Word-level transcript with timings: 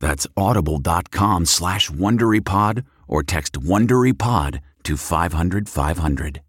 That's 0.00 0.26
audible.com 0.36 1.46
slash 1.46 1.90
WonderyPod 1.90 2.84
or 3.06 3.22
text 3.22 3.54
WonderyPod 3.54 4.60
to 4.84 4.96
500 4.96 5.68
500. 5.68 6.42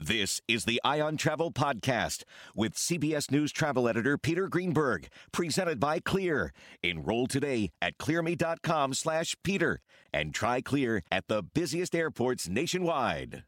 This 0.00 0.40
is 0.48 0.64
the 0.64 0.80
Eye 0.84 1.00
on 1.00 1.16
Travel 1.16 1.50
Podcast 1.52 2.24
with 2.54 2.74
CBS 2.74 3.30
News 3.30 3.52
travel 3.52 3.88
editor 3.88 4.18
Peter 4.18 4.48
Greenberg, 4.48 5.08
presented 5.32 5.78
by 5.80 6.00
Clear. 6.00 6.52
Enroll 6.82 7.26
today 7.26 7.70
at 7.80 7.96
clearme.com 7.96 8.92
slash 8.92 9.36
Peter 9.44 9.80
and 10.12 10.34
try 10.34 10.60
Clear 10.60 11.02
at 11.10 11.28
the 11.28 11.42
busiest 11.42 11.94
airports 11.94 12.48
nationwide. 12.48 13.44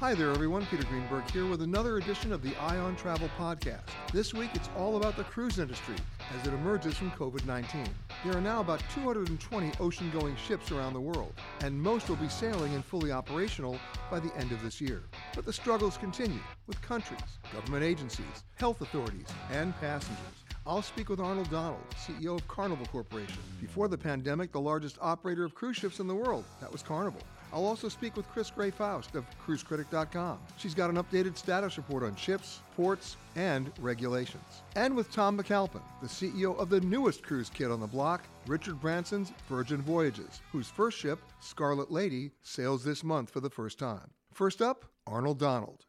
Hi 0.00 0.12
there, 0.12 0.30
everyone. 0.30 0.66
Peter 0.66 0.82
Greenberg 0.82 1.30
here 1.30 1.46
with 1.46 1.62
another 1.62 1.98
edition 1.98 2.32
of 2.32 2.42
the 2.42 2.54
Eye 2.56 2.78
on 2.78 2.96
Travel 2.96 3.30
Podcast. 3.38 3.78
This 4.12 4.34
week, 4.34 4.50
it's 4.52 4.68
all 4.76 4.96
about 4.96 5.16
the 5.16 5.22
cruise 5.22 5.60
industry 5.60 5.94
as 6.36 6.46
it 6.46 6.52
emerges 6.52 6.94
from 6.94 7.12
COVID 7.12 7.46
19. 7.46 7.86
There 8.24 8.36
are 8.36 8.40
now 8.40 8.60
about 8.60 8.82
220 8.92 9.72
ocean 9.78 10.10
going 10.10 10.34
ships 10.34 10.72
around 10.72 10.94
the 10.94 11.00
world, 11.00 11.32
and 11.62 11.80
most 11.80 12.08
will 12.08 12.16
be 12.16 12.28
sailing 12.28 12.74
and 12.74 12.84
fully 12.84 13.12
operational 13.12 13.78
by 14.10 14.18
the 14.18 14.34
end 14.36 14.50
of 14.50 14.60
this 14.64 14.80
year. 14.80 15.04
But 15.32 15.46
the 15.46 15.52
struggles 15.52 15.96
continue 15.96 16.40
with 16.66 16.82
countries, 16.82 17.20
government 17.52 17.84
agencies, 17.84 18.44
health 18.56 18.80
authorities, 18.80 19.28
and 19.52 19.78
passengers. 19.80 20.18
I'll 20.66 20.82
speak 20.82 21.08
with 21.08 21.20
Arnold 21.20 21.50
Donald, 21.50 21.84
CEO 21.94 22.34
of 22.34 22.48
Carnival 22.48 22.86
Corporation. 22.86 23.38
Before 23.60 23.86
the 23.86 23.98
pandemic, 23.98 24.50
the 24.50 24.60
largest 24.60 24.98
operator 25.00 25.44
of 25.44 25.54
cruise 25.54 25.76
ships 25.76 26.00
in 26.00 26.08
the 26.08 26.14
world. 26.14 26.44
That 26.60 26.72
was 26.72 26.82
Carnival. 26.82 27.20
I'll 27.54 27.66
also 27.66 27.88
speak 27.88 28.16
with 28.16 28.28
Chris 28.30 28.50
Gray 28.50 28.72
Faust 28.72 29.14
of 29.14 29.24
cruisecritic.com. 29.46 30.40
She's 30.56 30.74
got 30.74 30.90
an 30.90 30.96
updated 30.96 31.36
status 31.36 31.76
report 31.76 32.02
on 32.02 32.16
ships, 32.16 32.58
ports, 32.74 33.16
and 33.36 33.70
regulations. 33.78 34.62
And 34.74 34.96
with 34.96 35.12
Tom 35.12 35.38
McAlpin, 35.38 35.80
the 36.02 36.08
CEO 36.08 36.58
of 36.58 36.68
the 36.68 36.80
newest 36.80 37.22
cruise 37.22 37.48
kit 37.48 37.70
on 37.70 37.78
the 37.78 37.86
block, 37.86 38.24
Richard 38.48 38.80
Branson's 38.80 39.32
Virgin 39.48 39.80
Voyages, 39.82 40.42
whose 40.50 40.66
first 40.66 40.98
ship, 40.98 41.20
Scarlet 41.38 41.92
Lady, 41.92 42.32
sails 42.42 42.82
this 42.82 43.04
month 43.04 43.30
for 43.30 43.38
the 43.38 43.50
first 43.50 43.78
time. 43.78 44.10
First 44.32 44.60
up, 44.60 44.86
Arnold 45.06 45.38
Donald. 45.38 45.84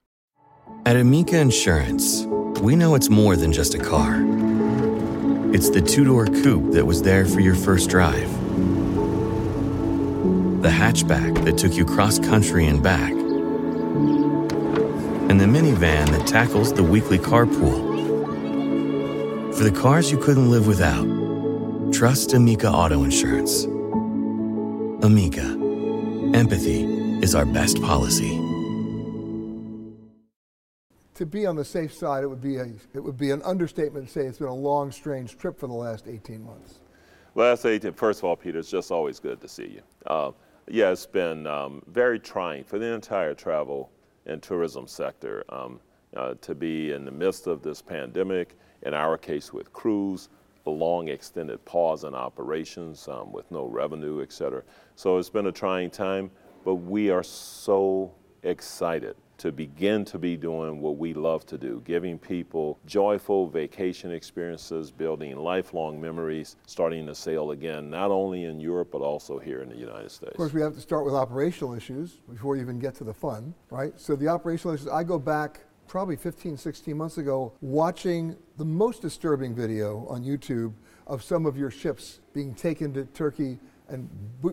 At 0.85 0.95
Amica 0.95 1.39
Insurance, 1.39 2.25
we 2.61 2.75
know 2.75 2.93
it's 2.93 3.09
more 3.09 3.35
than 3.35 3.51
just 3.51 3.73
a 3.73 3.79
car. 3.79 4.21
It's 5.51 5.71
the 5.71 5.81
two 5.81 6.03
door 6.03 6.27
coupe 6.27 6.73
that 6.73 6.85
was 6.85 7.01
there 7.01 7.25
for 7.25 7.39
your 7.39 7.55
first 7.55 7.89
drive 7.89 8.29
the 10.65 10.71
hatchback 10.71 11.45
that 11.45 11.59
took 11.59 11.75
you 11.75 11.85
cross 11.85 12.17
country 12.17 12.65
and 12.65 12.81
back, 12.81 13.11
and 13.11 13.29
the 15.39 15.45
minivan 15.45 16.09
that 16.09 16.25
tackles 16.25 16.73
the 16.73 16.81
weekly 16.81 17.19
carpool. 17.19 17.93
For 19.55 19.63
the 19.63 19.69
cars 19.71 20.11
you 20.11 20.17
couldn't 20.17 20.49
live 20.49 20.65
without, 20.65 21.05
trust 21.93 22.33
Amica 22.33 22.67
Auto 22.67 23.03
Insurance. 23.03 23.65
Amica, 25.05 25.43
empathy 26.33 26.85
is 27.21 27.35
our 27.35 27.45
best 27.45 27.79
policy. 27.83 28.35
To 31.13 31.27
be 31.27 31.45
on 31.45 31.55
the 31.55 31.63
safe 31.63 31.93
side, 31.93 32.23
it 32.23 32.27
would 32.27 32.41
be 32.41 32.57
a 32.57 32.71
it 32.95 33.03
would 33.03 33.17
be 33.17 33.29
an 33.29 33.43
understatement 33.43 34.07
to 34.07 34.11
say 34.11 34.21
it's 34.21 34.39
been 34.39 34.47
a 34.47 34.55
long, 34.55 34.91
strange 34.91 35.37
trip 35.37 35.59
for 35.59 35.67
the 35.67 35.73
last 35.73 36.07
18 36.07 36.43
months. 36.43 36.79
Last 37.35 37.67
18, 37.67 37.93
first 37.93 38.21
of 38.21 38.25
all, 38.25 38.35
Peter, 38.35 38.57
it's 38.57 38.71
just 38.71 38.91
always 38.91 39.19
good 39.19 39.39
to 39.41 39.47
see 39.47 39.67
you. 39.67 39.81
Uh, 40.07 40.31
yeah, 40.67 40.91
it's 40.91 41.05
been 41.05 41.45
um, 41.47 41.81
very 41.87 42.19
trying 42.19 42.63
for 42.63 42.79
the 42.79 42.93
entire 42.93 43.33
travel 43.33 43.91
and 44.25 44.41
tourism 44.41 44.87
sector 44.87 45.43
um, 45.49 45.79
uh, 46.15 46.33
to 46.41 46.55
be 46.55 46.91
in 46.91 47.05
the 47.05 47.11
midst 47.11 47.47
of 47.47 47.61
this 47.61 47.81
pandemic, 47.81 48.57
in 48.83 48.93
our 48.93 49.17
case 49.17 49.53
with 49.53 49.71
cruise, 49.73 50.29
a 50.65 50.69
long 50.69 51.09
extended 51.09 51.63
pause 51.65 52.03
in 52.03 52.15
operations 52.15 53.07
um, 53.07 53.31
with 53.31 53.49
no 53.51 53.65
revenue, 53.65 54.21
et 54.21 54.31
cetera. 54.31 54.63
So 54.95 55.17
it's 55.17 55.29
been 55.29 55.47
a 55.47 55.51
trying 55.51 55.91
time, 55.91 56.31
but 56.63 56.75
we 56.75 57.11
are 57.11 57.23
so 57.23 58.11
excited 58.41 59.15
to 59.37 59.51
begin 59.51 60.05
to 60.05 60.17
be 60.17 60.37
doing 60.37 60.79
what 60.79 60.97
we 60.97 61.13
love 61.13 61.45
to 61.47 61.57
do, 61.57 61.81
giving 61.85 62.17
people 62.17 62.79
joyful 62.85 63.47
vacation 63.47 64.11
experiences, 64.11 64.91
building 64.91 65.35
lifelong 65.35 65.99
memories, 65.99 66.55
starting 66.65 67.05
to 67.07 67.15
sail 67.15 67.51
again, 67.51 67.89
not 67.89 68.11
only 68.11 68.45
in 68.45 68.59
Europe, 68.59 68.89
but 68.91 69.01
also 69.01 69.37
here 69.37 69.61
in 69.61 69.69
the 69.69 69.77
United 69.77 70.11
States. 70.11 70.31
Of 70.31 70.37
course, 70.37 70.53
we 70.53 70.61
have 70.61 70.73
to 70.75 70.81
start 70.81 71.05
with 71.05 71.13
operational 71.13 71.73
issues 71.73 72.19
before 72.29 72.55
you 72.55 72.61
even 72.61 72.79
get 72.79 72.95
to 72.95 73.03
the 73.03 73.13
fun, 73.13 73.53
right? 73.69 73.93
So 73.99 74.15
the 74.15 74.27
operational 74.27 74.75
issues, 74.75 74.87
I 74.87 75.03
go 75.03 75.19
back 75.19 75.61
probably 75.87 76.15
15, 76.15 76.57
16 76.57 76.97
months 76.97 77.17
ago, 77.17 77.53
watching 77.61 78.35
the 78.57 78.65
most 78.65 79.01
disturbing 79.01 79.53
video 79.53 80.05
on 80.07 80.23
YouTube 80.23 80.73
of 81.07 81.23
some 81.23 81.45
of 81.45 81.57
your 81.57 81.69
ships 81.69 82.21
being 82.33 82.53
taken 82.53 82.93
to 82.93 83.05
Turkey 83.05 83.59
and 83.89 84.09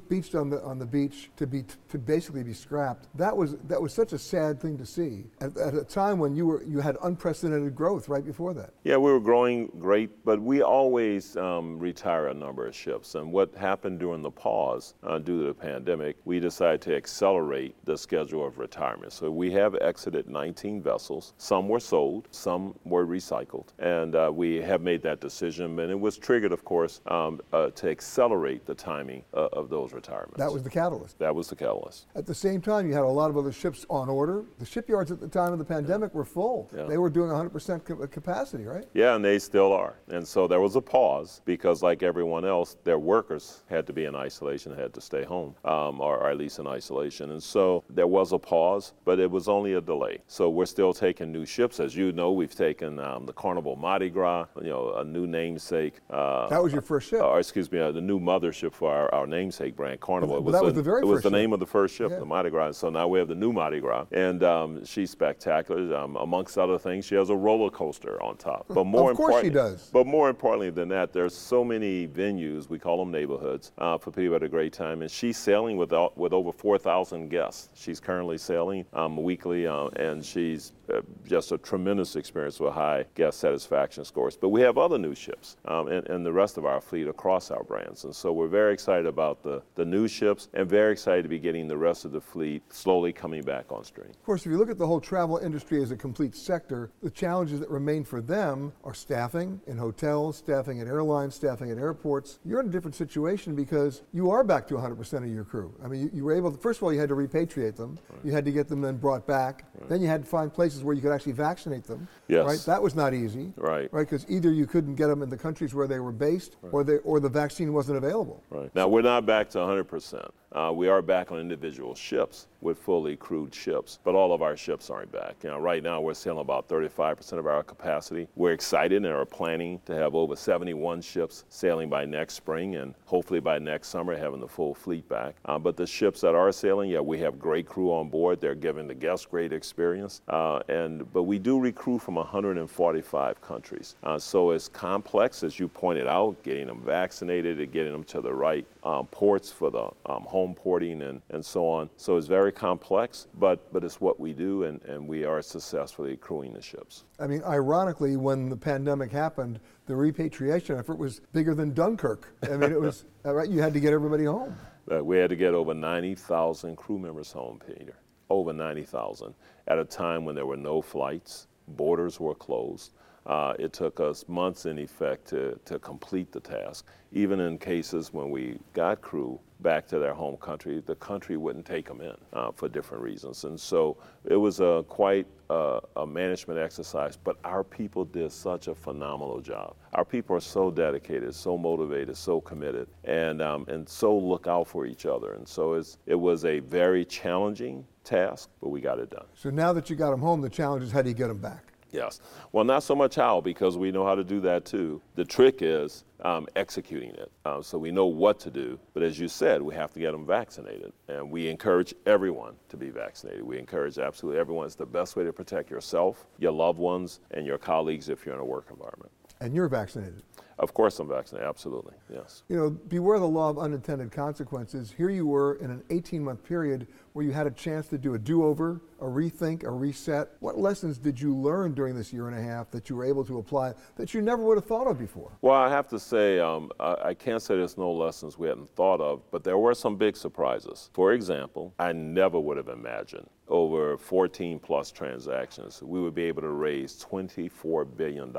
beached 0.08 0.34
on 0.34 0.50
the 0.50 0.62
on 0.62 0.78
the 0.78 0.86
beach 0.86 1.30
to 1.36 1.46
be 1.46 1.64
to 1.88 1.98
basically 1.98 2.42
be 2.42 2.52
scrapped. 2.52 3.08
That 3.16 3.36
was 3.36 3.56
that 3.68 3.80
was 3.80 3.92
such 3.92 4.12
a 4.12 4.18
sad 4.18 4.60
thing 4.60 4.78
to 4.78 4.86
see 4.86 5.24
at, 5.40 5.56
at, 5.56 5.74
a 5.74 5.84
time 5.84 6.18
when 6.18 6.34
you 6.34 6.46
were 6.46 6.62
you 6.64 6.80
had 6.80 6.96
unprecedented 7.02 7.74
growth 7.74 8.08
right 8.08 8.24
before 8.24 8.54
that. 8.54 8.70
Yeah, 8.84 8.96
we 8.96 9.12
were 9.12 9.20
growing 9.20 9.70
great, 9.78 10.24
but 10.24 10.40
we 10.40 10.62
always 10.62 11.36
um, 11.36 11.78
retire 11.78 12.28
a 12.28 12.34
number 12.34 12.66
of 12.66 12.74
ships. 12.74 13.14
And 13.14 13.32
what 13.32 13.54
happened 13.54 13.98
during 13.98 14.22
the 14.22 14.30
pause 14.30 14.94
uh, 15.02 15.18
due 15.18 15.40
to 15.40 15.46
the 15.46 15.54
pandemic, 15.54 16.16
we 16.24 16.40
decided 16.40 16.80
to 16.82 16.96
accelerate 16.96 17.74
the 17.84 17.96
schedule 17.96 18.46
of 18.46 18.58
retirement. 18.58 19.12
So 19.12 19.30
we 19.30 19.50
have 19.52 19.76
exited 19.76 20.28
19 20.28 20.82
vessels. 20.82 21.34
Some 21.38 21.68
were 21.68 21.80
sold, 21.80 22.28
some 22.30 22.74
were 22.84 23.06
recycled, 23.06 23.68
and 23.78 24.14
uh, 24.14 24.30
we 24.32 24.56
have 24.56 24.82
made 24.82 25.02
that 25.02 25.20
decision. 25.20 25.78
And 25.78 25.90
it 25.90 25.98
was 25.98 26.16
triggered, 26.18 26.52
of 26.52 26.64
course, 26.64 27.00
um, 27.06 27.40
uh, 27.52 27.70
to 27.70 27.90
accelerate 27.90 28.66
the 28.66 28.74
timing 28.74 29.21
many 29.22 29.44
uh, 29.44 29.48
of 29.52 29.68
those 29.68 29.92
retirements. 29.92 30.38
That 30.38 30.52
was 30.52 30.62
the 30.62 30.70
catalyst. 30.70 31.18
That 31.18 31.34
was 31.34 31.48
the 31.48 31.56
catalyst. 31.56 32.06
At 32.14 32.26
the 32.26 32.34
same 32.34 32.60
time, 32.60 32.86
you 32.86 32.94
had 32.94 33.02
a 33.02 33.06
lot 33.06 33.30
of 33.30 33.36
other 33.36 33.52
ships 33.52 33.84
on 33.90 34.08
order. 34.08 34.44
The 34.58 34.66
shipyards 34.66 35.10
at 35.10 35.20
the 35.20 35.28
time 35.28 35.52
of 35.52 35.58
the 35.58 35.64
pandemic 35.64 36.10
yeah. 36.12 36.18
were 36.18 36.24
full. 36.24 36.70
Yeah. 36.74 36.84
They 36.84 36.98
were 36.98 37.10
doing 37.10 37.30
100% 37.30 38.10
capacity, 38.10 38.64
right? 38.64 38.84
Yeah, 38.94 39.16
and 39.16 39.24
they 39.24 39.38
still 39.38 39.72
are. 39.72 39.96
And 40.08 40.26
so 40.26 40.46
there 40.46 40.60
was 40.60 40.76
a 40.76 40.80
pause 40.80 41.40
because, 41.44 41.82
like 41.82 42.02
everyone 42.02 42.44
else, 42.44 42.76
their 42.84 42.98
workers 42.98 43.62
had 43.68 43.86
to 43.86 43.92
be 43.92 44.04
in 44.04 44.14
isolation, 44.14 44.74
had 44.74 44.94
to 44.94 45.00
stay 45.00 45.24
home, 45.24 45.54
um, 45.64 46.00
or, 46.00 46.18
or, 46.18 46.30
at 46.30 46.36
least 46.36 46.58
in 46.58 46.66
isolation. 46.66 47.30
And 47.32 47.42
so 47.42 47.84
there 47.90 48.06
was 48.06 48.32
a 48.32 48.38
pause, 48.38 48.92
but 49.04 49.18
it 49.18 49.30
was 49.30 49.48
only 49.48 49.74
a 49.74 49.80
delay. 49.80 50.18
So 50.26 50.50
we're 50.50 50.66
still 50.66 50.92
taking 50.92 51.32
new 51.32 51.46
ships. 51.46 51.80
As 51.80 51.96
you 51.96 52.12
know, 52.12 52.32
we've 52.32 52.54
taken 52.54 52.98
um, 52.98 53.26
the 53.26 53.32
Carnival 53.32 53.76
Mardi 53.76 54.10
Gras, 54.10 54.46
you 54.60 54.68
know, 54.68 54.94
a 54.96 55.04
new 55.04 55.26
namesake. 55.26 55.94
Uh, 56.10 56.48
that 56.48 56.62
was 56.62 56.72
your 56.72 56.82
first 56.82 57.08
ship? 57.08 57.22
Or, 57.22 57.38
excuse 57.38 57.70
me, 57.70 57.78
uh, 57.78 57.92
the 57.92 58.00
new 58.00 58.20
mothership 58.20 58.72
for 58.72 58.90
our, 58.92 59.11
our 59.12 59.26
namesake 59.26 59.76
brand, 59.76 60.00
Carnival. 60.00 60.40
But, 60.40 60.52
that 60.52 60.64
was 60.64 60.74
the 60.74 60.82
very 60.82 61.02
It 61.02 61.06
was 61.06 61.22
the 61.22 61.30
name 61.30 61.52
of 61.52 61.60
the 61.60 61.66
first 61.66 61.94
ship, 61.94 62.10
yeah. 62.10 62.18
the 62.18 62.24
Mardi 62.24 62.50
Gras. 62.50 62.72
So 62.72 62.88
now 62.88 63.06
we 63.06 63.18
have 63.18 63.28
the 63.28 63.34
new 63.34 63.52
Mardi 63.52 63.80
Gras. 63.80 64.06
And 64.10 64.42
um, 64.42 64.84
she's 64.84 65.10
spectacular. 65.10 65.94
Um, 65.94 66.16
amongst 66.16 66.56
other 66.58 66.78
things, 66.78 67.04
she 67.04 67.14
has 67.14 67.30
a 67.30 67.36
roller 67.36 67.70
coaster 67.70 68.20
on 68.22 68.36
top. 68.36 68.66
But 68.68 68.84
more 68.84 69.10
of 69.10 69.16
course 69.16 69.42
she 69.42 69.50
does. 69.50 69.90
But 69.92 70.06
more 70.06 70.30
importantly 70.30 70.70
than 70.70 70.88
that, 70.88 71.12
there's 71.12 71.34
so 71.34 71.62
many 71.64 72.08
venues, 72.08 72.68
we 72.68 72.78
call 72.78 72.98
them 72.98 73.12
neighborhoods, 73.12 73.72
uh, 73.78 73.98
for 73.98 74.10
people 74.10 74.34
at 74.34 74.42
a 74.42 74.48
great 74.48 74.72
time. 74.72 75.02
And 75.02 75.10
she's 75.10 75.36
sailing 75.36 75.76
with, 75.76 75.92
with 76.16 76.32
over 76.32 76.52
4,000 76.52 77.28
guests. 77.28 77.68
She's 77.74 78.00
currently 78.00 78.38
sailing 78.38 78.86
um, 78.94 79.22
weekly, 79.22 79.66
uh, 79.66 79.88
and 79.96 80.24
she's 80.24 80.72
uh, 80.92 81.00
just 81.26 81.52
a 81.52 81.58
tremendous 81.58 82.16
experience 82.16 82.58
with 82.60 82.72
high 82.72 83.04
guest 83.14 83.40
satisfaction 83.40 84.04
scores. 84.04 84.36
But 84.36 84.48
we 84.48 84.62
have 84.62 84.78
other 84.78 84.98
new 84.98 85.14
ships 85.14 85.56
um, 85.66 85.88
and, 85.88 86.08
and 86.08 86.24
the 86.24 86.32
rest 86.32 86.56
of 86.56 86.64
our 86.64 86.80
fleet 86.80 87.08
across 87.08 87.50
our 87.50 87.62
brands. 87.62 88.04
And 88.04 88.14
so 88.14 88.32
we're 88.32 88.48
very 88.48 88.72
excited 88.72 89.01
about 89.06 89.42
the, 89.42 89.62
the 89.74 89.84
new 89.84 90.08
ships 90.08 90.48
and 90.54 90.68
very 90.68 90.92
excited 90.92 91.22
to 91.22 91.28
be 91.28 91.38
getting 91.38 91.68
the 91.68 91.76
rest 91.76 92.04
of 92.04 92.12
the 92.12 92.20
fleet 92.20 92.62
slowly 92.72 93.12
coming 93.12 93.42
back 93.42 93.70
on 93.70 93.84
stream. 93.84 94.10
Of 94.10 94.24
course, 94.24 94.46
if 94.46 94.52
you 94.52 94.58
look 94.58 94.70
at 94.70 94.78
the 94.78 94.86
whole 94.86 95.00
travel 95.00 95.38
industry 95.38 95.82
as 95.82 95.90
a 95.90 95.96
complete 95.96 96.34
sector, 96.34 96.90
the 97.02 97.10
challenges 97.10 97.60
that 97.60 97.70
remain 97.70 98.04
for 98.04 98.20
them 98.20 98.72
are 98.84 98.94
staffing 98.94 99.60
in 99.66 99.76
hotels, 99.76 100.36
staffing 100.36 100.80
at 100.80 100.86
airlines, 100.86 101.34
staffing 101.34 101.70
at 101.70 101.78
airports. 101.78 102.38
You're 102.44 102.60
in 102.60 102.66
a 102.66 102.70
different 102.70 102.94
situation 102.94 103.54
because 103.54 104.02
you 104.12 104.30
are 104.30 104.44
back 104.44 104.66
to 104.68 104.74
100% 104.74 105.12
of 105.18 105.28
your 105.28 105.44
crew. 105.44 105.74
I 105.84 105.88
mean, 105.88 106.02
you, 106.02 106.10
you 106.12 106.24
were 106.24 106.34
able 106.34 106.52
to, 106.52 106.58
first 106.58 106.78
of 106.78 106.84
all, 106.84 106.92
you 106.92 107.00
had 107.00 107.08
to 107.08 107.14
repatriate 107.14 107.76
them. 107.76 107.98
Right. 108.08 108.20
You 108.24 108.32
had 108.32 108.44
to 108.44 108.52
get 108.52 108.68
them 108.68 108.80
then 108.80 108.96
brought 108.96 109.26
back. 109.26 109.64
Right. 109.74 109.88
Then 109.88 110.02
you 110.02 110.08
had 110.08 110.24
to 110.24 110.28
find 110.28 110.52
places 110.52 110.82
where 110.82 110.94
you 110.94 111.02
could 111.02 111.12
actually 111.12 111.32
vaccinate 111.32 111.84
them. 111.84 112.08
Yes. 112.28 112.46
Right? 112.46 112.60
That 112.66 112.82
was 112.82 112.94
not 112.94 113.14
easy. 113.14 113.52
Right. 113.56 113.92
Right? 113.92 114.08
Because 114.08 114.26
either 114.28 114.52
you 114.52 114.66
couldn't 114.66 114.94
get 114.94 115.08
them 115.08 115.22
in 115.22 115.28
the 115.28 115.36
countries 115.36 115.74
where 115.74 115.86
they 115.86 116.00
were 116.00 116.12
based 116.12 116.56
right. 116.62 116.72
or, 116.72 116.84
they, 116.84 116.96
or 116.98 117.20
the 117.20 117.28
vaccine 117.28 117.72
wasn't 117.72 117.98
available. 117.98 118.42
Right. 118.50 118.74
Now, 118.74 118.88
we're 118.92 119.00
not 119.00 119.24
back 119.24 119.48
to 119.48 119.56
100%. 119.56 120.30
Uh, 120.52 120.70
we 120.70 120.86
are 120.86 121.00
back 121.00 121.32
on 121.32 121.40
individual 121.40 121.94
ships 121.94 122.46
with 122.62 122.78
fully 122.78 123.16
crewed 123.16 123.54
ships, 123.54 123.98
but 124.04 124.14
all 124.14 124.32
of 124.32 124.42
our 124.42 124.56
ships 124.56 124.90
aren't 124.90 125.12
back. 125.12 125.36
You 125.42 125.50
know, 125.50 125.58
right 125.58 125.82
now 125.82 126.00
we're 126.00 126.14
sailing 126.14 126.40
about 126.40 126.68
35% 126.68 127.32
of 127.38 127.46
our 127.46 127.62
capacity. 127.62 128.28
We're 128.36 128.52
excited 128.52 129.04
and 129.04 129.12
are 129.12 129.24
planning 129.24 129.80
to 129.86 129.94
have 129.94 130.14
over 130.14 130.36
71 130.36 131.02
ships 131.02 131.44
sailing 131.48 131.88
by 131.88 132.04
next 132.04 132.34
spring 132.34 132.76
and 132.76 132.94
hopefully 133.04 133.40
by 133.40 133.58
next 133.58 133.88
summer 133.88 134.16
having 134.16 134.40
the 134.40 134.48
full 134.48 134.74
fleet 134.74 135.08
back. 135.08 135.34
Uh, 135.44 135.58
but 135.58 135.76
the 135.76 135.86
ships 135.86 136.20
that 136.20 136.34
are 136.34 136.52
sailing, 136.52 136.90
yeah, 136.90 137.00
we 137.00 137.18
have 137.18 137.38
great 137.38 137.66
crew 137.66 137.92
on 137.92 138.08
board. 138.08 138.40
They're 138.40 138.54
giving 138.54 138.86
the 138.86 138.94
guests 138.94 139.26
great 139.26 139.52
experience. 139.52 140.22
Uh, 140.28 140.60
and 140.68 141.10
but 141.12 141.24
we 141.24 141.38
do 141.38 141.58
recruit 141.58 142.00
from 142.00 142.14
145 142.14 143.40
countries, 143.40 143.96
uh, 144.02 144.18
so 144.18 144.50
it's 144.50 144.68
complex 144.68 145.42
as 145.42 145.58
you 145.58 145.68
pointed 145.68 146.06
out, 146.06 146.42
getting 146.42 146.66
them 146.66 146.82
vaccinated 146.84 147.60
and 147.60 147.72
getting 147.72 147.92
them 147.92 148.04
to 148.04 148.20
the 148.20 148.32
right 148.32 148.66
um, 148.84 149.06
ports 149.06 149.50
for 149.50 149.70
the 149.70 149.88
um, 150.06 150.22
home 150.22 150.54
porting 150.54 151.02
and, 151.02 151.20
and 151.30 151.44
so 151.44 151.66
on. 151.66 151.88
So 151.96 152.16
it's 152.16 152.26
very 152.26 152.51
complex, 152.52 153.26
but, 153.38 153.72
but 153.72 153.82
it's 153.84 154.00
what 154.00 154.20
we 154.20 154.32
do, 154.32 154.64
and, 154.64 154.82
and 154.82 155.06
we 155.06 155.24
are 155.24 155.42
successfully 155.42 156.16
crewing 156.16 156.52
the 156.52 156.62
ships. 156.62 157.04
I 157.18 157.26
mean, 157.26 157.42
ironically, 157.44 158.16
when 158.16 158.48
the 158.48 158.56
pandemic 158.56 159.10
happened, 159.10 159.60
the 159.86 159.96
repatriation 159.96 160.78
effort 160.78 160.98
was 160.98 161.20
bigger 161.32 161.54
than 161.54 161.74
Dunkirk. 161.74 162.34
I 162.44 162.56
mean, 162.56 162.72
it 162.72 162.80
was, 162.80 163.04
right, 163.24 163.48
you 163.48 163.60
had 163.60 163.74
to 163.74 163.80
get 163.80 163.92
everybody 163.92 164.24
home. 164.24 164.56
Uh, 164.90 165.02
we 165.02 165.18
had 165.18 165.30
to 165.30 165.36
get 165.36 165.54
over 165.54 165.74
90,000 165.74 166.76
crew 166.76 166.98
members 166.98 167.32
home, 167.32 167.60
Peter. 167.66 167.94
Over 168.30 168.52
90,000 168.52 169.34
at 169.68 169.78
a 169.78 169.84
time 169.84 170.24
when 170.24 170.34
there 170.34 170.46
were 170.46 170.56
no 170.56 170.82
flights, 170.82 171.46
borders 171.68 172.18
were 172.18 172.34
closed. 172.34 172.92
Uh, 173.26 173.54
it 173.58 173.72
took 173.72 174.00
us 174.00 174.24
months, 174.28 174.66
in 174.66 174.78
effect, 174.78 175.26
to, 175.28 175.58
to 175.64 175.78
complete 175.78 176.32
the 176.32 176.40
task. 176.40 176.86
Even 177.12 177.40
in 177.40 177.58
cases 177.58 178.12
when 178.12 178.30
we 178.30 178.58
got 178.72 179.00
crew 179.00 179.38
back 179.60 179.86
to 179.86 179.98
their 179.98 180.14
home 180.14 180.36
country, 180.38 180.82
the 180.84 180.96
country 180.96 181.36
wouldn't 181.36 181.64
take 181.64 181.86
them 181.86 182.00
in 182.00 182.16
uh, 182.32 182.50
for 182.50 182.68
different 182.68 183.02
reasons. 183.02 183.44
And 183.44 183.58
so 183.58 183.96
it 184.24 184.34
was 184.34 184.60
a, 184.60 184.84
quite 184.88 185.26
a, 185.50 185.80
a, 185.96 186.06
management 186.06 186.58
exercise, 186.58 187.16
but 187.16 187.36
our 187.44 187.62
people 187.62 188.04
did 188.04 188.32
such 188.32 188.66
a 188.66 188.74
phenomenal 188.74 189.40
job. 189.40 189.76
Our 189.92 190.04
people 190.04 190.34
are 190.34 190.40
so 190.40 190.70
dedicated, 190.70 191.34
so 191.34 191.56
motivated, 191.56 192.16
so 192.16 192.40
committed, 192.40 192.88
and, 193.04 193.40
um, 193.40 193.66
and 193.68 193.88
so 193.88 194.16
look 194.16 194.46
out 194.46 194.66
for 194.66 194.84
each 194.84 195.06
other. 195.06 195.34
And 195.34 195.46
so 195.46 195.80
it 196.06 196.14
was 196.14 196.44
a 196.44 196.58
very 196.60 197.04
challenging 197.04 197.84
task, 198.04 198.50
but 198.60 198.70
we 198.70 198.80
got 198.80 198.98
it 198.98 199.10
done. 199.10 199.26
So 199.34 199.50
now 199.50 199.72
that 199.74 199.88
you 199.88 199.96
got 199.96 200.10
them 200.10 200.20
home, 200.20 200.40
the 200.40 200.50
challenge 200.50 200.82
is 200.82 200.90
how 200.90 201.02
do 201.02 201.08
you 201.08 201.14
get 201.14 201.28
them 201.28 201.38
back? 201.38 201.71
Yes. 201.92 202.20
Well, 202.52 202.64
not 202.64 202.82
so 202.82 202.94
much 202.94 203.14
how, 203.14 203.40
because 203.40 203.76
we 203.76 203.92
know 203.92 204.04
how 204.04 204.14
to 204.14 204.24
do 204.24 204.40
that 204.40 204.64
too. 204.64 205.00
The 205.14 205.24
trick 205.24 205.58
is 205.60 206.04
um, 206.22 206.48
executing 206.56 207.10
it. 207.10 207.30
Um, 207.44 207.62
so 207.62 207.78
we 207.78 207.90
know 207.90 208.06
what 208.06 208.40
to 208.40 208.50
do. 208.50 208.78
But 208.94 209.02
as 209.02 209.18
you 209.18 209.28
said, 209.28 209.60
we 209.60 209.74
have 209.74 209.92
to 209.92 210.00
get 210.00 210.12
them 210.12 210.26
vaccinated. 210.26 210.92
And 211.08 211.30
we 211.30 211.48
encourage 211.48 211.94
everyone 212.06 212.54
to 212.70 212.76
be 212.76 212.90
vaccinated. 212.90 213.42
We 213.42 213.58
encourage 213.58 213.98
absolutely 213.98 214.40
everyone. 214.40 214.66
It's 214.66 214.74
the 214.74 214.86
best 214.86 215.16
way 215.16 215.24
to 215.24 215.32
protect 215.32 215.70
yourself, 215.70 216.26
your 216.38 216.52
loved 216.52 216.78
ones, 216.78 217.20
and 217.32 217.46
your 217.46 217.58
colleagues 217.58 218.08
if 218.08 218.24
you're 218.24 218.34
in 218.34 218.40
a 218.40 218.44
work 218.44 218.68
environment. 218.70 219.10
And 219.40 219.54
you're 219.54 219.68
vaccinated? 219.68 220.22
Of 220.58 220.74
course, 220.74 220.98
I'm 220.98 221.08
vaccinated, 221.08 221.48
absolutely, 221.48 221.94
yes. 222.12 222.42
You 222.48 222.56
know, 222.56 222.70
beware 222.70 223.18
the 223.18 223.26
law 223.26 223.50
of 223.50 223.58
unintended 223.58 224.12
consequences. 224.12 224.92
Here 224.96 225.10
you 225.10 225.26
were 225.26 225.54
in 225.56 225.70
an 225.70 225.82
18 225.90 226.22
month 226.22 226.44
period 226.44 226.86
where 227.12 227.24
you 227.24 227.32
had 227.32 227.46
a 227.46 227.50
chance 227.50 227.88
to 227.88 227.98
do 227.98 228.14
a 228.14 228.18
do 228.18 228.44
over, 228.44 228.80
a 229.00 229.04
rethink, 229.04 229.64
a 229.64 229.70
reset. 229.70 230.30
What 230.40 230.58
lessons 230.58 230.98
did 230.98 231.20
you 231.20 231.34
learn 231.34 231.74
during 231.74 231.94
this 231.94 232.12
year 232.12 232.28
and 232.28 232.38
a 232.38 232.42
half 232.42 232.70
that 232.70 232.88
you 232.88 232.96
were 232.96 233.04
able 233.04 233.24
to 233.24 233.38
apply 233.38 233.74
that 233.96 234.14
you 234.14 234.22
never 234.22 234.42
would 234.42 234.56
have 234.56 234.64
thought 234.64 234.86
of 234.86 234.98
before? 234.98 235.32
Well, 235.42 235.54
I 235.54 235.68
have 235.68 235.88
to 235.88 235.98
say, 235.98 236.38
um, 236.38 236.70
I, 236.80 236.96
I, 237.04 237.14
can't 237.14 237.42
say 237.42 237.56
there's 237.56 237.76
no 237.76 237.92
lessons 237.92 238.38
we 238.38 238.48
hadn't 238.48 238.74
thought 238.74 239.00
of, 239.00 239.22
but 239.30 239.44
there 239.44 239.58
were 239.58 239.74
some 239.74 239.96
big 239.96 240.16
surprises. 240.16 240.90
For 240.94 241.12
example, 241.12 241.74
I 241.78 241.92
never 241.92 242.40
would 242.40 242.56
have 242.56 242.68
imagined 242.68 243.28
over 243.52 243.98
14 243.98 244.58
plus 244.58 244.90
transactions, 244.90 245.82
we 245.82 246.00
would 246.00 246.14
be 246.14 246.22
able 246.22 246.40
to 246.42 246.48
raise 246.48 247.04
$24 247.04 247.96
billion, 247.96 248.34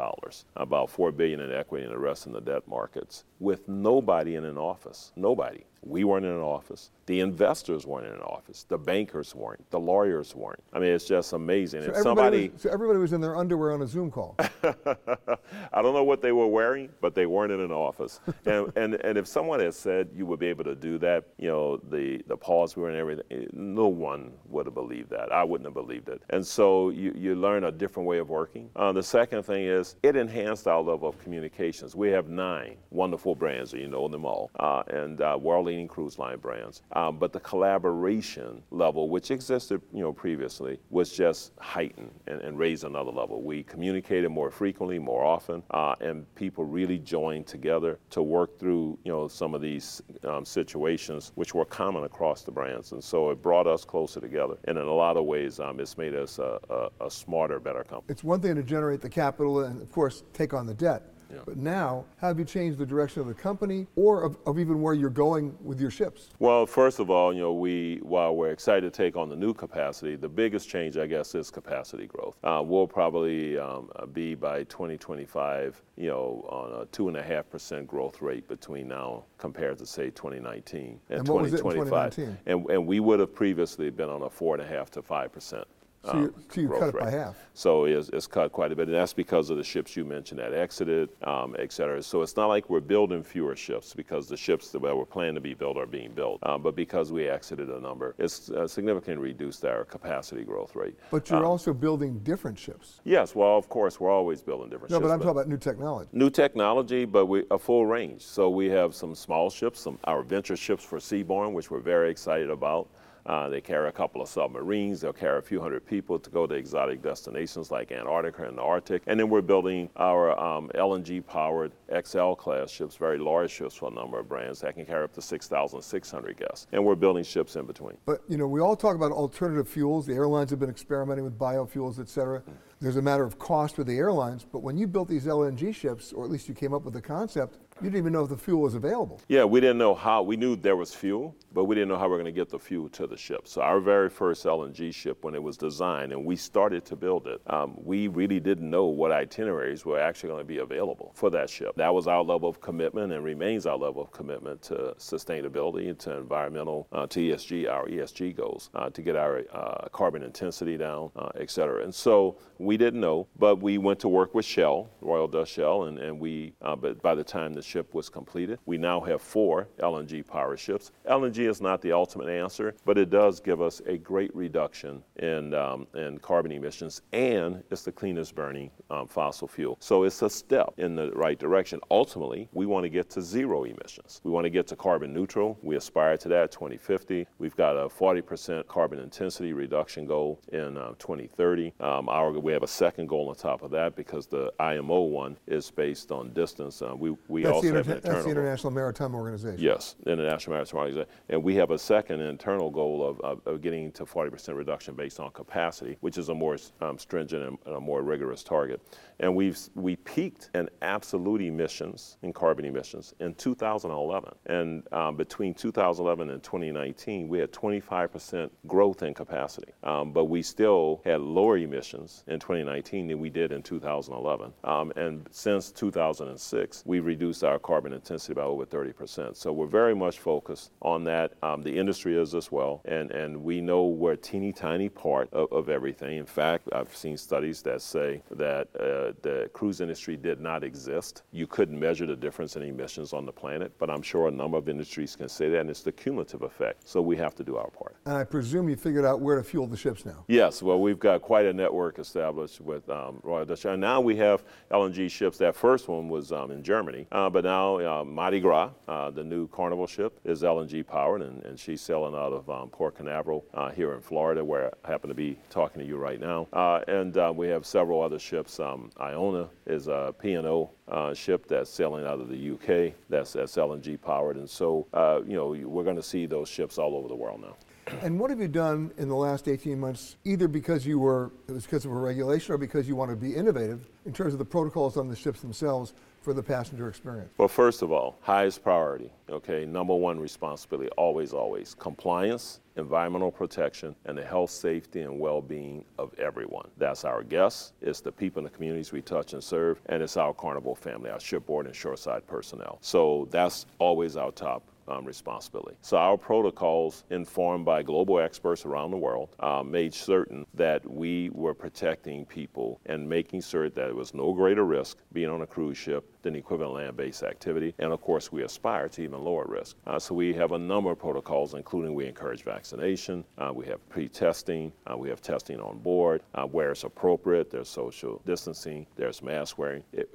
about 0.56 0.90
4 0.90 1.12
billion 1.12 1.40
in 1.40 1.54
equity 1.54 1.86
and 1.86 1.94
the 1.94 2.00
rest 2.04 2.28
in 2.28 2.34
the 2.34 2.42
debt 2.42 2.68
markets, 2.68 3.24
with 3.40 3.68
nobody 3.68 4.36
in 4.36 4.46
an 4.46 4.58
office. 4.58 5.12
Nobody. 5.16 5.64
We 5.86 6.04
weren't 6.04 6.26
in 6.26 6.32
an 6.32 6.40
office. 6.40 6.92
The 7.06 7.20
investors 7.20 7.86
weren't 7.86 8.08
in 8.08 8.14
an 8.14 8.22
office. 8.22 8.66
The 8.70 8.78
bankers 8.78 9.36
weren't. 9.36 9.70
The 9.72 9.80
lawyers 9.80 10.36
weren't. 10.36 10.64
I 10.72 10.80
mean, 10.80 10.90
it's 10.90 11.06
just 11.06 11.34
amazing. 11.34 11.82
So, 11.82 11.88
everybody, 11.88 12.04
somebody, 12.04 12.50
was, 12.50 12.62
so 12.62 12.70
everybody 12.70 13.00
was 13.00 13.14
in 13.14 13.20
their 13.20 13.36
underwear 13.36 13.74
on 13.74 13.82
a 13.82 13.88
Zoom 13.88 14.10
call. 14.10 14.36
I 14.64 15.82
don't 15.82 15.94
know 15.94 16.04
what 16.04 16.22
they 16.22 16.32
were 16.32 16.48
wearing, 16.48 16.90
but 17.02 17.14
they 17.14 17.26
weren't 17.26 17.52
in 17.52 17.60
an 17.60 17.72
office. 17.72 18.22
and, 18.46 18.72
and, 18.78 18.96
and 18.96 19.18
if 19.18 19.28
someone 19.28 19.60
had 19.60 19.74
said 19.74 20.10
you 20.16 20.26
would 20.26 20.40
be 20.40 20.48
able 20.48 20.64
to 20.64 20.76
do 20.76 20.98
that, 21.00 21.26
you 21.38 21.50
know, 21.50 21.78
the, 21.90 22.22
the 22.28 22.38
pause 22.38 22.78
we 22.78 22.84
were 22.84 22.90
in 22.90 22.96
everything, 22.96 23.26
eh, 23.32 23.46
no 23.52 23.88
one 23.88 24.32
would 24.48 24.66
have 24.66 24.76
believed 24.76 25.10
that. 25.10 25.32
I 25.32 25.44
wouldn't 25.44 25.68
have 25.68 25.74
believed 25.74 26.08
it. 26.08 26.22
And 26.30 26.46
so 26.46 26.90
you, 26.90 27.14
you 27.18 27.36
learn 27.36 27.66
a 27.66 27.72
different 27.72 28.08
way 28.08 28.20
of 28.20 28.30
working. 28.30 28.70
Uh, 28.78 28.94
the 28.94 29.04
second 29.04 29.44
thing 29.44 29.66
is 29.66 29.98
it 30.04 30.16
enhanced 30.16 30.68
our 30.68 30.82
level 30.82 31.10
of 31.10 31.20
communications. 31.20 31.96
We 31.96 32.10
have 32.12 32.30
nine 32.30 32.78
wonderful 32.92 33.36
brands, 33.36 33.74
you 33.74 33.88
know 33.88 34.08
them 34.08 34.24
all, 34.24 34.50
uh, 34.60 34.84
and 34.88 35.20
uh, 35.20 35.38
world 35.40 35.73
leading 35.74 35.88
cruise 35.88 36.20
line 36.20 36.38
brands. 36.38 36.84
Um, 36.92 37.18
but 37.18 37.34
the 37.34 37.40
collaboration 37.40 38.62
level, 38.70 39.10
which 39.10 39.32
existed 39.32 39.82
you 39.92 40.02
know 40.02 40.14
previously, 40.14 40.80
was 40.90 41.12
just 41.12 41.52
heightened 41.60 42.12
and, 42.28 42.42
and 42.42 42.58
raised 42.58 42.84
another 42.84 43.12
level. 43.12 43.42
We 43.42 43.64
communicated 43.64 44.30
more 44.30 44.52
frequently, 44.52 45.00
more 45.00 45.24
often, 45.24 45.64
uh, 45.72 45.96
and 46.00 46.34
people 46.36 46.64
really 46.66 47.00
joined 47.00 47.48
together 47.48 48.00
to 48.12 48.22
work 48.22 48.60
through 48.60 49.00
you 49.04 49.12
know 49.12 49.28
some 49.28 49.56
of 49.56 49.62
these 49.62 50.02
um, 50.24 50.46
situations 50.46 51.32
which 51.36 51.54
were 51.56 51.66
common 51.66 52.04
across 52.04 52.44
the 52.44 52.52
brands. 52.52 52.92
And 52.92 53.04
so 53.04 53.32
it 53.32 53.42
brought 53.42 53.68
us 53.68 53.84
closer 53.84 54.20
together. 54.20 54.56
And 54.66 54.78
in 54.78 54.86
a 54.86 54.94
lot 54.94 55.18
of 55.18 55.26
ways, 55.26 55.60
um, 55.60 55.80
it's 55.80 55.98
made 55.98 56.16
us 56.16 56.40
a, 56.40 56.60
a, 56.70 57.06
a 57.06 57.10
smarter, 57.10 57.60
better 57.60 57.84
company. 57.84 58.06
It's 58.10 58.24
one 58.24 58.42
thing 58.42 58.56
to 58.56 58.64
generate 58.64 59.02
the 59.02 59.10
capital 59.10 59.62
and, 59.62 59.82
of 59.82 59.92
course, 59.92 60.24
take 60.34 60.54
on 60.54 60.68
the 60.68 60.74
debt. 60.74 61.13
Yeah. 61.34 61.42
But 61.46 61.58
now, 61.58 62.06
how 62.18 62.28
have 62.28 62.40
you 62.40 62.46
changed 62.46 62.78
the 62.78 62.86
direction 62.86 63.22
of 63.22 63.28
the 63.28 63.34
company 63.34 63.88
or 63.96 64.24
of, 64.24 64.38
of 64.46 64.60
even 64.60 64.82
where 64.82 64.94
you're 64.94 65.10
going 65.10 65.56
with 65.64 65.80
your 65.80 65.90
ships? 65.90 66.30
Well, 66.40 66.66
first 66.66 67.00
of 67.00 67.10
all, 67.10 67.34
you 67.34 67.42
know, 67.42 67.54
we 67.54 68.00
while 68.04 68.36
we're 68.36 68.52
excited 68.52 68.94
to 68.94 68.96
take 68.96 69.16
on 69.16 69.30
the 69.30 69.36
new 69.36 69.54
capacity, 69.54 70.16
the 70.16 70.30
biggest 70.30 70.70
change, 70.70 70.98
I 70.98 71.08
guess, 71.08 71.36
is 71.36 71.50
capacity 71.50 72.06
growth. 72.06 72.36
Uh, 72.44 72.62
we'll 72.64 72.88
probably 72.88 73.58
um, 73.58 73.90
be 74.14 74.36
by 74.36 74.64
2025, 74.66 75.82
you 75.98 76.08
know, 76.08 76.46
on 76.50 76.82
a 76.82 76.86
two 76.88 77.08
and 77.08 77.18
a 77.18 77.24
half 77.24 77.50
percent 77.50 77.88
growth 77.88 78.22
rate 78.22 78.48
between 78.48 78.88
now 78.88 79.24
compared 79.38 79.78
to 79.80 79.86
say 79.86 80.10
2019 80.12 81.00
and, 81.10 81.18
and 81.20 81.26
2025. 81.26 82.18
And, 82.46 82.70
and 82.70 82.88
we 82.88 83.00
would 83.00 83.20
have 83.20 83.34
previously 83.34 83.90
been 83.90 84.10
on 84.10 84.22
a 84.24 84.30
four 84.30 84.56
and 84.56 84.64
a 84.64 84.68
half 84.68 84.92
to 84.92 85.02
five 85.02 85.32
percent 85.32 85.68
so 86.06 86.18
you, 86.18 86.36
so 86.50 86.62
you 86.62 86.70
cut 86.70 86.90
it 86.90 87.00
by 87.00 87.10
half. 87.10 87.38
So 87.54 87.86
it's, 87.86 88.10
it's, 88.10 88.28
cut 88.28 88.52
quite 88.52 88.72
a 88.72 88.76
bit, 88.76 88.88
and 88.88 88.96
that's 88.96 89.14
because 89.14 89.50
of 89.50 89.58
the 89.58 89.64
ships 89.64 89.96
you 89.96 90.04
mentioned 90.04 90.40
that 90.40 90.54
exited, 90.54 91.10
um, 91.24 91.56
et 91.58 91.72
cetera. 91.72 92.02
So 92.04 92.22
it's 92.22 92.36
not 92.36 92.48
like 92.48 92.70
we're 92.70 92.82
building 92.82 93.24
fewer 93.24 93.56
ships 93.56 93.94
because 93.94 94.28
the 94.28 94.36
ships 94.36 94.70
that 94.72 94.82
were 94.82 95.06
planned 95.06 95.36
to 95.36 95.42
be 95.42 95.54
built 95.54 95.78
are 95.78 95.86
being 95.86 96.12
built, 96.12 96.40
um, 96.44 96.62
but 96.62 96.76
because 96.76 97.12
we 97.12 97.30
exited 97.30 97.70
a 97.70 97.80
number, 97.80 98.16
it's 98.18 98.50
uh, 98.50 98.68
significantly 98.68 99.30
reduced 99.30 99.64
our 99.66 99.86
capacity 99.86 100.44
growth 100.44 100.76
rate. 100.76 100.96
But 101.12 101.30
you're 101.30 101.40
um, 101.40 101.46
also 101.46 101.74
building 101.74 102.20
different 102.20 102.60
ships. 102.60 103.00
Yes, 103.06 103.34
well, 103.36 103.58
of 103.58 103.70
course, 103.70 104.00
we're 104.00 104.12
always 104.12 104.42
building 104.42 104.70
different 104.70 104.90
no, 104.92 104.98
ships. 104.98 105.04
No, 105.04 105.08
but 105.08 105.14
I'm 105.14 105.20
talking 105.20 105.32
about 105.32 105.48
new 105.48 105.58
technology. 105.58 106.10
New 106.12 106.30
technology, 106.30 107.06
but 107.06 107.28
we, 107.28 107.44
a 107.52 107.58
full 107.58 107.86
range. 107.86 108.24
So 108.24 108.50
we 108.50 108.68
have 108.70 108.94
some 108.94 109.16
small 109.16 109.50
ships, 109.50 109.80
some 109.80 109.98
our 110.04 110.24
venture 110.24 110.58
ships 110.58 110.84
for 110.84 110.98
Seabourn, 110.98 111.54
which 111.54 111.72
we're 111.72 111.80
very 111.80 112.10
excited 112.10 112.50
about. 112.50 112.90
Uh, 113.26 113.50
they 113.50 113.62
carry 113.62 113.88
a 113.88 113.92
couple 113.92 114.22
of 114.22 114.28
submarines. 114.28 115.02
They'll 115.02 115.14
carry 115.14 115.40
a 115.40 115.42
few 115.42 115.62
hundred 115.62 115.86
people 115.86 116.20
to 116.20 116.30
go 116.30 116.46
to 116.46 116.56
exotic 116.56 117.02
destinations 117.02 117.72
like 117.72 117.92
Antarctica 117.92 118.48
and 118.48 118.58
the 118.58 118.62
Arctic. 118.62 119.04
And 119.08 119.20
then 119.20 119.30
we're 119.30 119.42
building 119.42 119.90
our 119.96 120.38
um, 120.40 120.70
LNG 120.76 121.26
powered 121.26 121.72
XL 122.06 122.34
class 122.34 122.70
ships, 122.70 122.96
very 122.96 123.18
large 123.18 123.52
ships 123.52 123.76
for 123.76 123.90
a 123.90 123.94
number 123.94 124.20
of 124.20 124.28
brands 124.28 124.60
that 124.62 124.76
can 124.76 124.86
carry 124.86 125.04
up 125.04 125.14
to 125.14 125.22
6,600 125.22 126.38
guests. 126.38 126.68
And 126.72 126.84
we're 126.84 126.96
building 126.96 127.24
ships 127.24 127.56
in 127.56 127.66
between. 127.66 127.98
But, 128.06 128.22
you 128.28 128.38
know, 128.38 128.48
we 128.48 128.60
all 128.60 128.76
talk 128.76 128.96
about 128.96 129.12
alternative 129.12 129.68
fuels. 129.68 130.06
The 130.06 130.14
airlines 130.14 130.50
have 130.50 130.60
been 130.60 130.70
experimenting 130.70 131.24
with 131.24 131.38
biofuels, 131.38 132.00
et 132.00 132.10
cetera. 132.10 132.42
Mm. 132.42 132.54
There's 132.84 132.98
a 132.98 133.02
matter 133.02 133.24
of 133.24 133.40
cost 133.40 133.78
for 133.78 133.86
the 133.86 133.98
airlines. 133.98 134.44
But 134.44 134.60
when 134.60 134.78
you 134.78 134.88
built 134.88 135.08
these 135.08 135.26
LNG 135.26 135.74
ships, 135.74 136.12
or 136.12 136.26
at 136.26 136.30
least 136.30 136.50
you 136.50 136.54
came 136.54 136.74
up 136.74 136.84
with 136.84 136.94
the 136.94 137.02
concept, 137.02 137.56
you 137.82 137.90
didn't 137.90 137.98
even 137.98 138.14
know 138.14 138.24
if 138.24 138.30
the 138.30 138.38
fuel 138.38 138.62
was 138.62 138.76
available. 138.76 139.20
Yeah, 139.28 139.46
we 139.46 139.60
didn't 139.60 139.78
know 139.78 139.96
how. 139.96 140.22
We 140.22 140.38
knew 140.38 140.56
there 140.56 140.76
was 140.76 140.94
fuel, 140.94 141.36
but 141.54 141.64
we 141.64 141.76
didn't 141.76 141.90
know 141.90 141.98
how 141.98 142.06
we 142.06 142.12
were 142.12 142.18
going 142.18 142.26
to 142.26 142.32
get 142.32 142.50
the 142.50 142.60
fuel 142.60 142.88
to 142.90 143.08
the 143.08 143.18
ship. 143.18 143.48
So 143.48 143.62
our 143.62 143.80
very 143.80 144.10
first 144.10 144.46
LNG 144.46 144.94
ship, 144.94 145.24
when 145.24 145.34
it 145.34 145.42
was 145.42 145.58
designed 145.58 146.12
and 146.12 146.24
we 146.24 146.36
started 146.36 146.86
to 146.86 146.96
build 146.96 147.26
it, 147.26 147.42
um, 147.48 147.74
we 147.78 148.10
really 148.10 148.40
didn't 148.40 148.70
know 148.70 148.86
what 148.86 149.12
itineraries 149.12 149.86
were 149.86 150.00
actually 150.00 150.30
going 150.30 150.42
to 150.42 150.48
be 150.48 150.60
available 150.60 151.14
for 151.16 151.30
that 151.32 151.50
ship. 151.50 151.74
That 151.76 151.94
was 151.94 152.06
our 152.06 152.24
level 152.24 152.48
of 152.48 152.62
commitment 152.62 153.12
and 153.12 153.24
remains 153.24 153.66
our 153.66 153.78
level 153.78 154.04
of 154.04 154.12
commitment 154.12 154.62
to 154.64 154.94
sustainability, 155.00 155.98
to 156.00 156.18
environmental, 156.18 156.88
uh, 156.92 157.08
to 157.08 157.20
ESG, 157.20 157.70
our 157.70 157.88
ESG 157.88 158.36
goals, 158.36 158.70
uh, 158.76 158.90
to 158.92 159.02
get 159.02 159.16
our 159.16 159.42
uh, 159.52 159.88
carbon 159.90 160.22
intensity 160.22 160.78
down, 160.78 161.12
uh, 161.16 161.30
et 161.40 161.50
cetera. 161.50 161.84
And 161.84 161.94
so 161.94 162.38
we 162.60 162.73
didn't 162.78 163.02
know, 163.02 163.28
but 163.38 163.62
we 163.62 163.78
went 163.78 164.00
to 164.00 164.08
work 164.08 164.34
with 164.34 164.46
Shell, 164.46 164.90
Royal 165.02 165.28
Dutch 165.28 165.50
Shell, 165.50 165.84
and, 165.84 166.00
and 166.00 166.20
we, 166.20 166.54
uh, 166.62 166.76
but 166.76 167.02
by 167.02 167.16
the 167.16 167.24
time 167.24 167.54
the 167.54 167.62
ship 167.62 167.94
was 167.94 168.10
completed. 168.10 168.60
We 168.66 168.78
now 168.78 169.00
have 169.02 169.22
four 169.22 169.68
LNG 169.80 170.26
power 170.26 170.58
ships. 170.58 170.92
LNG 171.10 171.50
is 171.50 171.62
not 171.62 171.82
the 171.82 171.92
ultimate 171.92 172.30
answer, 172.30 172.76
but 172.86 172.98
it 172.98 173.10
does 173.10 173.40
give 173.40 173.62
us 173.62 173.82
a 173.86 173.98
great 173.98 174.36
reduction 174.36 175.04
in, 175.18 175.54
um, 175.54 175.88
in 175.96 176.20
carbon 176.20 176.52
emissions, 176.52 177.02
and 177.12 177.64
it's 177.72 177.84
the 177.84 177.92
cleanest 177.92 178.36
burning 178.36 178.72
um, 178.90 179.08
fossil 179.08 179.48
fuel. 179.48 179.78
So 179.80 180.04
it's 180.04 180.22
a 180.22 180.30
step 180.30 180.74
in 180.78 180.96
the 180.96 181.12
right 181.12 181.38
direction. 181.38 181.80
Ultimately, 181.92 182.50
we 182.54 182.66
want 182.66 182.84
to 182.84 182.90
get 182.90 183.10
to 183.12 183.22
zero 183.22 183.64
emissions. 183.64 184.22
We 184.24 184.32
want 184.32 184.46
to 184.46 184.50
get 184.50 184.68
to 184.68 184.76
carbon 184.76 185.14
neutral. 185.14 185.58
We 185.62 185.76
aspire 185.76 186.18
to 186.18 186.30
that 186.30 186.52
2050. 186.52 187.28
We've 187.40 187.56
got 187.56 187.76
a 187.76 187.88
40% 187.88 188.68
carbon 188.68 189.00
intensity 189.00 189.54
reduction 189.54 190.06
goal 190.06 190.40
in 190.52 190.78
uh, 190.78 190.94
2030. 191.00 191.74
Um, 191.80 192.10
our, 192.10 192.32
we 192.32 192.53
have 192.54 192.64
a 192.64 192.68
second 192.68 193.08
goal 193.08 193.30
on 193.30 193.36
top 193.36 193.64
of 193.64 193.72
that 193.72 193.96
because 193.96 194.28
the 194.28 194.52
IMO 194.60 195.02
one 195.02 195.38
is 195.48 195.70
based 195.72 196.12
on 196.12 196.32
distance. 196.34 196.82
Uh, 196.82 196.96
we 196.96 197.16
we 197.28 197.44
that's 197.44 197.56
also 197.56 197.70
the 197.70 197.78
have 197.78 197.88
an 197.88 197.96
internal 197.96 198.14
That's 198.16 198.26
the 198.26 198.32
International 198.32 198.72
Maritime 198.72 199.16
Organization. 199.16 199.60
Yes, 199.60 199.96
International 200.06 200.56
Maritime 200.56 200.80
Organization. 200.80 201.10
And 201.30 201.44
we 201.44 201.56
have 201.56 201.72
a 201.72 201.78
second 201.78 202.22
internal 202.22 202.70
goal 202.70 203.06
of, 203.06 203.20
of, 203.22 203.42
of 203.46 203.62
getting 203.62 203.92
to 203.94 204.06
40% 204.06 204.56
reduction 204.56 204.96
based 204.96 205.20
on 205.20 205.32
capacity, 205.32 205.98
which 206.02 206.18
is 206.18 206.30
a 206.30 206.34
more 206.34 206.58
um, 206.82 206.98
stringent 206.98 207.44
and, 207.44 207.58
and, 207.66 207.76
a 207.76 207.80
more 207.80 208.02
rigorous 208.02 208.44
target. 208.44 208.82
And 209.20 209.36
we've 209.36 209.58
we 209.76 209.96
peaked 209.98 210.50
in 210.54 210.70
absolute 210.82 211.42
emissions, 211.42 212.18
in 212.22 212.34
carbon 212.34 212.66
emissions, 212.66 213.14
in 213.20 213.34
2011. 213.36 214.34
And 214.48 214.84
um, 214.94 215.16
between 215.16 215.54
2011 215.54 216.30
and 216.30 216.44
2019, 216.44 217.28
we 217.28 217.40
had 217.40 217.52
25% 217.52 218.50
growth 218.68 219.04
in 219.04 219.14
capacity. 219.14 219.72
Um, 219.84 220.12
but 220.12 220.26
we 220.26 220.42
still 220.42 221.02
had 221.06 221.22
lower 221.22 221.58
emissions 221.58 222.24
in 222.28 222.40
2019 222.44 223.08
than 223.08 223.20
we 223.20 223.30
did 223.30 223.54
in 223.54 223.64
2011. 223.64 224.52
Um, 224.66 224.92
and 224.98 225.26
since 225.32 225.72
2006, 225.72 226.84
we've 226.86 227.06
reduced 227.06 227.44
our 227.44 227.58
carbon 227.58 227.94
intensity 227.94 228.34
by 228.34 228.42
over 228.42 228.66
30%. 228.66 229.38
So 229.38 229.54
we're 229.54 229.66
very 229.66 229.96
much 229.96 230.20
focused 230.20 230.72
on 230.82 231.06
that. 231.06 231.34
Um, 231.42 231.62
the 231.62 231.76
industry 231.76 232.18
is 232.18 232.36
as 232.36 232.52
well. 232.52 232.82
And, 232.84 233.12
and 233.12 233.44
we 233.44 233.62
know 233.62 233.86
we're 233.86 234.14
a 234.14 234.18
teeny 234.18 234.52
tiny 234.52 234.90
part 234.90 235.32
of, 235.32 235.52
of 235.54 235.70
everything. 235.70 236.18
In 236.18 236.26
fact, 236.26 236.68
I've 236.74 236.94
seen 236.96 237.16
studies 237.16 237.62
that 237.62 237.82
say 237.82 238.22
that 238.32 238.68
uh, 238.76 239.14
the 239.22 239.50
cruise 239.54 239.80
industry 239.80 240.18
did 240.18 240.42
not 240.42 240.66
exist. 240.66 241.24
You 241.32 241.48
couldn't 241.48 241.80
measure 241.80 242.06
the 242.06 242.16
difference 242.16 242.58
in 242.58 242.64
emissions 242.64 243.14
on 243.14 243.26
the 243.26 243.32
planet, 243.32 243.72
but 243.80 243.90
I'm 243.90 244.02
sure 244.02 244.28
a 244.28 244.32
number 244.32 244.58
of 244.58 244.68
industries 244.68 245.16
can 245.16 245.30
say 245.30 245.50
that, 245.50 245.62
and 245.62 245.70
it's 245.70 245.82
the 245.82 245.94
cumulative 245.94 246.42
effect. 246.42 246.90
So 246.90 247.02
we 247.02 247.16
have 247.18 247.36
to 247.36 247.44
do 247.44 247.56
our 247.56 247.70
part. 247.70 247.96
And 248.06 248.18
I 248.18 248.26
presume 248.26 248.68
you 248.68 248.76
figured 248.76 249.06
out 249.06 249.22
where 249.22 249.38
to 249.38 249.44
fuel 249.44 249.68
the 249.68 249.78
ships 249.78 250.06
now. 250.06 250.26
Yes, 250.28 250.62
well, 250.62 250.82
we've 250.82 251.00
got 251.00 251.22
quite 251.22 251.46
a 251.46 251.54
network 251.54 252.00
established 252.00 252.33
with 252.34 252.90
um, 252.90 253.20
Royal 253.24 253.46
Dutch. 253.46 253.66
And 253.66 253.82
now 253.82 254.02
we 254.02 254.16
have 254.18 254.44
LNG 254.72 255.10
ships. 255.10 255.38
That 255.38 255.56
first 255.56 255.88
one 255.88 256.10
was 256.10 256.32
um, 256.32 256.52
in 256.52 256.64
Germany, 256.64 257.08
uh, 257.12 257.30
but 257.30 257.44
now 257.44 257.80
uh, 257.80 258.04
Mardi 258.04 258.40
Gras, 258.40 258.72
uh, 258.88 259.12
the 259.12 259.24
new 259.24 259.48
carnival 259.48 259.88
ship, 259.88 260.20
is 260.24 260.42
LNG 260.42 260.86
powered, 260.86 261.22
and, 261.22 261.44
and 261.44 261.60
she's 261.60 261.82
sailing 261.82 262.16
out 262.16 262.34
of 262.34 262.50
um, 262.50 262.70
Port 262.70 262.98
Canaveral 262.98 263.46
uh, 263.54 263.70
here 263.70 263.94
in 263.94 264.02
Florida, 264.02 264.44
where 264.44 264.72
I 264.84 264.88
happen 264.90 265.10
to 265.10 265.16
be 265.16 265.38
talking 265.50 265.82
to 265.82 265.88
you 265.88 265.98
right 265.98 266.20
now. 266.20 266.48
Uh, 266.54 266.82
and 266.88 267.18
uh, 267.18 267.32
we 267.36 267.48
have 267.48 267.66
several 267.66 268.02
other 268.02 268.20
ships. 268.20 268.60
Um, 268.60 268.90
Iona 269.00 269.50
is 269.66 269.88
a 269.88 270.14
P&O 270.20 270.70
uh, 270.88 271.14
ship 271.14 271.48
that's 271.48 271.70
sailing 271.70 272.06
out 272.06 272.20
of 272.20 272.30
the 272.30 272.52
UK 272.52 272.94
that's, 273.10 273.34
that's 273.34 273.56
LNG 273.56 274.00
powered. 274.02 274.38
And 274.38 274.50
so, 274.50 274.88
uh, 274.94 275.22
you 275.26 275.36
know, 275.36 275.50
we're 275.50 275.84
going 275.84 275.96
to 275.96 276.04
see 276.04 276.26
those 276.26 276.50
ships 276.50 276.78
all 276.78 276.96
over 276.96 277.08
the 277.08 277.16
world 277.16 277.42
now. 277.42 277.56
And 278.02 278.20
what 278.20 278.30
have 278.30 278.40
you 278.40 278.48
done 278.48 278.92
in 278.98 279.10
the 279.10 279.16
last 279.16 279.48
18 279.48 279.80
months, 279.80 280.18
either 280.24 280.48
because 280.48 280.86
you 280.86 281.00
were, 281.00 281.32
it 281.48 281.52
was 281.52 281.64
because 281.64 281.86
of 281.86 281.92
a 281.92 281.96
regulation 281.96 282.54
or 282.54 282.58
because 282.58 282.88
you 282.88 282.96
want 282.96 283.12
to 283.12 283.18
be 283.18 283.36
innovative 283.36 283.88
in 284.06 284.14
terms 284.14 284.34
of 284.34 284.40
the 284.40 284.46
protocols 284.46 284.98
on 284.98 285.08
the 285.08 285.16
ships 285.16 285.42
themselves 285.42 285.94
for 286.22 286.34
the 286.34 286.42
passenger 286.42 286.88
experience? 286.88 287.30
Well, 287.38 287.50
first 287.50 287.82
of 287.82 287.92
all, 287.92 288.18
highest 288.22 288.64
priority, 288.64 289.12
okay, 289.30 289.66
number 289.66 289.94
one 289.94 290.20
responsibility, 290.20 290.90
always, 290.92 291.34
always 291.34 291.76
compliance, 291.78 292.62
environmental 292.78 293.32
protection, 293.32 293.96
and 294.06 294.18
the 294.18 294.24
health, 294.24 294.50
safety, 294.50 295.02
and 295.02 295.20
well 295.20 295.42
being 295.42 295.84
of 296.00 296.18
everyone. 296.18 296.70
That's 296.78 297.04
our 297.04 297.24
guests, 297.24 297.74
it's 297.82 298.00
the 298.00 298.12
people 298.12 298.40
in 298.40 298.46
the 298.46 298.50
communities 298.50 298.94
we 298.94 299.02
touch 299.02 299.34
and 299.34 299.44
serve, 299.44 299.82
and 299.88 300.02
it's 300.02 300.16
our 300.16 300.34
carnival 300.34 300.76
family, 300.76 301.10
our 301.10 301.20
shipboard 301.20 301.66
and 301.66 301.76
shoreside 301.76 302.26
personnel. 302.26 302.78
So 302.82 303.28
that's 303.30 303.66
always 303.80 304.16
our 304.16 304.32
top 304.32 304.64
um, 304.88 305.06
responsibility. 305.06 305.76
So 305.82 305.98
our 305.98 306.18
protocols, 306.18 307.04
informed 307.10 307.66
by 307.66 307.84
global 307.84 308.20
experts 308.20 308.66
around 308.66 308.92
the 308.92 308.98
world, 308.98 309.36
uh, 309.40 309.64
made 309.64 309.94
certain 309.94 310.46
that 310.54 310.90
we 310.90 311.30
were 311.32 311.54
protecting 311.54 312.26
people 312.26 312.80
and 312.86 313.08
making 313.08 313.42
sure 313.42 313.70
that 313.70 313.76
there 313.76 313.96
was 313.96 314.14
no 314.14 314.34
greater 314.34 314.66
risk 314.66 314.98
being 315.12 315.30
on 315.30 315.42
a 315.42 315.48
cruise 315.48 315.78
ship 315.78 316.10
than 316.22 316.36
equivalent 316.36 316.74
land-based 316.74 317.24
activity. 317.24 317.74
And 317.80 317.92
of 317.92 318.02
course, 318.02 318.32
we 318.32 318.44
aspire 318.44 318.88
to 318.90 319.02
even 319.02 319.24
lower 319.24 319.46
risk. 319.48 319.76
Uh, 319.86 320.00
so 320.00 320.16
we 320.16 320.34
have 320.34 320.54
a 320.54 320.58
number 320.58 320.92
of 320.92 321.00
protocols, 321.00 321.54
including 321.54 321.94
we 321.94 322.08
encourage 322.08 322.44
vaccination, 322.44 323.24
uh, 323.38 323.52
we 323.54 323.66
have 323.66 323.88
pre-testing, 323.90 324.72
uh, 324.88 324.98
we 324.98 325.10
have 325.10 325.22
testing 325.22 325.60
on 325.60 325.80
board 325.80 326.22
uh, 326.36 326.44
where 326.46 326.72
it's 326.72 326.84
appropriate. 326.84 327.50
There's 327.50 327.70
social 327.70 328.22
distancing, 328.26 328.88
there's 328.96 329.22
mask 329.22 329.58
wearing. 329.58 329.84
It, 329.92 330.10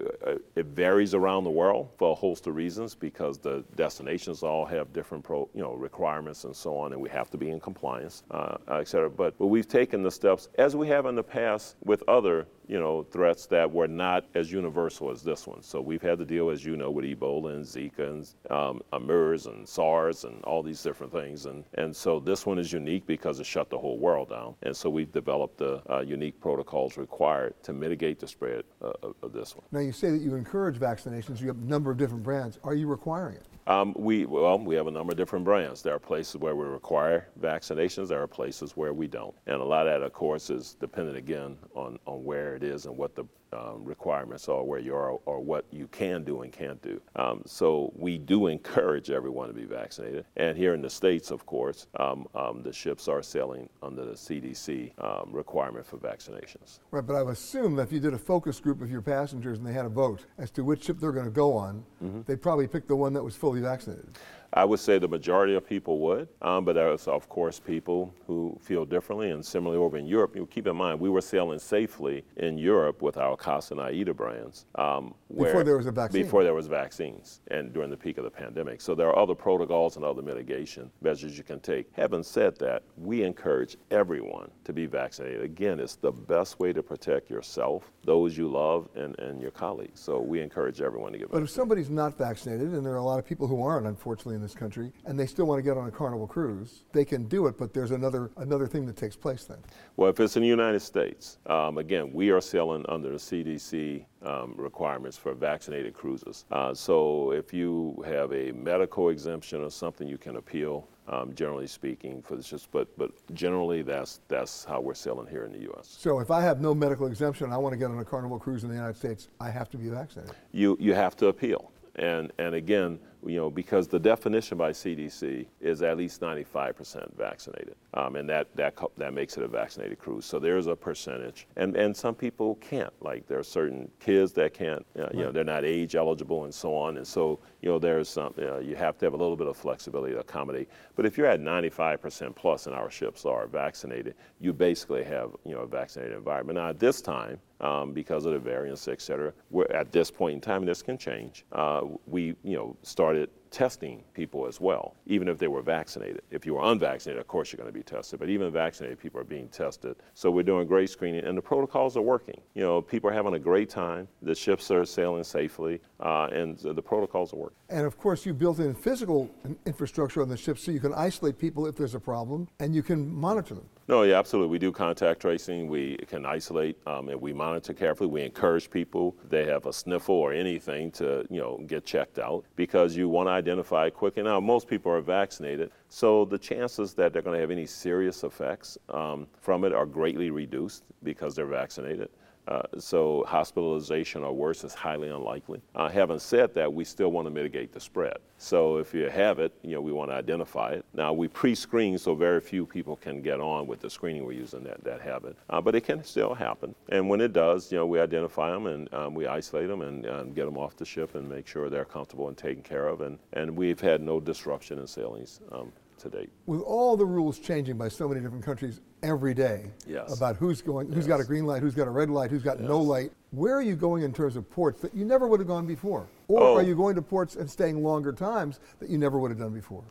it 0.59 0.67
varies 0.67 1.15
around 1.15 1.45
the 1.45 1.51
world 1.51 1.89
for 1.97 2.11
a 2.11 2.15
host 2.15 2.49
of 2.49 2.57
reasons 2.57 2.95
because 2.95 3.39
the 3.39 3.65
destinations 3.77 4.43
all 4.43 4.67
have 4.67 4.93
different 4.93 5.23
pro, 5.23 5.49
you 5.55 5.63
know, 5.63 5.75
requirements 5.75 6.43
and 6.43 6.55
so 6.55 6.77
on, 6.77 6.93
and 6.93 7.01
we 7.01 7.09
have 7.09 7.31
to 7.31 7.39
be 7.39 7.51
in 7.51 7.61
compliance, 7.61 8.25
uh, 8.33 8.57
et 8.71 8.89
cetera. 8.89 9.09
But, 9.09 9.39
but 9.39 9.47
we've 9.47 9.69
taken 9.69 10.03
the 10.03 10.11
steps, 10.11 10.49
as 10.59 10.75
we 10.75 10.89
have 10.89 11.07
in 11.07 11.15
the 11.15 11.23
past 11.23 11.77
with 11.85 12.03
other 12.09 12.49
you 12.69 12.79
know, 12.79 13.03
threats 13.03 13.47
that 13.47 13.71
were 13.71 13.89
not 13.89 14.27
as 14.35 14.53
universal 14.53 15.11
as 15.11 15.23
this 15.23 15.47
one. 15.47 15.63
So 15.63 15.81
we've 15.81 16.03
had 16.03 16.19
to 16.19 16.25
deal, 16.25 16.51
as 16.51 16.65
you 16.65 16.77
know, 16.77 16.91
with 16.91 17.05
Ebola 17.05 17.55
and 17.55 17.65
Zika 17.65 18.11
and 18.11 18.29
um, 18.51 18.83
MERS 19.07 19.47
and 19.47 19.67
SARS 19.67 20.25
and 20.25 20.43
all 20.45 20.63
these 20.63 20.83
different 20.83 21.13
things. 21.13 21.47
And, 21.47 21.65
and 21.75 21.95
so 21.95 22.21
this 22.21 22.47
one 22.47 22.59
is 22.59 22.73
unique 22.73 23.07
because 23.07 23.41
it 23.41 23.47
shut 23.47 23.71
the 23.71 23.79
whole 23.79 23.99
world 23.99 24.29
down. 24.31 24.55
And 24.63 24.77
so 24.77 24.91
we've 24.91 25.13
developed 25.13 25.59
the 25.59 25.83
uh, 25.91 26.01
unique 26.01 26.41
protocols 26.41 26.97
required 26.97 27.55
to 27.63 27.73
mitigate 27.73 28.19
the 28.19 28.29
spread 28.29 28.65
uh, 28.83 28.93
of, 29.03 29.15
of 29.23 29.33
this 29.33 29.57
one. 29.57 29.65
Now 29.73 29.81
you 29.81 29.93
say 29.93 30.11
that 30.11 30.21
you 30.21 30.35
encourage 30.35 30.79
vaccinations. 30.79 31.41
You 31.41 31.49
have 31.49 31.59
a 31.59 31.65
number 31.65 31.91
of 31.91 31.97
different 31.97 32.23
brands. 32.23 32.59
Are 32.65 32.75
you 32.75 32.87
requiring 32.87 33.37
it? 33.37 33.47
Um, 33.69 33.93
we 33.99 34.25
well, 34.25 34.59
we 34.59 34.75
have 34.77 34.87
a 34.87 34.91
number 34.91 35.13
of 35.13 35.19
different 35.19 35.45
brands. 35.45 35.83
There 35.83 35.95
are 35.95 35.99
places 35.99 36.37
where 36.37 36.57
we 36.57 36.65
require 36.65 37.29
vaccinations. 37.39 38.09
There 38.09 38.23
are 38.23 38.27
places 38.27 38.79
where 38.79 38.95
we 38.95 39.07
don't, 39.07 39.35
and 39.47 39.61
a 39.61 39.65
lot 39.65 39.87
of 39.87 39.93
that, 39.93 40.07
of 40.07 40.15
course, 40.15 40.49
is 40.49 40.75
dependent 40.81 41.19
again 41.19 41.59
on, 41.75 41.99
on 42.07 42.25
where 42.25 42.57
it 42.57 42.63
is 42.63 42.87
and 42.87 42.97
what 42.97 43.15
the 43.15 43.25
um, 43.53 43.85
requirements 43.85 44.49
are, 44.49 44.63
where 44.63 44.79
you 44.79 44.95
are, 44.95 45.13
or 45.27 45.41
what 45.41 45.65
you 45.71 45.89
can 45.89 46.25
do 46.25 46.43
and 46.43 46.53
can't 46.53 46.81
do. 46.83 47.01
Um, 47.17 47.43
so 47.47 47.93
we 47.97 48.19
do 48.19 48.47
encourage 48.47 49.11
everyone 49.11 49.49
to 49.49 49.55
be 49.55 49.65
vaccinated. 49.65 50.25
And 50.37 50.57
here 50.57 50.75
in 50.75 50.83
the 50.83 50.91
states, 50.91 51.31
of 51.31 51.47
course, 51.47 51.87
um, 51.99 52.27
um 52.35 52.63
the 52.63 52.73
ships 52.73 53.09
are 53.09 53.23
sailing 53.23 53.69
under 53.83 54.05
the 54.05 54.13
CDC 54.13 54.93
um, 55.03 55.31
requirement 55.33 55.87
for 55.87 55.97
vaccinations. 55.97 56.81
Right, 56.91 57.07
but 57.07 57.17
I 57.17 57.23
would 57.23 57.33
assume 57.33 57.77
that 57.77 57.83
if 57.83 57.93
you 57.93 58.01
did 58.01 58.15
a 58.15 58.19
focus 58.19 58.61
group 58.61 58.83
of 58.83 58.91
your 58.91 59.03
passengers 59.03 59.59
and 59.59 59.67
they 59.67 59.73
had 59.73 59.87
a 59.87 59.91
vote 59.91 60.25
as 60.39 60.51
to 60.53 60.65
which 60.65 60.85
ship 60.85 60.99
they're 60.99 61.13
going 61.13 61.25
to 61.25 61.31
go 61.31 61.55
on, 61.55 61.85
mm-hmm. 62.03 62.23
they'd 62.27 62.43
probably 62.43 62.67
pick 62.67 62.87
the 62.87 62.97
one 62.97 63.13
that 63.13 63.23
was 63.23 63.37
fully 63.37 63.61
vaccinated. 63.61 64.19
I 64.53 64.65
would 64.65 64.81
say 64.81 64.99
the 64.99 65.09
majority 65.09 65.55
of 65.55 65.67
people 65.67 65.99
would, 66.01 66.29
um, 66.41 66.65
but 66.65 66.75
there's 66.75 67.07
of 67.07 67.29
course 67.29 67.61
people 67.61 68.15
who 68.27 68.59
feel 68.61 68.85
differently. 68.85 69.31
And 69.31 69.45
similarly 69.45 69.79
over 69.79 69.99
in 69.99 70.07
Europe, 70.07 70.35
you 70.35 70.47
keep 70.47 70.67
in 70.67 70.77
mind 70.77 70.99
we 70.99 71.11
were 71.11 71.21
sailing 71.21 71.59
safely 71.59 72.25
in 72.37 72.57
Europe 72.57 73.03
with 73.03 73.19
our 73.19 73.37
Costa 73.37 73.75
and 73.75 73.81
AIDA 73.81 74.15
brands. 74.15 74.67
Um, 74.77 75.15
before 75.37 75.65
there 75.65 75.77
was 75.77 75.87
a 75.87 75.93
vaccine. 75.93 76.23
Before 76.23 76.45
there 76.45 76.55
was 76.55 76.67
vaccines 76.67 77.41
and 77.51 77.73
during 77.73 77.91
the 77.91 77.97
peak 77.97 78.17
of 78.17 78.25
the 78.25 78.31
pandemic. 78.31 78.81
So 78.81 78.95
there 78.95 79.09
are 79.09 79.19
other 79.19 79.35
protocols 79.35 79.97
and 79.97 80.05
other 80.05 80.23
mitigation 80.23 80.91
measures 81.03 81.37
you 81.37 81.45
can 81.45 81.61
take. 81.61 81.89
Having 81.93 82.23
said 82.23 82.59
that, 82.59 82.83
we 82.97 83.23
encourage 83.23 83.77
everyone 83.91 84.51
to 84.65 84.73
be 84.73 84.87
vaccinated. 84.87 85.43
Again, 85.43 85.79
it's 85.79 85.97
the 85.97 86.13
best 86.13 86.59
way 86.59 86.73
to 86.73 86.83
protect 86.83 87.29
yourself, 87.29 87.93
those 88.05 88.37
you 88.37 88.49
love, 88.49 88.89
and, 88.95 89.19
and 89.19 89.41
your 89.43 89.51
colleagues. 89.51 90.01
So 90.01 90.21
we 90.21 90.41
encourage 90.41 90.81
everyone 90.81 91.13
to 91.13 91.19
get 91.19 91.31
but 91.31 91.41
vaccinated. 91.41 91.47
But 91.47 91.51
if 91.51 91.55
somebody's 91.55 91.91
not 91.91 92.17
vaccinated, 92.17 92.73
and 92.73 92.85
there 92.85 92.95
are 92.95 92.97
a 92.97 93.03
lot 93.03 93.19
of 93.19 93.27
people 93.27 93.47
who 93.47 93.63
aren't, 93.63 93.87
unfortunately, 93.87 94.38
in 94.39 94.43
this 94.43 94.55
country, 94.55 94.93
and 95.05 95.19
they 95.19 95.27
still 95.27 95.47
want 95.47 95.59
to 95.59 95.63
get 95.63 95.77
on 95.77 95.89
a 95.89 95.91
Carnival 95.91 96.27
cruise, 96.27 96.85
they 96.93 97.05
can 97.05 97.25
do 97.25 97.47
it, 97.49 97.59
but 97.59 97.75
there's 97.75 97.91
another, 97.91 98.31
another 98.37 98.67
thing 98.67 98.87
that 98.87 98.97
takes 98.97 99.17
place 99.17 99.45
then. 99.45 99.59
Well, 99.97 100.09
if 100.09 100.21
it's 100.21 100.37
in 100.37 100.43
the 100.43 100.49
United 100.49 100.81
States, 100.81 101.39
um, 101.47 101.79
again, 101.79 102.13
we 102.13 102.31
are 102.31 102.41
sailing 102.41 102.85
under 102.89 103.11
the 103.11 103.17
CDC 103.17 104.05
um, 104.23 104.55
requirements 104.57 105.17
for 105.17 105.35
vaccinated 105.35 105.93
cruises. 105.93 106.45
Uh, 106.51 106.73
so 106.73 107.33
if 107.33 107.53
you 107.53 108.03
have 108.07 108.33
a 108.33 108.53
medical 108.53 109.09
exemption 109.09 109.63
or 109.63 109.71
something, 109.71 110.09
you 110.09 110.19
can 110.19 110.37
appeal. 110.37 110.89
Um, 111.11 111.35
generally 111.35 111.67
speaking, 111.67 112.21
for 112.21 112.37
this, 112.37 112.51
just 112.51 112.71
but 112.71 112.87
but 112.99 113.13
generally 113.35 113.81
that's 113.81 114.21
that's 114.29 114.67
how 114.67 114.79
we're 114.79 114.93
sailing 114.93 115.27
here 115.27 115.45
in 115.45 115.53
the 115.53 115.61
U.S. 115.61 115.97
So 115.99 116.19
if 116.19 116.31
I 116.31 116.43
have 116.43 116.61
no 116.61 116.75
medical 116.75 117.07
exemption, 117.07 117.45
and 117.47 117.55
I 117.55 117.57
want 117.57 117.73
to 117.73 117.79
get 117.79 117.91
on 117.91 117.99
a 117.99 118.05
Carnival 118.05 118.39
cruise 118.39 118.63
in 118.63 118.69
the 118.69 118.75
United 118.75 118.99
States, 118.99 119.29
I 119.41 119.49
have 119.49 119.71
to 119.71 119.79
be 119.79 119.89
vaccinated. 119.89 120.35
You 120.53 120.77
you 120.79 120.93
have 120.93 121.17
to 121.17 121.29
appeal, 121.29 121.73
and 121.99 122.33
and 122.39 122.55
again, 122.55 122.99
you 123.27 123.37
know, 123.37 123.51
because 123.51 123.89
the 123.89 123.99
definition 123.99 124.57
by 124.57 124.71
CDC 124.71 125.47
is 125.61 125.83
at 125.83 125.97
least 125.97 126.21
95% 126.21 127.17
vaccinated, 127.17 127.75
um, 127.95 128.17
and 128.17 128.29
that, 128.29 128.55
that 128.57 128.77
that 128.97 129.13
makes 129.13 129.37
it 129.37 129.43
a 129.43 129.49
vaccinated 129.49 129.99
cruise. 129.99 130.25
So 130.25 130.39
there's 130.39 130.67
a 130.67 130.77
percentage, 130.77 131.47
and 131.57 131.77
and 131.77 131.97
some 131.97 132.15
people 132.15 132.55
can't. 132.57 132.93
Like 133.01 133.27
there 133.27 133.39
are 133.39 133.45
certain 133.45 133.91
kids 133.99 134.33
that 134.35 134.55
can't, 134.55 134.85
uh, 134.97 135.01
you 135.01 135.03
right. 135.03 135.17
know, 135.17 135.33
they're 135.33 135.45
not 135.45 135.65
age 135.65 135.97
eligible 135.97 136.45
and 136.45 136.55
so 136.55 136.75
on. 136.75 136.97
And 136.97 137.07
so 137.07 137.41
you 137.61 137.69
know, 137.69 137.79
there's 137.79 138.09
some 138.09 138.35
you, 138.37 138.45
know, 138.45 138.59
you 138.61 138.77
have 138.77 138.99
to 138.99 139.07
have 139.07 139.15
a 139.15 139.17
little 139.17 139.37
bit 139.37 139.49
of 139.49 139.57
flexibility 139.57 140.15
to 140.15 140.21
accommodate. 140.21 140.69
But 140.95 141.05
if 141.05 141.19
you're 141.19 141.27
at 141.27 141.41
95% 141.41 142.35
plus, 142.37 142.67
and 142.67 142.75
our 142.75 142.91
ships 142.91 143.25
are 143.25 143.47
vaccinated, 143.47 144.15
you 144.41 144.53
basically 144.53 145.05
have 145.05 145.31
you 145.45 145.55
know 145.55 145.61
a 145.61 145.67
vaccinated 145.67 146.17
environment. 146.17 146.59
Now 146.59 146.69
at 146.69 146.79
this 146.79 147.01
time, 147.03 147.41
um, 147.61 147.93
because 147.93 148.27
of 148.27 148.33
the 148.33 148.39
variants, 148.39 148.89
et 148.89 149.01
cetera. 149.01 149.33
We're 149.51 149.67
at 149.73 149.93
this 149.93 150.11
point 150.11 150.35
in 150.35 150.41
time, 150.41 150.65
this 150.65 150.83
can 150.83 150.99
change. 150.99 151.45
Uh, 151.53 151.83
we, 152.07 152.35
you 152.45 152.57
know, 152.57 152.77
started 152.83 153.31
testing 153.51 154.03
people 154.15 154.47
as 154.47 154.61
well, 154.61 154.95
even 155.07 155.29
if 155.29 155.39
they 155.39 155.49
were 155.49 155.63
vaccinated. 155.63 156.23
If 156.31 156.47
you 156.47 156.55
were 156.55 156.71
unvaccinated, 156.71 157.21
of 157.21 157.29
course 157.29 157.53
you're 157.53 157.59
going 157.59 157.73
to 157.73 157.79
be 157.79 157.83
tested, 157.83 158.19
but 158.21 158.29
even 158.29 158.51
vaccinated 158.53 158.99
people 158.99 159.21
are 159.21 159.25
being 159.25 159.49
tested. 159.49 159.97
So 160.15 160.31
we're 160.31 160.43
doing 160.43 160.67
great 160.67 160.91
screening, 160.91 161.25
and 161.25 161.37
the 161.37 161.43
protocols 161.43 161.97
are 161.97 162.03
working. 162.03 162.41
You 162.55 162.63
know, 162.63 162.83
people 162.83 163.11
are 163.11 163.13
having 163.13 163.35
a 163.35 163.39
great 163.39 163.69
time. 163.69 164.09
The 164.23 164.35
ships 164.35 164.71
are 164.71 164.85
sailing 164.85 165.25
safely, 165.25 165.81
uh, 166.01 166.29
and 166.33 166.59
the 166.59 166.83
protocols 166.83 167.33
are 167.33 167.37
working. 167.37 167.57
And 167.69 167.87
of 167.87 167.99
course, 167.99 168.25
you 168.25 168.35
built 168.35 168.59
in 168.59 168.75
physical 168.75 169.31
infrastructure 169.67 170.23
on 170.23 170.29
the 170.29 170.37
ships 170.37 170.63
so 170.65 170.71
you 170.71 170.81
can 170.81 170.95
isolate 170.95 171.39
people 171.39 171.67
if 171.67 171.77
there's 171.77 171.95
a 171.95 172.01
problem, 172.01 172.49
and 172.61 172.75
you 172.75 172.83
can 172.83 173.13
monitor 173.13 173.55
them. 173.55 173.69
No, 173.89 174.03
yeah, 174.03 174.19
absolutely. 174.19 174.51
We 174.51 174.59
do 174.59 174.71
contact 174.71 175.21
tracing. 175.21 175.67
We 175.67 175.97
can 176.07 176.27
isolate 176.27 176.77
um, 176.87 177.09
and 177.09 177.19
we 177.19 177.33
monitor 177.33 177.73
carefully. 177.73 178.11
We 178.11 178.23
encourage 178.23 178.69
people 178.69 179.17
they 179.31 179.47
have 179.47 179.65
a 179.65 179.73
sniffle 179.73 180.15
or 180.15 180.35
anything 180.35 180.91
to 180.93 181.27
you 181.31 181.41
know 181.41 181.59
get 181.67 181.87
checked 181.87 182.19
out 182.19 182.45
because 182.55 182.95
you 182.95 183.09
want 183.09 183.29
to 183.29 183.33
identify 183.39 183.89
quickly. 183.91 184.23
Now, 184.23 184.41
most 184.41 184.69
people 184.69 184.93
are 184.93 185.01
vaccinated, 185.01 185.71
so 185.89 186.25
the 186.25 186.39
chances 186.39 186.95
that 186.95 187.13
they're 187.13 187.23
going 187.23 187.37
to 187.37 187.41
have 187.41 187.51
any 187.51 187.67
serious 187.67 188.25
effects 188.25 188.77
um, 188.91 189.27
from 189.41 189.65
it 189.65 189.73
are 189.73 189.87
greatly 189.87 190.31
reduced 190.31 190.83
because 191.03 191.35
they're 191.35 191.47
vaccinated. 191.47 192.11
Uh, 192.49 192.63
so 192.79 193.25
hospitalization 193.29 194.25
or 194.25 194.33
worse 194.33 194.65
is 194.65 194.73
highly 194.73 195.09
unlikely. 195.09 195.61
Uh, 195.75 195.89
having 195.89 196.19
said 196.19 196.55
that, 196.55 196.73
we 196.73 196.83
still 196.83 197.11
want 197.11 197.27
to 197.27 197.31
mitigate 197.31 197.73
the 197.73 197.81
spread. 197.81 198.17
So 198.39 198.79
if 198.79 198.95
you 198.95 199.11
have 199.11 199.39
it, 199.39 199.53
you 199.63 199.75
know, 199.75 199.83
we 199.83 199.93
want 199.93 200.11
to 200.11 200.15
identify 200.15 200.71
it. 200.71 200.85
Now 200.95 201.13
we 201.13 201.29
pre-screen 201.29 201.99
so 201.99 202.15
very 202.15 202.41
few 202.41 202.65
people 202.65 202.97
can 202.97 203.21
get 203.21 203.41
on 203.41 203.67
with 203.67 203.81
the 203.81 203.91
screening 203.91 204.25
we're 204.25 204.33
using 204.33 204.65
that, 204.65 204.83
that 204.85 205.03
have 205.03 205.25
it. 205.25 205.37
Uh, 205.51 205.61
but 205.61 205.75
it 205.75 205.83
can 205.83 206.03
still 206.03 206.35
happen. 206.35 206.75
And 206.89 207.09
when 207.09 207.21
it 207.21 207.35
does, 207.35 207.71
you 207.71 207.77
know, 207.77 207.87
we 207.87 208.01
identify 208.01 208.51
them 208.51 208.67
and 208.67 208.93
um, 208.95 209.15
we 209.15 209.27
isolate 209.27 209.69
them 209.69 209.83
and 209.83 210.09
um, 210.09 210.33
get 210.33 210.47
them 210.47 210.57
off 210.57 210.77
the 210.77 210.87
ship 210.87 211.17
and 211.17 211.29
make 211.29 211.47
sure 211.47 211.69
they're 211.69 211.85
comfortable 211.85 212.29
and 212.29 212.37
taken 212.37 212.63
care 212.63 212.89
of. 212.89 213.03
And, 213.03 213.19
and 213.35 213.55
we've 213.55 213.81
had 213.81 214.01
no 214.01 214.21
disruption 214.21 214.79
in 214.79 214.87
sailings 214.87 215.41
um, 215.53 215.71
to 216.01 216.09
date. 216.09 216.31
With 216.47 216.61
all 216.61 216.97
the 216.97 217.07
rules 217.07 217.39
changing 217.39 217.77
by 217.77 217.89
so 217.89 218.09
many 218.09 218.21
different 218.21 218.45
countries 218.45 218.81
every 219.03 219.35
day 219.35 219.71
yes. 219.87 220.17
about 220.17 220.37
who's 220.37 220.63
going, 220.63 220.89
who's 220.89 220.99
yes. 220.99 221.07
got 221.07 221.21
a 221.21 221.25
green 221.25 221.47
light, 221.47 221.63
who's 221.63 221.75
got 221.75 221.87
a 221.87 221.91
red 221.91 222.11
light, 222.11 222.31
who's 222.31 222.43
got 222.43 222.59
yes. 222.59 222.69
no 222.69 222.81
light, 222.81 223.13
where 223.31 223.55
are 223.55 223.63
you 223.63 223.77
going 223.77 224.03
in 224.03 224.13
terms 224.13 224.37
of 224.37 224.49
ports 224.51 224.81
that 224.81 224.95
you 224.95 225.05
never 225.05 225.27
would 225.27 225.41
have 225.41 225.47
gone 225.47 225.67
before? 225.67 226.07
Or 226.29 226.41
oh. 226.41 226.57
are 226.57 226.63
you 226.63 226.75
going 226.75 226.95
to 226.97 227.03
ports 227.03 227.37
and 227.37 227.49
staying 227.51 227.83
longer 227.83 228.13
times 228.13 228.61
that 228.81 228.89
you 228.89 228.99
never 228.99 229.19
would 229.19 229.31
have 229.31 229.39
done 229.39 229.53
before? 229.53 229.85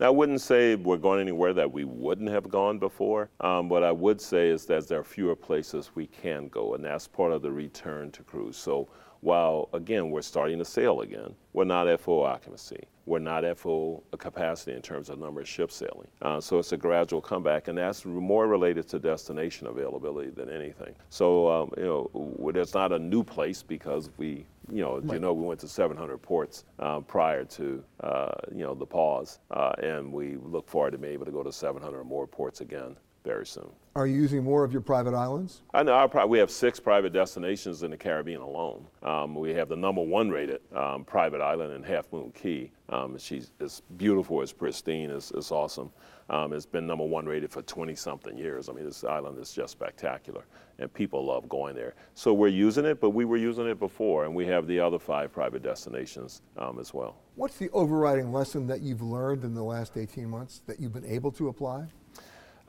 Now, 0.00 0.06
I 0.06 0.10
wouldn't 0.10 0.40
say 0.40 0.76
we're 0.76 0.96
going 0.96 1.20
anywhere 1.20 1.52
that 1.52 1.70
we 1.70 1.84
wouldn't 1.84 2.30
have 2.30 2.48
gone 2.48 2.78
before. 2.78 3.28
Um, 3.40 3.68
what 3.68 3.84
I 3.84 3.92
would 3.92 4.18
say 4.18 4.48
is 4.48 4.64
that 4.64 4.88
there 4.88 5.00
are 5.00 5.04
fewer 5.04 5.36
places 5.36 5.90
we 5.94 6.06
can 6.06 6.48
go, 6.48 6.74
and 6.74 6.82
that's 6.82 7.06
part 7.06 7.32
of 7.32 7.42
the 7.42 7.52
return 7.52 8.10
to 8.12 8.22
cruise. 8.22 8.56
So 8.56 8.88
while 9.20 9.68
again 9.72 10.10
we're 10.10 10.22
starting 10.22 10.58
to 10.58 10.64
sail 10.64 11.00
again, 11.02 11.34
we're 11.52 11.64
not 11.64 11.88
at 11.88 12.00
full 12.00 12.22
occupancy. 12.22 12.84
We're 13.06 13.18
not 13.18 13.44
at 13.44 13.58
full 13.58 14.04
capacity 14.18 14.72
in 14.72 14.82
terms 14.82 15.10
of 15.10 15.18
number 15.18 15.40
of 15.40 15.48
ships 15.48 15.74
sailing. 15.74 16.06
Uh, 16.22 16.40
so 16.40 16.58
it's 16.58 16.72
a 16.72 16.76
gradual 16.76 17.20
comeback, 17.20 17.66
and 17.66 17.76
that's 17.76 18.04
more 18.04 18.46
related 18.46 18.88
to 18.90 18.98
destination 19.00 19.66
availability 19.66 20.30
than 20.30 20.48
anything. 20.48 20.94
So 21.08 21.50
um, 21.50 21.72
you 21.76 21.84
know, 21.84 22.50
there's 22.52 22.74
not 22.74 22.92
a 22.92 22.98
new 22.98 23.24
place 23.24 23.62
because 23.62 24.10
we, 24.16 24.46
you 24.70 24.82
know, 24.82 25.00
right. 25.00 25.14
you 25.14 25.18
know, 25.18 25.32
we 25.32 25.44
went 25.44 25.60
to 25.60 25.68
700 25.68 26.18
ports 26.18 26.64
uh, 26.78 27.00
prior 27.00 27.44
to 27.44 27.82
uh, 28.00 28.32
you 28.54 28.64
know 28.64 28.74
the 28.74 28.86
pause, 28.86 29.40
uh, 29.50 29.72
and 29.82 30.12
we 30.12 30.36
look 30.36 30.68
forward 30.68 30.92
to 30.92 30.98
being 30.98 31.14
able 31.14 31.26
to 31.26 31.32
go 31.32 31.42
to 31.42 31.52
700 31.52 31.98
or 31.98 32.04
more 32.04 32.26
ports 32.26 32.60
again 32.60 32.96
very 33.24 33.46
soon. 33.46 33.70
Are 33.96 34.06
you 34.06 34.14
using 34.14 34.44
more 34.44 34.62
of 34.62 34.72
your 34.72 34.80
private 34.80 35.14
islands? 35.14 35.62
I 35.74 35.82
know 35.82 35.92
our, 35.92 36.26
we 36.26 36.38
have 36.38 36.50
six 36.50 36.78
private 36.78 37.12
destinations 37.12 37.82
in 37.82 37.90
the 37.90 37.96
Caribbean 37.96 38.40
alone. 38.40 38.86
Um, 39.02 39.34
we 39.34 39.50
have 39.54 39.68
the 39.68 39.76
number 39.76 40.00
one 40.00 40.30
rated 40.30 40.60
um, 40.74 41.04
private 41.04 41.40
island 41.40 41.72
in 41.72 41.82
Half 41.82 42.12
Moon 42.12 42.30
Cay. 42.32 42.70
Um, 42.88 43.18
she's 43.18 43.50
it's 43.58 43.82
beautiful, 43.96 44.42
it's 44.42 44.52
pristine, 44.52 45.10
it's, 45.10 45.32
it's 45.32 45.50
awesome. 45.50 45.90
Um, 46.28 46.52
it's 46.52 46.66
been 46.66 46.86
number 46.86 47.04
one 47.04 47.26
rated 47.26 47.50
for 47.50 47.62
20 47.62 47.96
something 47.96 48.38
years. 48.38 48.68
I 48.68 48.72
mean, 48.72 48.84
this 48.84 49.02
island 49.02 49.36
is 49.38 49.52
just 49.52 49.72
spectacular, 49.72 50.44
and 50.78 50.92
people 50.94 51.24
love 51.26 51.48
going 51.48 51.74
there. 51.74 51.94
So 52.14 52.32
we're 52.32 52.48
using 52.48 52.84
it, 52.84 53.00
but 53.00 53.10
we 53.10 53.24
were 53.24 53.36
using 53.36 53.66
it 53.66 53.80
before, 53.80 54.24
and 54.24 54.34
we 54.34 54.46
have 54.46 54.68
the 54.68 54.78
other 54.78 55.00
five 55.00 55.32
private 55.32 55.64
destinations 55.64 56.42
um, 56.56 56.78
as 56.78 56.94
well. 56.94 57.16
What's 57.34 57.56
the 57.56 57.70
overriding 57.70 58.32
lesson 58.32 58.68
that 58.68 58.80
you've 58.80 59.02
learned 59.02 59.42
in 59.42 59.54
the 59.54 59.64
last 59.64 59.96
18 59.96 60.28
months 60.28 60.62
that 60.66 60.78
you've 60.78 60.92
been 60.92 61.04
able 61.04 61.32
to 61.32 61.48
apply? 61.48 61.88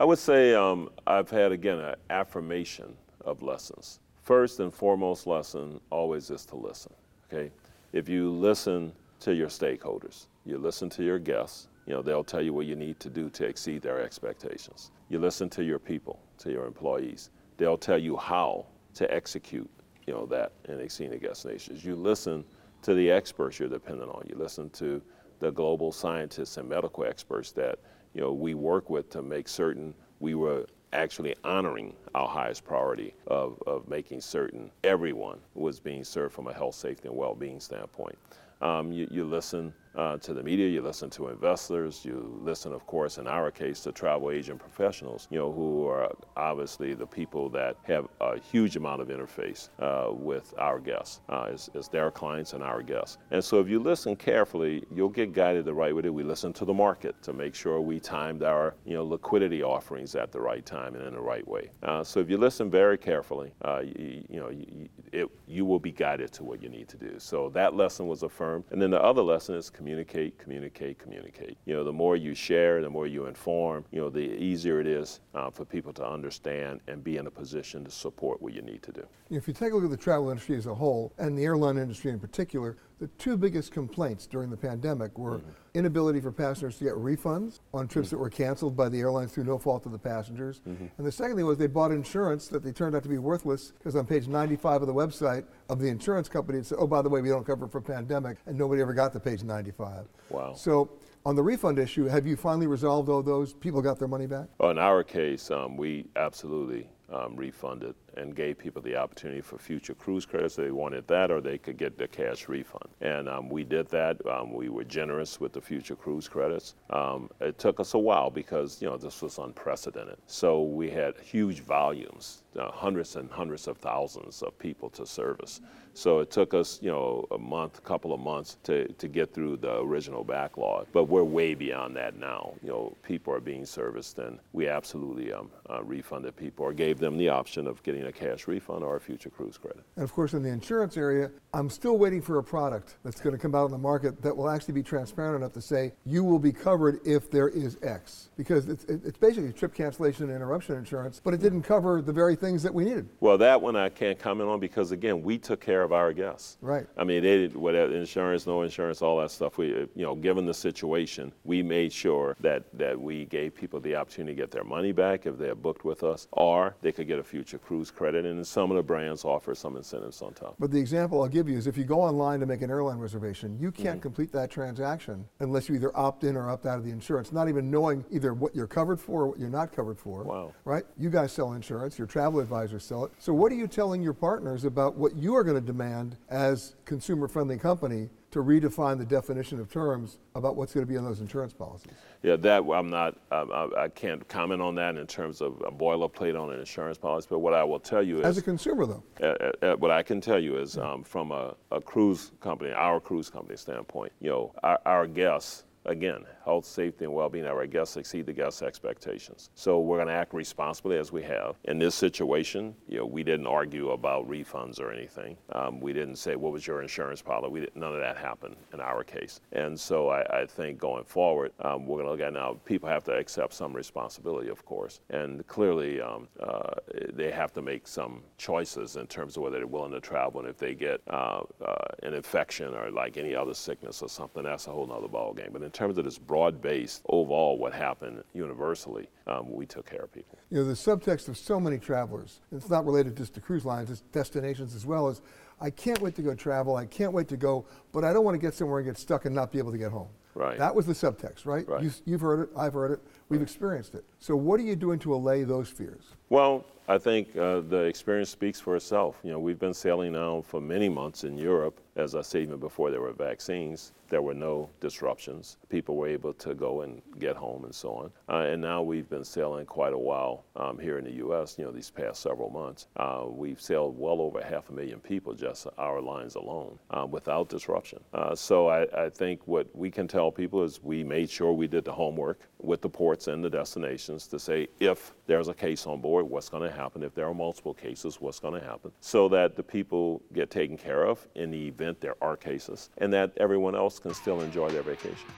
I 0.02 0.04
would 0.04 0.18
say 0.18 0.52
um, 0.52 0.90
I've 1.06 1.30
had, 1.30 1.52
again, 1.52 1.78
an 1.78 1.94
affirmation 2.10 2.96
of 3.24 3.40
lessons. 3.40 4.00
First 4.20 4.58
and 4.58 4.74
foremost 4.74 5.28
lesson 5.28 5.80
always 5.90 6.28
is 6.28 6.44
to 6.46 6.56
listen, 6.56 6.92
okay? 7.32 7.52
If 7.92 8.08
you 8.08 8.28
listen 8.32 8.92
to 9.20 9.32
your 9.32 9.46
stakeholders, 9.46 10.26
you 10.44 10.58
listen 10.58 10.90
to 10.90 11.04
your 11.04 11.20
guests, 11.20 11.68
you 11.86 11.94
know, 11.94 12.02
they'll 12.02 12.24
tell 12.24 12.42
you 12.42 12.52
what 12.52 12.66
you 12.66 12.74
need 12.74 12.98
to 12.98 13.08
do 13.08 13.30
to 13.30 13.46
exceed 13.46 13.80
their 13.80 14.00
expectations. 14.00 14.90
You 15.08 15.20
listen 15.20 15.48
to 15.50 15.62
your 15.62 15.78
people, 15.78 16.18
to 16.38 16.50
your 16.50 16.66
employees. 16.66 17.30
They'll 17.56 17.78
tell 17.78 17.98
you 17.98 18.16
how 18.16 18.66
to 18.94 19.14
execute, 19.14 19.70
you 20.08 20.14
know, 20.14 20.26
that 20.26 20.50
in 20.64 20.80
exceeding 20.80 21.20
destinations. 21.20 21.84
You 21.84 21.94
listen 21.94 22.44
to 22.82 22.94
the 22.94 23.08
experts 23.08 23.60
you're 23.60 23.68
dependent 23.68 24.10
on. 24.10 24.26
You 24.28 24.34
listen 24.34 24.68
to 24.70 25.00
the 25.38 25.52
global 25.52 25.92
scientists 25.92 26.56
and 26.56 26.68
medical 26.68 27.04
experts 27.04 27.52
that 27.52 27.78
you 28.14 28.20
know 28.20 28.32
we 28.32 28.54
work 28.54 28.90
with 28.90 29.10
to 29.10 29.22
make 29.22 29.48
certain 29.48 29.94
we 30.20 30.34
were 30.34 30.66
actually 30.92 31.34
honoring 31.44 31.94
our 32.14 32.28
highest 32.28 32.64
priority 32.64 33.14
of, 33.26 33.60
of 33.66 33.88
making 33.88 34.20
certain 34.20 34.70
everyone 34.84 35.38
was 35.54 35.80
being 35.80 36.04
served 36.04 36.34
from 36.34 36.48
a 36.48 36.52
health, 36.52 36.74
safety, 36.74 37.08
and 37.08 37.16
well-being 37.16 37.58
standpoint. 37.60 38.16
Um, 38.60 38.92
you, 38.92 39.08
you, 39.10 39.24
listen 39.24 39.72
uh, 39.96 40.16
to 40.18 40.32
the 40.32 40.42
media, 40.42 40.68
you 40.68 40.80
listen 40.80 41.10
to 41.10 41.28
investors, 41.28 42.04
you 42.04 42.38
listen, 42.42 42.72
of 42.72 42.86
course, 42.86 43.18
in 43.18 43.26
our 43.26 43.50
case, 43.50 43.80
to 43.80 43.92
travel 43.92 44.30
agent 44.30 44.58
professionals, 44.58 45.28
you 45.30 45.38
know, 45.38 45.52
who 45.52 45.86
are 45.86 46.12
obviously 46.36 46.94
the 46.94 47.06
people 47.06 47.48
that 47.50 47.76
have 47.82 48.08
a 48.20 48.38
huge 48.38 48.76
amount 48.76 49.00
of 49.00 49.08
interface 49.08 49.68
uh, 49.80 50.12
with 50.12 50.54
our 50.58 50.78
guests, 50.78 51.20
uh, 51.28 51.56
their 51.90 52.10
clients 52.10 52.52
and 52.52 52.62
our 52.62 52.82
guests. 52.82 53.18
And 53.30 53.44
so 53.44 53.60
if 53.60 53.68
you 53.68 53.78
listen 53.78 54.16
carefully, 54.16 54.84
you'll 54.90 55.08
get 55.08 55.32
guided 55.32 55.64
the 55.64 55.74
right 55.74 55.94
way. 55.94 56.02
We 56.02 56.24
listen 56.24 56.52
to 56.54 56.64
the 56.64 56.74
market 56.74 57.22
to 57.22 57.32
make 57.32 57.54
sure 57.54 57.80
we 57.80 58.00
timed 58.00 58.42
our, 58.42 58.74
you 58.84 58.94
know, 58.94 59.04
liquidity 59.04 59.62
offerings 59.62 60.14
at 60.14 60.32
the 60.32 60.40
right 60.40 60.64
time 60.64 60.94
and 60.94 61.06
in 61.06 61.14
the 61.14 61.20
right 61.20 61.46
way. 61.46 61.70
Uh, 61.82 62.02
so 62.02 62.20
if 62.20 62.28
you 62.28 62.38
listen 62.38 62.70
very 62.70 62.98
carefully, 62.98 63.52
uh, 63.64 63.80
you, 63.80 64.24
you, 64.28 64.40
know, 64.40 64.50
you, 64.50 64.88
it, 65.12 65.28
you 65.46 65.64
will 65.64 65.78
be 65.78 65.92
guided 65.92 66.32
to 66.32 66.42
what 66.44 66.62
you 66.62 66.68
need 66.68 66.88
to 66.88 66.96
do. 66.96 67.14
So 67.18 67.50
that 67.50 67.74
lesson 67.74 68.08
was 68.08 68.22
affirmed. 68.22 68.64
And 68.70 68.80
then 68.80 68.90
the 68.90 69.02
other 69.02 69.22
lesson 69.22 69.54
is 69.54 69.70
communicate, 69.70 70.38
communicate, 70.38 70.98
communicate. 70.98 71.58
You 71.66 71.74
know, 71.74 71.84
the 71.84 71.92
more 71.92 72.16
you 72.16 72.34
share, 72.34 72.80
the 72.80 72.90
more 72.90 73.06
you 73.06 73.26
inform, 73.26 73.84
you 73.92 74.00
know, 74.00 74.08
the 74.08 74.20
easier 74.20 74.80
it 74.80 74.86
is 74.86 75.20
uh, 75.34 75.50
for 75.50 75.64
people 75.64 75.92
to 75.94 76.06
understand 76.06 76.80
and 76.88 77.04
be 77.04 77.18
in 77.18 77.26
a 77.26 77.30
position 77.30 77.84
to 77.84 77.90
support 77.90 78.40
what 78.40 78.54
you 78.54 78.62
need 78.62 78.82
to 78.82 78.92
do. 78.92 79.06
If 79.30 79.46
you 79.46 79.54
take 79.54 79.72
a 79.72 79.76
look 79.76 79.84
at 79.84 79.90
the 79.90 79.96
travel 79.96 80.30
industry 80.30 80.56
as 80.56 80.66
a 80.66 80.74
whole, 80.74 81.12
and 81.18 81.36
the 81.36 81.44
airline 81.44 81.76
industry 81.76 82.10
in 82.10 82.18
particular, 82.18 82.76
the 83.02 83.08
two 83.18 83.36
biggest 83.36 83.72
complaints 83.72 84.28
during 84.28 84.48
the 84.48 84.56
pandemic 84.56 85.18
were 85.18 85.38
mm-hmm. 85.38 85.50
inability 85.74 86.20
for 86.20 86.30
passengers 86.30 86.78
to 86.78 86.84
get 86.84 86.92
refunds 86.92 87.58
on 87.74 87.88
trips 87.88 88.06
mm-hmm. 88.06 88.14
that 88.14 88.20
were 88.20 88.30
canceled 88.30 88.76
by 88.76 88.88
the 88.88 89.00
airlines 89.00 89.32
through 89.32 89.42
no 89.42 89.58
fault 89.58 89.86
of 89.86 89.90
the 89.90 89.98
passengers. 89.98 90.60
Mm-hmm. 90.60 90.86
And 90.96 91.04
the 91.04 91.10
second 91.10 91.34
thing 91.34 91.44
was 91.44 91.58
they 91.58 91.66
bought 91.66 91.90
insurance 91.90 92.46
that 92.46 92.62
they 92.62 92.70
turned 92.70 92.94
out 92.94 93.02
to 93.02 93.08
be 93.08 93.18
worthless 93.18 93.72
because 93.76 93.96
on 93.96 94.06
page 94.06 94.28
95 94.28 94.82
of 94.82 94.86
the 94.86 94.94
website 94.94 95.42
of 95.68 95.80
the 95.80 95.88
insurance 95.88 96.28
company 96.28 96.60
it 96.60 96.66
said, 96.66 96.78
oh, 96.80 96.86
by 96.86 97.02
the 97.02 97.08
way, 97.08 97.20
we 97.20 97.28
don't 97.28 97.44
cover 97.44 97.66
for 97.66 97.80
pandemic, 97.80 98.38
and 98.46 98.56
nobody 98.56 98.80
ever 98.80 98.94
got 98.94 99.12
to 99.14 99.18
page 99.18 99.42
95. 99.42 100.06
Wow. 100.30 100.54
So 100.54 100.92
on 101.26 101.34
the 101.34 101.42
refund 101.42 101.80
issue, 101.80 102.04
have 102.04 102.24
you 102.24 102.36
finally 102.36 102.68
resolved 102.68 103.08
all 103.08 103.20
those? 103.20 103.52
People 103.52 103.82
got 103.82 103.98
their 103.98 104.06
money 104.06 104.28
back? 104.28 104.46
Well, 104.58 104.70
in 104.70 104.78
our 104.78 105.02
case, 105.02 105.50
um, 105.50 105.76
we 105.76 106.06
absolutely 106.14 106.88
um, 107.12 107.34
refunded 107.34 107.96
and 108.16 108.34
gave 108.34 108.58
people 108.58 108.82
the 108.82 108.96
opportunity 108.96 109.40
for 109.40 109.58
future 109.58 109.94
cruise 109.94 110.26
credits. 110.26 110.56
They 110.56 110.70
wanted 110.70 111.06
that, 111.08 111.30
or 111.30 111.40
they 111.40 111.58
could 111.58 111.76
get 111.76 111.98
the 111.98 112.08
cash 112.08 112.48
refund. 112.48 112.88
And 113.00 113.28
um, 113.28 113.48
we 113.48 113.64
did 113.64 113.88
that. 113.88 114.24
Um, 114.26 114.52
we 114.52 114.68
were 114.68 114.84
generous 114.84 115.40
with 115.40 115.52
the 115.52 115.60
future 115.60 115.96
cruise 115.96 116.28
credits. 116.28 116.74
Um, 116.90 117.30
it 117.40 117.58
took 117.58 117.80
us 117.80 117.94
a 117.94 117.98
while 117.98 118.30
because 118.30 118.80
you 118.80 118.88
know 118.88 118.96
this 118.96 119.22
was 119.22 119.38
unprecedented. 119.38 120.16
So 120.26 120.62
we 120.62 120.90
had 120.90 121.18
huge 121.18 121.60
volumes, 121.60 122.42
uh, 122.58 122.70
hundreds 122.70 123.16
and 123.16 123.30
hundreds 123.30 123.68
of 123.68 123.78
thousands 123.78 124.42
of 124.42 124.58
people 124.58 124.90
to 124.90 125.06
service. 125.06 125.60
So 125.94 126.20
it 126.20 126.30
took 126.30 126.54
us, 126.54 126.78
you 126.80 126.90
know, 126.90 127.26
a 127.32 127.38
month, 127.38 127.78
a 127.78 127.80
couple 127.82 128.14
of 128.14 128.20
months 128.20 128.56
to, 128.64 128.88
to 128.94 129.08
get 129.08 129.34
through 129.34 129.58
the 129.58 129.80
original 129.80 130.24
backlog. 130.24 130.86
But 130.92 131.04
we're 131.04 131.22
way 131.22 131.54
beyond 131.54 131.96
that 131.96 132.16
now. 132.16 132.54
You 132.62 132.68
know, 132.70 132.96
people 133.02 133.34
are 133.34 133.40
being 133.40 133.66
serviced, 133.66 134.18
and 134.18 134.38
we 134.52 134.68
absolutely 134.68 135.32
um, 135.32 135.50
uh, 135.68 135.82
refunded 135.82 136.34
people 136.36 136.64
or 136.64 136.72
gave 136.72 136.98
them 136.98 137.18
the 137.18 137.28
option 137.28 137.66
of 137.66 137.82
getting 137.82 138.01
a 138.06 138.12
cash 138.12 138.46
refund 138.46 138.82
or 138.82 138.96
a 138.96 139.00
future 139.00 139.30
cruise 139.30 139.58
credit. 139.58 139.82
And 139.96 140.04
of 140.04 140.12
course, 140.12 140.34
in 140.34 140.42
the 140.42 140.48
insurance 140.48 140.96
area, 140.96 141.30
I'm 141.54 141.70
still 141.70 141.98
waiting 141.98 142.22
for 142.22 142.38
a 142.38 142.42
product 142.42 142.96
that's 143.04 143.20
going 143.20 143.34
to 143.34 143.40
come 143.40 143.54
out 143.54 143.64
on 143.64 143.70
the 143.70 143.78
market 143.78 144.22
that 144.22 144.36
will 144.36 144.48
actually 144.48 144.74
be 144.74 144.82
transparent 144.82 145.36
enough 145.36 145.52
to 145.52 145.60
say 145.60 145.92
you 146.04 146.24
will 146.24 146.38
be 146.38 146.52
covered 146.52 147.00
if 147.06 147.30
there 147.30 147.48
is 147.48 147.78
X. 147.82 148.30
Because 148.36 148.68
it's, 148.68 148.84
it's 148.84 149.18
basically 149.18 149.52
trip 149.52 149.74
cancellation 149.74 150.24
and 150.24 150.34
interruption 150.34 150.76
insurance, 150.76 151.20
but 151.22 151.34
it 151.34 151.40
didn't 151.40 151.62
cover 151.62 152.02
the 152.02 152.12
very 152.12 152.34
things 152.34 152.62
that 152.62 152.72
we 152.72 152.84
needed. 152.84 153.08
Well, 153.20 153.38
that 153.38 153.60
one 153.60 153.76
I 153.76 153.88
can't 153.88 154.18
comment 154.18 154.48
on 154.48 154.58
because, 154.58 154.90
again, 154.90 155.22
we 155.22 155.38
took 155.38 155.60
care 155.60 155.82
of 155.82 155.92
our 155.92 156.12
guests. 156.12 156.56
Right. 156.60 156.86
I 156.96 157.04
mean, 157.04 157.22
they 157.22 157.36
did 157.38 157.54
whatever 157.54 157.94
insurance, 157.94 158.46
no 158.46 158.62
insurance, 158.62 159.02
all 159.02 159.20
that 159.20 159.30
stuff. 159.30 159.58
We, 159.58 159.68
you 159.68 159.88
know, 159.96 160.14
given 160.14 160.46
the 160.46 160.54
situation, 160.54 161.32
we 161.44 161.62
made 161.62 161.92
sure 161.92 162.36
that, 162.40 162.64
that 162.74 163.00
we 163.00 163.26
gave 163.26 163.54
people 163.54 163.78
the 163.78 163.94
opportunity 163.94 164.34
to 164.34 164.42
get 164.42 164.50
their 164.50 164.64
money 164.64 164.92
back 164.92 165.26
if 165.26 165.38
they 165.38 165.48
had 165.48 165.62
booked 165.62 165.84
with 165.84 166.02
us, 166.02 166.26
or 166.32 166.74
they 166.80 166.90
could 166.90 167.06
get 167.06 167.18
a 167.18 167.22
future 167.22 167.58
cruise 167.58 167.90
credit. 167.94 168.24
And 168.24 168.46
some 168.46 168.70
of 168.70 168.76
the 168.76 168.82
brands 168.82 169.24
offer 169.24 169.54
some 169.54 169.76
incentives 169.76 170.22
on 170.22 170.34
top. 170.34 170.56
But 170.58 170.70
the 170.70 170.78
example 170.78 171.22
I'll 171.22 171.28
give 171.28 171.48
you 171.48 171.56
is 171.56 171.66
if 171.66 171.76
you 171.76 171.84
go 171.84 172.00
online 172.00 172.40
to 172.40 172.46
make 172.46 172.62
an 172.62 172.70
airline 172.70 172.98
reservation, 172.98 173.58
you 173.60 173.70
can't 173.70 173.96
mm-hmm. 173.96 174.00
complete 174.00 174.32
that 174.32 174.50
transaction 174.50 175.24
unless 175.40 175.68
you 175.68 175.74
either 175.74 175.96
opt 175.96 176.24
in 176.24 176.36
or 176.36 176.50
opt 176.50 176.66
out 176.66 176.78
of 176.78 176.84
the 176.84 176.90
insurance, 176.90 177.32
not 177.32 177.48
even 177.48 177.70
knowing 177.70 178.04
either 178.10 178.34
what 178.34 178.54
you're 178.54 178.66
covered 178.66 179.00
for 179.00 179.22
or 179.22 179.26
what 179.28 179.38
you're 179.38 179.48
not 179.48 179.72
covered 179.72 179.98
for. 179.98 180.24
Wow. 180.24 180.52
Right? 180.64 180.84
You 180.98 181.10
guys 181.10 181.32
sell 181.32 181.52
insurance, 181.52 181.98
your 181.98 182.06
travel 182.06 182.40
advisors 182.40 182.84
sell 182.84 183.04
it. 183.04 183.12
So 183.18 183.32
what 183.32 183.52
are 183.52 183.56
you 183.56 183.66
telling 183.66 184.02
your 184.02 184.14
partners 184.14 184.64
about 184.64 184.96
what 184.96 185.16
you 185.16 185.34
are 185.34 185.44
going 185.44 185.60
to 185.60 185.66
demand 185.66 186.16
as 186.28 186.74
consumer 186.84 187.28
friendly 187.28 187.56
company 187.56 188.08
to 188.32 188.42
redefine 188.42 188.98
the 188.98 189.04
definition 189.04 189.60
of 189.60 189.70
terms 189.70 190.18
about 190.34 190.56
what's 190.56 190.72
going 190.72 190.84
to 190.84 190.90
be 190.90 190.96
in 190.96 191.04
those 191.04 191.20
insurance 191.20 191.52
policies. 191.52 191.92
Yeah, 192.22 192.36
that 192.36 192.62
I'm 192.62 192.88
not. 192.88 193.18
I, 193.30 193.68
I 193.76 193.88
can't 193.88 194.26
comment 194.26 194.62
on 194.62 194.74
that 194.76 194.96
in 194.96 195.06
terms 195.06 195.40
of 195.42 195.62
a 195.66 195.70
boilerplate 195.70 196.40
on 196.40 196.50
an 196.50 196.58
insurance 196.58 196.96
policy. 196.96 197.26
But 197.30 197.40
what 197.40 197.52
I 197.52 197.62
will 197.62 197.78
tell 197.78 198.02
you 198.02 198.20
is, 198.20 198.24
as 198.24 198.38
a 198.38 198.42
consumer, 198.42 198.86
though, 198.86 199.02
uh, 199.22 199.52
uh, 199.64 199.76
what 199.76 199.90
I 199.90 200.02
can 200.02 200.20
tell 200.20 200.38
you 200.38 200.56
is, 200.56 200.78
um, 200.78 201.04
from 201.04 201.30
a, 201.30 201.54
a, 201.70 201.80
cruise 201.80 202.32
company, 202.40 202.72
our 202.72 203.00
cruise 203.00 203.28
company 203.28 203.56
standpoint, 203.56 204.12
you 204.20 204.30
know, 204.30 204.54
our, 204.62 204.80
our 204.86 205.06
guests 205.06 205.64
again, 205.84 206.24
health, 206.44 206.64
safety, 206.64 207.04
and 207.04 207.14
well-being 207.14 207.44
of 207.44 207.56
our 207.56 207.66
guests 207.66 207.96
exceed 207.96 208.26
the 208.26 208.32
guests' 208.32 208.62
expectations. 208.62 209.50
So 209.54 209.80
we're 209.80 209.98
going 209.98 210.08
to 210.08 210.14
act 210.14 210.34
responsibly 210.34 210.98
as 210.98 211.12
we 211.12 211.22
have. 211.22 211.56
In 211.64 211.78
this 211.78 211.94
situation, 211.94 212.74
you 212.88 212.98
know, 212.98 213.06
we 213.06 213.22
didn't 213.22 213.46
argue 213.46 213.90
about 213.90 214.28
refunds 214.28 214.80
or 214.80 214.92
anything. 214.92 215.36
Um, 215.52 215.80
we 215.80 215.92
didn't 215.92 216.16
say, 216.16 216.36
what 216.36 216.52
was 216.52 216.66
your 216.66 216.82
insurance 216.82 217.22
policy? 217.22 217.52
We 217.52 217.60
didn't, 217.60 217.76
none 217.76 217.94
of 217.94 218.00
that 218.00 218.16
happened 218.16 218.56
in 218.72 218.80
our 218.80 219.02
case. 219.04 219.40
And 219.52 219.78
so 219.78 220.08
I, 220.08 220.42
I 220.42 220.46
think 220.46 220.78
going 220.78 221.04
forward, 221.04 221.52
um, 221.60 221.86
we're 221.86 222.02
going 222.02 222.06
to 222.06 222.12
look 222.12 222.20
at 222.20 222.32
now, 222.32 222.58
people 222.64 222.88
have 222.88 223.04
to 223.04 223.12
accept 223.12 223.54
some 223.54 223.72
responsibility, 223.72 224.48
of 224.48 224.64
course. 224.64 225.00
And 225.10 225.46
clearly, 225.46 226.00
um, 226.00 226.28
uh, 226.40 226.74
they 227.12 227.30
have 227.30 227.52
to 227.54 227.62
make 227.62 227.86
some 227.86 228.22
choices 228.38 228.96
in 228.96 229.06
terms 229.06 229.36
of 229.36 229.42
whether 229.42 229.58
they're 229.58 229.66
willing 229.66 229.92
to 229.92 230.00
travel. 230.00 230.40
And 230.40 230.48
if 230.48 230.58
they 230.58 230.74
get 230.74 231.00
uh, 231.08 231.42
uh, 231.64 231.74
an 232.02 232.14
infection 232.14 232.74
or 232.74 232.90
like 232.90 233.16
any 233.16 233.34
other 233.34 233.54
sickness 233.54 234.02
or 234.02 234.08
something, 234.08 234.44
that's 234.44 234.66
a 234.66 234.70
whole 234.70 234.90
other 234.92 235.08
ballgame. 235.08 235.52
But 235.52 235.62
in 235.62 235.71
terms 235.72 235.98
of 235.98 236.04
this 236.04 236.18
broad-based 236.18 237.02
overall 237.08 237.58
what 237.58 237.72
happened 237.72 238.22
universally, 238.34 239.08
um, 239.26 239.50
we 239.50 239.66
took 239.66 239.86
care 239.86 240.02
of 240.02 240.12
people. 240.12 240.38
You 240.50 240.58
know, 240.58 240.64
the 240.64 240.74
subtext 240.74 241.28
of 241.28 241.36
so 241.36 241.58
many 241.58 241.78
travelers, 241.78 242.40
it's 242.50 242.70
not 242.70 242.84
related 242.84 243.16
just 243.16 243.34
to 243.34 243.40
cruise 243.40 243.64
lines, 243.64 243.90
it's 243.90 244.02
destinations 244.12 244.74
as 244.74 244.86
well 244.86 245.08
as, 245.08 245.22
I 245.60 245.70
can't 245.70 246.00
wait 246.00 246.14
to 246.16 246.22
go 246.22 246.34
travel, 246.34 246.76
I 246.76 246.86
can't 246.86 247.12
wait 247.12 247.28
to 247.28 247.36
go, 247.36 247.66
but 247.92 248.04
I 248.04 248.12
don't 248.12 248.24
want 248.24 248.34
to 248.34 248.40
get 248.40 248.54
somewhere 248.54 248.80
and 248.80 248.86
get 248.86 248.98
stuck 248.98 249.24
and 249.24 249.34
not 249.34 249.52
be 249.52 249.58
able 249.58 249.72
to 249.72 249.78
get 249.78 249.92
home. 249.92 250.08
Right. 250.34 250.58
That 250.58 250.74
was 250.74 250.86
the 250.86 250.92
subtext, 250.94 251.44
right? 251.44 251.68
right. 251.68 251.82
You, 252.04 252.12
have 252.12 252.20
heard 252.20 252.40
it, 252.40 252.48
I've 252.56 252.72
heard 252.72 252.92
it, 252.92 253.00
we've 253.32 253.42
experienced 253.42 253.94
it. 253.94 254.04
So 254.18 254.36
what 254.36 254.60
are 254.60 254.62
you 254.62 254.76
doing 254.76 254.98
to 255.00 255.14
allay 255.14 255.44
those 255.44 255.68
fears? 255.68 256.04
Well, 256.28 256.64
I 256.88 256.98
think 256.98 257.36
uh, 257.36 257.60
the 257.60 257.82
experience 257.82 258.30
speaks 258.30 258.60
for 258.60 258.76
itself. 258.76 259.18
You 259.22 259.32
know, 259.32 259.38
we've 259.38 259.58
been 259.58 259.74
sailing 259.74 260.12
now 260.12 260.42
for 260.42 260.60
many 260.60 260.88
months 260.88 261.24
in 261.24 261.38
Europe. 261.38 261.80
As 261.94 262.14
I 262.14 262.22
said, 262.22 262.42
even 262.42 262.58
before 262.58 262.90
there 262.90 263.00
were 263.00 263.12
vaccines, 263.12 263.92
there 264.08 264.22
were 264.22 264.34
no 264.34 264.68
disruptions. 264.80 265.58
People 265.68 265.96
were 265.96 266.08
able 266.08 266.34
to 266.34 266.54
go 266.54 266.82
and 266.82 267.00
get 267.18 267.36
home 267.36 267.64
and 267.64 267.74
so 267.74 267.92
on. 267.94 268.12
Uh, 268.28 268.46
and 268.46 268.60
now 268.60 268.82
we've 268.82 269.08
been 269.08 269.24
sailing 269.24 269.64
quite 269.64 269.92
a 269.92 269.98
while 269.98 270.44
um, 270.56 270.78
here 270.78 270.98
in 270.98 271.04
the 271.04 271.12
U.S. 271.12 271.56
You 271.58 271.64
know, 271.64 271.70
these 271.70 271.90
past 271.90 272.20
several 272.20 272.50
months, 272.50 272.88
uh, 272.96 273.24
we've 273.26 273.60
sailed 273.60 273.98
well 273.98 274.20
over 274.20 274.42
half 274.42 274.68
a 274.68 274.72
million 274.72 275.00
people 275.00 275.34
just 275.34 275.66
our 275.78 276.00
lines 276.00 276.34
alone 276.34 276.78
uh, 276.90 277.06
without 277.08 277.48
disruption. 277.48 278.00
Uh, 278.12 278.34
so 278.34 278.68
I, 278.68 279.04
I 279.04 279.08
think 279.08 279.46
what 279.46 279.66
we 279.74 279.90
can 279.90 280.08
tell 280.08 280.30
people 280.30 280.62
is 280.62 280.82
we 280.82 281.04
made 281.04 281.30
sure 281.30 281.52
we 281.52 281.66
did 281.66 281.84
the 281.84 281.92
homework 281.92 282.40
with 282.58 282.80
the 282.80 282.90
ports 283.22 283.28
and 283.28 283.44
the 283.44 283.50
destinations 283.50 284.26
to 284.28 284.38
say 284.38 284.68
if 284.80 285.12
there's 285.26 285.48
a 285.48 285.54
case 285.54 285.86
on 285.86 286.00
board, 286.00 286.28
what's 286.28 286.48
going 286.48 286.68
to 286.68 286.74
happen? 286.74 287.02
If 287.02 287.14
there 287.14 287.26
are 287.26 287.34
multiple 287.34 287.74
cases, 287.74 288.20
what's 288.20 288.40
going 288.40 288.60
to 288.60 288.66
happen? 288.66 288.92
So 289.00 289.28
that 289.28 289.56
the 289.56 289.62
people 289.62 290.22
get 290.32 290.50
taken 290.50 290.76
care 290.76 291.04
of 291.04 291.26
in 291.34 291.50
the 291.50 291.68
event 291.68 292.00
there 292.00 292.16
are 292.20 292.36
cases, 292.36 292.90
and 292.98 293.12
that 293.12 293.32
everyone 293.36 293.74
else 293.74 293.98
can 293.98 294.14
still 294.14 294.40
enjoy 294.40 294.70
their 294.70 294.82
vacation. 294.82 295.28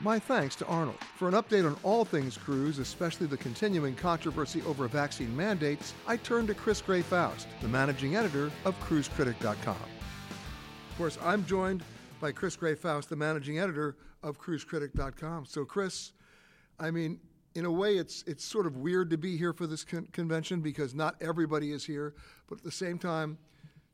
My 0.00 0.18
thanks 0.18 0.56
to 0.56 0.66
Arnold. 0.66 0.98
For 1.16 1.28
an 1.28 1.34
update 1.34 1.64
on 1.64 1.76
all 1.82 2.04
things 2.04 2.36
cruise, 2.36 2.78
especially 2.78 3.26
the 3.26 3.36
continuing 3.36 3.94
controversy 3.94 4.60
over 4.66 4.88
vaccine 4.88 5.34
mandates, 5.36 5.94
I 6.06 6.16
turn 6.16 6.46
to 6.48 6.54
Chris 6.54 6.82
Gray 6.82 7.02
Faust, 7.02 7.46
the 7.62 7.68
managing 7.68 8.16
editor 8.16 8.50
of 8.64 8.78
CruiseCritic.com. 8.80 9.76
Of 10.90 10.98
course, 10.98 11.16
I'm 11.22 11.46
joined 11.46 11.82
by 12.20 12.32
Chris 12.32 12.56
Gray 12.56 12.74
Faust, 12.74 13.08
the 13.08 13.16
managing 13.16 13.60
editor 13.60 13.96
of 14.22 14.38
CruiseCritic.com. 14.40 15.46
So, 15.46 15.64
Chris, 15.64 16.12
I 16.78 16.90
mean, 16.90 17.20
in 17.54 17.64
a 17.64 17.70
way, 17.70 17.96
it's 17.96 18.24
it's 18.26 18.44
sort 18.44 18.66
of 18.66 18.76
weird 18.76 19.10
to 19.10 19.18
be 19.18 19.36
here 19.36 19.52
for 19.52 19.66
this 19.66 19.84
con- 19.84 20.08
convention 20.12 20.60
because 20.60 20.94
not 20.94 21.16
everybody 21.20 21.72
is 21.72 21.84
here, 21.84 22.14
but 22.48 22.58
at 22.58 22.64
the 22.64 22.72
same 22.72 22.98
time, 22.98 23.38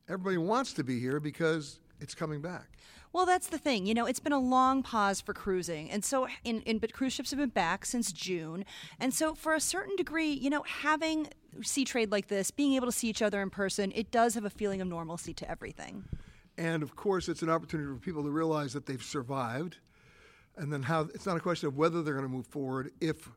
everybody 0.09 0.38
wants 0.38 0.73
to 0.75 0.85
be 0.85 0.99
here 0.99 1.21
because 1.21 1.81
it's 2.01 2.14
coming 2.14 2.40
back. 2.40 2.69
Well, 3.12 3.27
that's 3.27 3.49
the 3.49 3.59
thing. 3.59 3.87
You 3.87 3.95
know, 3.95 4.07
it's 4.07 4.21
been 4.21 4.33
a 4.33 4.38
long 4.38 4.85
pause 4.85 5.21
for 5.21 5.35
cruising. 5.35 5.90
And 5.90 6.05
so, 6.05 6.29
in, 6.45 6.61
in, 6.62 6.79
but 6.79 6.93
cruise 6.93 7.12
ships 7.12 7.31
have 7.31 7.40
been 7.40 7.49
back 7.49 7.85
since 7.85 8.12
June. 8.12 8.64
And 9.01 9.12
so, 9.12 9.35
for 9.35 9.55
a 9.55 9.61
certain 9.61 9.97
degree, 9.97 10.31
you 10.31 10.49
know, 10.49 10.62
having 10.62 11.27
Seatrade 11.59 12.12
like 12.12 12.29
this, 12.29 12.53
being 12.53 12.75
able 12.75 12.87
to 12.87 12.93
see 12.93 13.09
each 13.09 13.21
other 13.21 13.43
in 13.43 13.51
person, 13.51 13.93
it 13.97 14.12
does 14.12 14.35
have 14.35 14.45
a 14.45 14.51
feeling 14.51 14.81
of 14.81 14.87
normalcy 14.87 15.35
to 15.35 15.51
everything. 15.51 16.05
And 16.57 16.83
of 16.85 16.95
course, 16.95 17.29
it's 17.29 17.43
an 17.43 17.51
opportunity 17.51 17.88
for 17.88 17.99
people 17.99 18.23
to 18.23 18.31
realize 18.31 18.73
that 18.75 18.87
they've 18.87 19.03
survived. 19.03 19.79
And 20.61 20.73
then 20.73 20.83
how 20.83 21.09
it's 21.14 21.27
not 21.27 21.37
a 21.37 21.40
question 21.40 21.66
of 21.68 21.77
whether 21.77 22.03
they're 22.03 22.14
going 22.14 22.27
to 22.27 22.33
move 22.33 22.46
forward, 22.46 22.92
if 23.01 23.31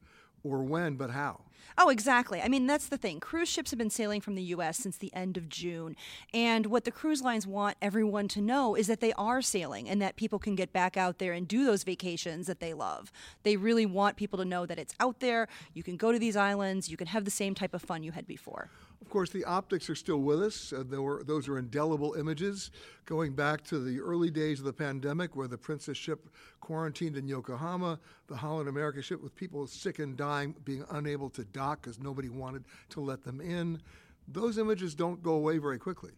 or 0.43 0.62
when, 0.62 0.95
but 0.95 1.09
how. 1.09 1.39
Oh, 1.77 1.89
exactly. 1.89 2.41
I 2.41 2.49
mean, 2.49 2.67
that's 2.67 2.88
the 2.88 2.97
thing. 2.97 3.19
Cruise 3.19 3.49
ships 3.49 3.71
have 3.71 3.77
been 3.77 3.89
sailing 3.89 4.21
from 4.21 4.36
the 4.36 4.43
U.S. 4.43 4.77
since 4.77 4.97
the 4.97 5.13
end 5.13 5.38
of 5.38 5.49
June. 5.49 5.95
And 6.33 6.65
what 6.67 6.83
the 6.83 6.91
cruise 6.91 7.21
lines 7.21 7.47
want 7.47 7.77
everyone 7.81 8.27
to 8.29 8.41
know 8.41 8.75
is 8.75 8.88
that 8.88 8.99
they 8.99 9.13
are 9.13 9.41
sailing 9.41 9.89
and 9.89 10.01
that 10.01 10.17
people 10.17 10.38
can 10.38 10.55
get 10.55 10.73
back 10.73 10.97
out 10.97 11.17
there 11.17 11.33
and 11.33 11.47
do 11.47 11.65
those 11.65 11.83
vacations 11.83 12.45
that 12.47 12.59
they 12.59 12.73
love. 12.73 13.12
They 13.43 13.55
really 13.55 13.86
want 13.86 14.17
people 14.17 14.38
to 14.39 14.45
know 14.45 14.65
that 14.65 14.77
it's 14.77 14.93
out 14.99 15.19
there. 15.21 15.47
You 15.73 15.81
can 15.81 15.97
go 15.97 16.12
to 16.12 16.19
these 16.19 16.36
islands. 16.36 16.89
You 16.89 16.97
can 16.97 17.07
have 17.07 17.25
the 17.25 17.31
same 17.31 17.55
type 17.55 17.73
of 17.73 17.81
fun 17.81 18.03
you 18.03 18.12
had 18.12 18.27
before. 18.27 18.69
Of 19.03 19.09
course, 19.09 19.31
the 19.31 19.43
optics 19.43 19.89
are 19.89 19.95
still 19.95 20.19
with 20.19 20.41
us. 20.41 20.71
Uh, 20.71 20.85
were, 20.89 21.25
those 21.25 21.49
are 21.49 21.57
indelible 21.57 22.13
images 22.13 22.71
going 23.05 23.33
back 23.33 23.61
to 23.65 23.79
the 23.79 23.99
early 23.99 24.31
days 24.31 24.59
of 24.59 24.65
the 24.65 24.71
pandemic 24.71 25.35
where 25.35 25.49
the 25.49 25.57
Princess 25.57 25.97
ship 25.97 26.29
quarantined 26.61 27.17
in 27.17 27.27
Yokohama, 27.27 27.99
the 28.27 28.35
Holland 28.37 28.69
America 28.69 29.01
ship 29.01 29.21
with 29.21 29.35
people 29.35 29.67
sick 29.67 29.99
and 29.99 30.15
dying, 30.15 30.55
being 30.63 30.85
unable 30.91 31.29
to 31.31 31.43
dock 31.43 31.81
because 31.81 31.99
nobody 31.99 32.29
wanted 32.29 32.63
to 32.91 33.01
let 33.01 33.25
them 33.25 33.41
in 33.41 33.81
those 34.27 34.57
images 34.57 34.95
don't 34.95 35.21
go 35.21 35.33
away 35.33 35.57
very 35.57 35.77
quickly. 35.77 36.12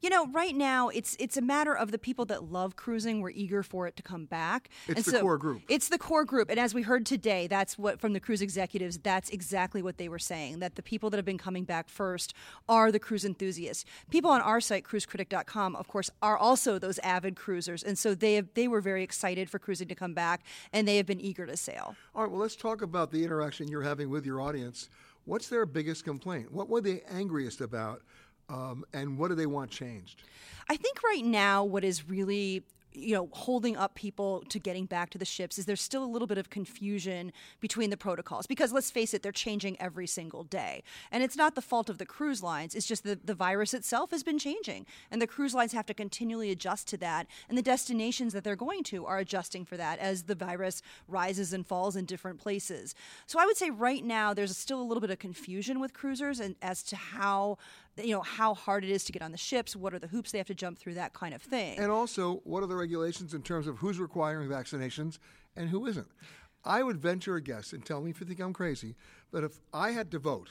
You 0.00 0.10
know, 0.10 0.26
right 0.26 0.54
now 0.54 0.88
it's 0.88 1.16
it's 1.18 1.38
a 1.38 1.40
matter 1.40 1.74
of 1.74 1.90
the 1.90 1.98
people 1.98 2.26
that 2.26 2.52
love 2.52 2.76
cruising. 2.76 3.20
We're 3.20 3.30
eager 3.30 3.62
for 3.62 3.86
it 3.86 3.96
to 3.96 4.02
come 4.02 4.26
back. 4.26 4.68
It's 4.86 4.98
and 4.98 5.04
the 5.06 5.10
so 5.12 5.20
core 5.22 5.38
group. 5.38 5.62
It's 5.68 5.88
the 5.88 5.96
core 5.96 6.26
group, 6.26 6.50
and 6.50 6.60
as 6.60 6.74
we 6.74 6.82
heard 6.82 7.06
today, 7.06 7.46
that's 7.46 7.78
what 7.78 8.00
from 8.00 8.12
the 8.12 8.20
cruise 8.20 8.42
executives. 8.42 8.98
That's 8.98 9.30
exactly 9.30 9.80
what 9.80 9.96
they 9.96 10.10
were 10.10 10.18
saying. 10.18 10.58
That 10.58 10.74
the 10.74 10.82
people 10.82 11.08
that 11.10 11.16
have 11.16 11.24
been 11.24 11.38
coming 11.38 11.64
back 11.64 11.88
first 11.88 12.34
are 12.68 12.92
the 12.92 12.98
cruise 12.98 13.24
enthusiasts. 13.24 13.86
People 14.10 14.30
on 14.30 14.42
our 14.42 14.60
site, 14.60 14.84
cruisecritic.com, 14.84 15.76
of 15.76 15.88
course, 15.88 16.10
are 16.20 16.36
also 16.36 16.78
those 16.78 16.98
avid 16.98 17.34
cruisers, 17.36 17.82
and 17.82 17.98
so 17.98 18.14
they 18.14 18.34
have, 18.34 18.48
they 18.54 18.68
were 18.68 18.82
very 18.82 19.02
excited 19.02 19.48
for 19.48 19.58
cruising 19.58 19.88
to 19.88 19.94
come 19.94 20.12
back, 20.12 20.42
and 20.72 20.86
they 20.86 20.98
have 20.98 21.06
been 21.06 21.20
eager 21.20 21.46
to 21.46 21.56
sail. 21.56 21.96
All 22.14 22.22
right. 22.22 22.30
Well, 22.30 22.40
let's 22.40 22.56
talk 22.56 22.82
about 22.82 23.10
the 23.10 23.24
interaction 23.24 23.68
you're 23.68 23.82
having 23.82 24.10
with 24.10 24.26
your 24.26 24.40
audience. 24.42 24.90
What's 25.24 25.48
their 25.48 25.66
biggest 25.66 26.04
complaint? 26.04 26.52
What 26.52 26.68
were 26.68 26.80
they 26.80 27.02
angriest 27.08 27.60
about? 27.60 28.02
Um, 28.48 28.84
and 28.92 29.18
what 29.18 29.28
do 29.28 29.34
they 29.34 29.46
want 29.46 29.70
changed? 29.70 30.22
I 30.68 30.76
think 30.76 31.02
right 31.02 31.24
now, 31.24 31.64
what 31.64 31.84
is 31.84 32.08
really 32.08 32.64
you 32.94 33.14
know 33.14 33.28
holding 33.32 33.76
up 33.76 33.94
people 33.94 34.42
to 34.48 34.58
getting 34.58 34.86
back 34.86 35.10
to 35.10 35.18
the 35.18 35.24
ships 35.24 35.58
is 35.58 35.66
there's 35.66 35.82
still 35.82 36.04
a 36.04 36.06
little 36.06 36.26
bit 36.26 36.38
of 36.38 36.50
confusion 36.50 37.32
between 37.60 37.90
the 37.90 37.96
protocols? 37.96 38.46
Because 38.46 38.72
let's 38.72 38.90
face 38.90 39.14
it 39.14 39.22
they're 39.22 39.32
changing 39.32 39.80
every 39.80 40.06
single 40.06 40.44
day. 40.44 40.82
And 41.10 41.22
it's 41.22 41.36
not 41.36 41.54
the 41.54 41.62
fault 41.62 41.90
of 41.90 41.98
the 41.98 42.06
cruise 42.06 42.42
lines 42.42 42.74
it's 42.74 42.86
just 42.86 43.04
the, 43.04 43.18
the 43.22 43.34
virus 43.34 43.74
itself 43.74 44.10
has 44.10 44.22
been 44.22 44.38
changing. 44.38 44.86
And 45.10 45.20
the 45.20 45.26
cruise 45.26 45.54
lines 45.54 45.72
have 45.72 45.86
to 45.86 45.94
continually 45.94 46.50
adjust 46.50 46.88
to 46.88 46.96
that. 46.98 47.26
And 47.48 47.58
the 47.58 47.62
destinations 47.62 48.32
that 48.32 48.44
they're 48.44 48.56
going 48.56 48.84
to 48.84 49.06
are 49.06 49.18
adjusting 49.18 49.64
for 49.64 49.76
that 49.76 49.98
as 49.98 50.24
the 50.24 50.34
virus 50.34 50.82
rises 51.08 51.52
and 51.52 51.66
falls 51.66 51.96
in 51.96 52.04
different 52.04 52.38
places. 52.38 52.94
So 53.26 53.38
i 53.38 53.46
would 53.46 53.56
say 53.56 53.70
right 53.70 54.04
now 54.04 54.34
there's 54.34 54.56
still 54.56 54.80
a 54.80 54.84
little 54.84 55.00
bit 55.00 55.10
of 55.10 55.18
confusion 55.18 55.80
with 55.80 55.92
cruisers 55.92 56.40
and 56.40 56.56
as 56.62 56.82
to 56.84 56.96
how 56.96 57.58
you 57.96 58.14
know 58.14 58.22
how 58.22 58.54
hard 58.54 58.84
it 58.84 58.90
is 58.90 59.04
to 59.04 59.12
get 59.12 59.22
on 59.22 59.32
the 59.32 59.38
ships 59.38 59.76
what 59.76 59.94
are 59.94 59.98
the 59.98 60.08
hoops 60.08 60.32
they 60.32 60.38
have 60.38 60.46
to 60.46 60.54
jump 60.54 60.78
through 60.78 60.94
that 60.94 61.12
kind 61.12 61.34
of 61.34 61.42
thing. 61.42 61.78
And 61.78 61.90
also 61.90 62.40
what 62.44 62.62
are 62.62 62.66
the 62.66 62.76
regulations 62.76 63.34
in 63.34 63.42
terms 63.42 63.66
of 63.66 63.78
who's 63.78 63.98
requiring 63.98 64.48
vaccinations 64.48 65.18
and 65.56 65.68
who 65.68 65.86
isn't? 65.86 66.08
I 66.64 66.82
would 66.82 66.98
venture 66.98 67.36
a 67.36 67.42
guess 67.42 67.72
and 67.72 67.84
tell 67.84 68.00
me 68.00 68.10
if 68.10 68.20
you 68.20 68.26
think 68.26 68.40
i'm 68.40 68.52
crazy 68.52 68.96
but 69.30 69.44
if 69.44 69.60
i 69.72 69.90
had 69.90 70.10
to 70.12 70.18
vote 70.18 70.48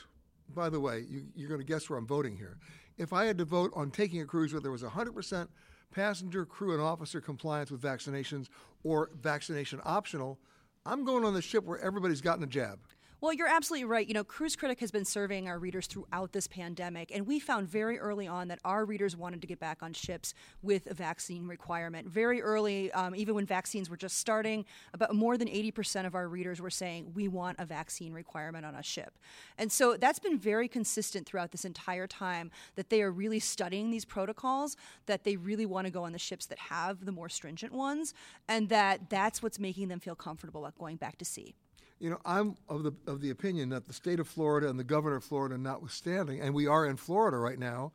by 0.54 0.70
the 0.70 0.80
way 0.80 1.06
you, 1.10 1.24
you're 1.36 1.50
going 1.50 1.62
to 1.62 1.66
guess 1.66 1.90
where 1.90 1.98
i'm 1.98 2.08
voting 2.08 2.38
here. 2.38 2.58
If 2.98 3.12
i 3.14 3.26
had 3.26 3.38
to 3.40 3.46
vote 3.46 3.72
on 3.76 3.92
taking 3.92 4.22
a 4.22 4.26
cruise 4.26 4.54
where 4.54 4.62
there 4.62 4.72
was 4.72 4.84
100% 4.84 5.48
passenger 5.92 6.46
crew 6.46 6.74
and 6.74 6.82
officer 6.82 7.22
compliance 7.22 7.72
with 7.72 7.82
vaccinations 7.82 8.48
or 8.84 9.12
vaccination 9.22 9.80
optional 9.84 10.40
i'm 10.86 11.06
going 11.06 11.24
on 11.24 11.34
the 11.34 11.42
ship 11.42 11.64
where 11.66 11.80
everybody's 11.80 12.22
gotten 12.22 12.44
a 12.44 12.48
jab 12.48 12.80
well, 13.24 13.32
you're 13.32 13.48
absolutely 13.48 13.86
right. 13.86 14.06
You 14.06 14.14
know, 14.14 14.26
Cruise 14.26 14.58
Critic 14.58 14.82
has 14.82 14.92
been 14.92 15.06
surveying 15.06 15.48
our 15.48 15.58
readers 15.58 15.88
throughout 15.88 16.34
this 16.34 16.46
pandemic, 16.46 17.10
and 17.16 17.26
we 17.26 17.40
found 17.40 17.70
very 17.70 17.98
early 17.98 18.28
on 18.28 18.50
that 18.50 18.60
our 18.66 18.84
readers 18.84 19.16
wanted 19.16 19.40
to 19.40 19.48
get 19.48 19.62
back 19.62 19.82
on 19.82 19.94
ships 19.94 20.34
with 20.62 20.88
a 20.88 20.94
vaccine 20.94 21.48
requirement. 21.48 22.06
Very 22.10 22.42
early, 22.42 22.92
um, 22.92 23.16
even 23.16 23.34
when 23.34 23.46
vaccines 23.46 23.90
were 23.90 23.96
just 23.96 24.18
starting, 24.18 24.66
about 24.94 25.16
more 25.16 25.38
than 25.38 25.48
80% 25.48 26.06
of 26.06 26.16
our 26.16 26.28
readers 26.28 26.60
were 26.60 26.70
saying, 26.70 27.14
we 27.16 27.30
want 27.30 27.60
a 27.60 27.66
vaccine 27.66 28.12
requirement 28.12 28.66
on 28.66 28.76
a 28.76 28.84
ship. 28.84 29.18
And 29.58 29.72
so 29.72 29.96
that's 29.96 30.20
been 30.20 30.38
very 30.38 30.68
consistent 30.68 31.26
throughout 31.26 31.54
this 31.54 31.64
entire 31.64 32.08
time 32.08 32.52
that 32.76 32.90
they 32.90 33.02
are 33.02 33.10
really 33.10 33.40
studying 33.40 33.90
these 33.90 34.04
protocols, 34.04 34.76
that 35.06 35.24
they 35.24 35.38
really 35.38 35.66
want 35.66 35.88
to 35.88 35.92
go 35.92 36.04
on 36.04 36.12
the 36.12 36.20
ships 36.20 36.46
that 36.48 36.60
have 36.60 37.06
the 37.06 37.14
more 37.14 37.30
stringent 37.30 37.72
ones, 37.72 38.14
and 38.50 38.68
that 38.68 39.10
that's 39.10 39.42
what's 39.42 39.60
making 39.60 39.88
them 39.88 40.02
feel 40.02 40.14
comfortable 40.14 40.66
about 40.66 40.78
going 40.78 40.98
back 40.98 41.18
to 41.20 41.24
sea. 41.24 41.56
You 42.04 42.10
know, 42.10 42.20
I'm 42.26 42.58
of 42.68 42.84
the 42.84 42.92
of 43.08 43.22
the 43.22 43.30
opinion 43.30 43.70
that 43.70 43.86
the 43.86 43.94
state 43.94 44.20
of 44.20 44.28
Florida 44.28 44.70
and 44.70 44.78
the 44.78 44.84
governor 44.84 45.16
of 45.16 45.24
Florida, 45.24 45.58
notwithstanding, 45.58 46.42
and 46.42 46.54
we 46.54 46.68
are 46.68 46.86
in 46.86 46.98
Florida 46.98 47.38
right 47.38 47.58
now, 47.58 47.94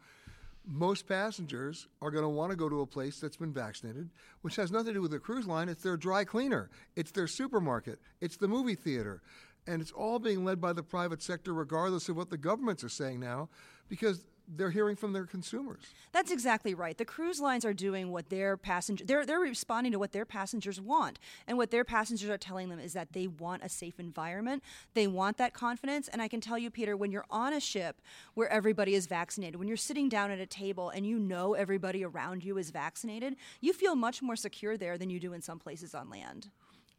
most 0.66 1.06
passengers 1.06 1.88
are 2.00 2.10
going 2.10 2.22
to 2.24 2.28
want 2.30 2.50
to 2.50 2.56
go 2.56 2.70
to 2.70 2.80
a 2.80 2.86
place 2.86 3.20
that's 3.20 3.36
been 3.36 3.52
vaccinated, 3.52 4.08
which 4.40 4.56
has 4.56 4.72
nothing 4.72 4.86
to 4.86 4.92
do 4.94 5.02
with 5.02 5.10
the 5.10 5.18
cruise 5.18 5.46
line. 5.46 5.68
It's 5.68 5.82
their 5.82 5.98
dry 5.98 6.24
cleaner, 6.24 6.70
it's 6.96 7.10
their 7.10 7.26
supermarket, 7.26 7.98
it's 8.22 8.38
the 8.38 8.48
movie 8.48 8.76
theater, 8.76 9.20
and 9.66 9.82
it's 9.82 9.92
all 9.92 10.18
being 10.18 10.42
led 10.42 10.58
by 10.58 10.72
the 10.72 10.82
private 10.82 11.22
sector, 11.22 11.52
regardless 11.52 12.08
of 12.08 12.16
what 12.16 12.30
the 12.30 12.38
governments 12.38 12.82
are 12.82 12.88
saying 12.88 13.20
now, 13.20 13.50
because 13.90 14.24
they're 14.56 14.70
hearing 14.70 14.96
from 14.96 15.12
their 15.12 15.26
consumers. 15.26 15.82
That's 16.12 16.30
exactly 16.30 16.74
right. 16.74 16.96
The 16.96 17.04
cruise 17.04 17.40
lines 17.40 17.64
are 17.64 17.74
doing 17.74 18.10
what 18.10 18.30
their 18.30 18.56
passengers 18.56 19.06
they're 19.06 19.26
they're 19.26 19.40
responding 19.40 19.92
to 19.92 19.98
what 19.98 20.12
their 20.12 20.24
passengers 20.24 20.80
want. 20.80 21.18
And 21.46 21.58
what 21.58 21.70
their 21.70 21.84
passengers 21.84 22.30
are 22.30 22.38
telling 22.38 22.68
them 22.68 22.78
is 22.78 22.92
that 22.94 23.12
they 23.12 23.26
want 23.26 23.62
a 23.62 23.68
safe 23.68 24.00
environment. 24.00 24.62
They 24.94 25.06
want 25.06 25.36
that 25.38 25.52
confidence. 25.52 26.08
And 26.08 26.22
I 26.22 26.28
can 26.28 26.40
tell 26.40 26.58
you, 26.58 26.70
Peter, 26.70 26.96
when 26.96 27.12
you're 27.12 27.26
on 27.30 27.52
a 27.52 27.60
ship 27.60 28.00
where 28.34 28.48
everybody 28.48 28.94
is 28.94 29.06
vaccinated, 29.06 29.56
when 29.56 29.68
you're 29.68 29.76
sitting 29.76 30.08
down 30.08 30.30
at 30.30 30.38
a 30.38 30.46
table 30.46 30.90
and 30.90 31.06
you 31.06 31.18
know 31.18 31.54
everybody 31.54 32.04
around 32.04 32.44
you 32.44 32.58
is 32.58 32.70
vaccinated, 32.70 33.36
you 33.60 33.72
feel 33.72 33.94
much 33.94 34.22
more 34.22 34.36
secure 34.36 34.76
there 34.76 34.96
than 34.96 35.10
you 35.10 35.20
do 35.20 35.32
in 35.32 35.42
some 35.42 35.58
places 35.58 35.94
on 35.94 36.08
land. 36.08 36.48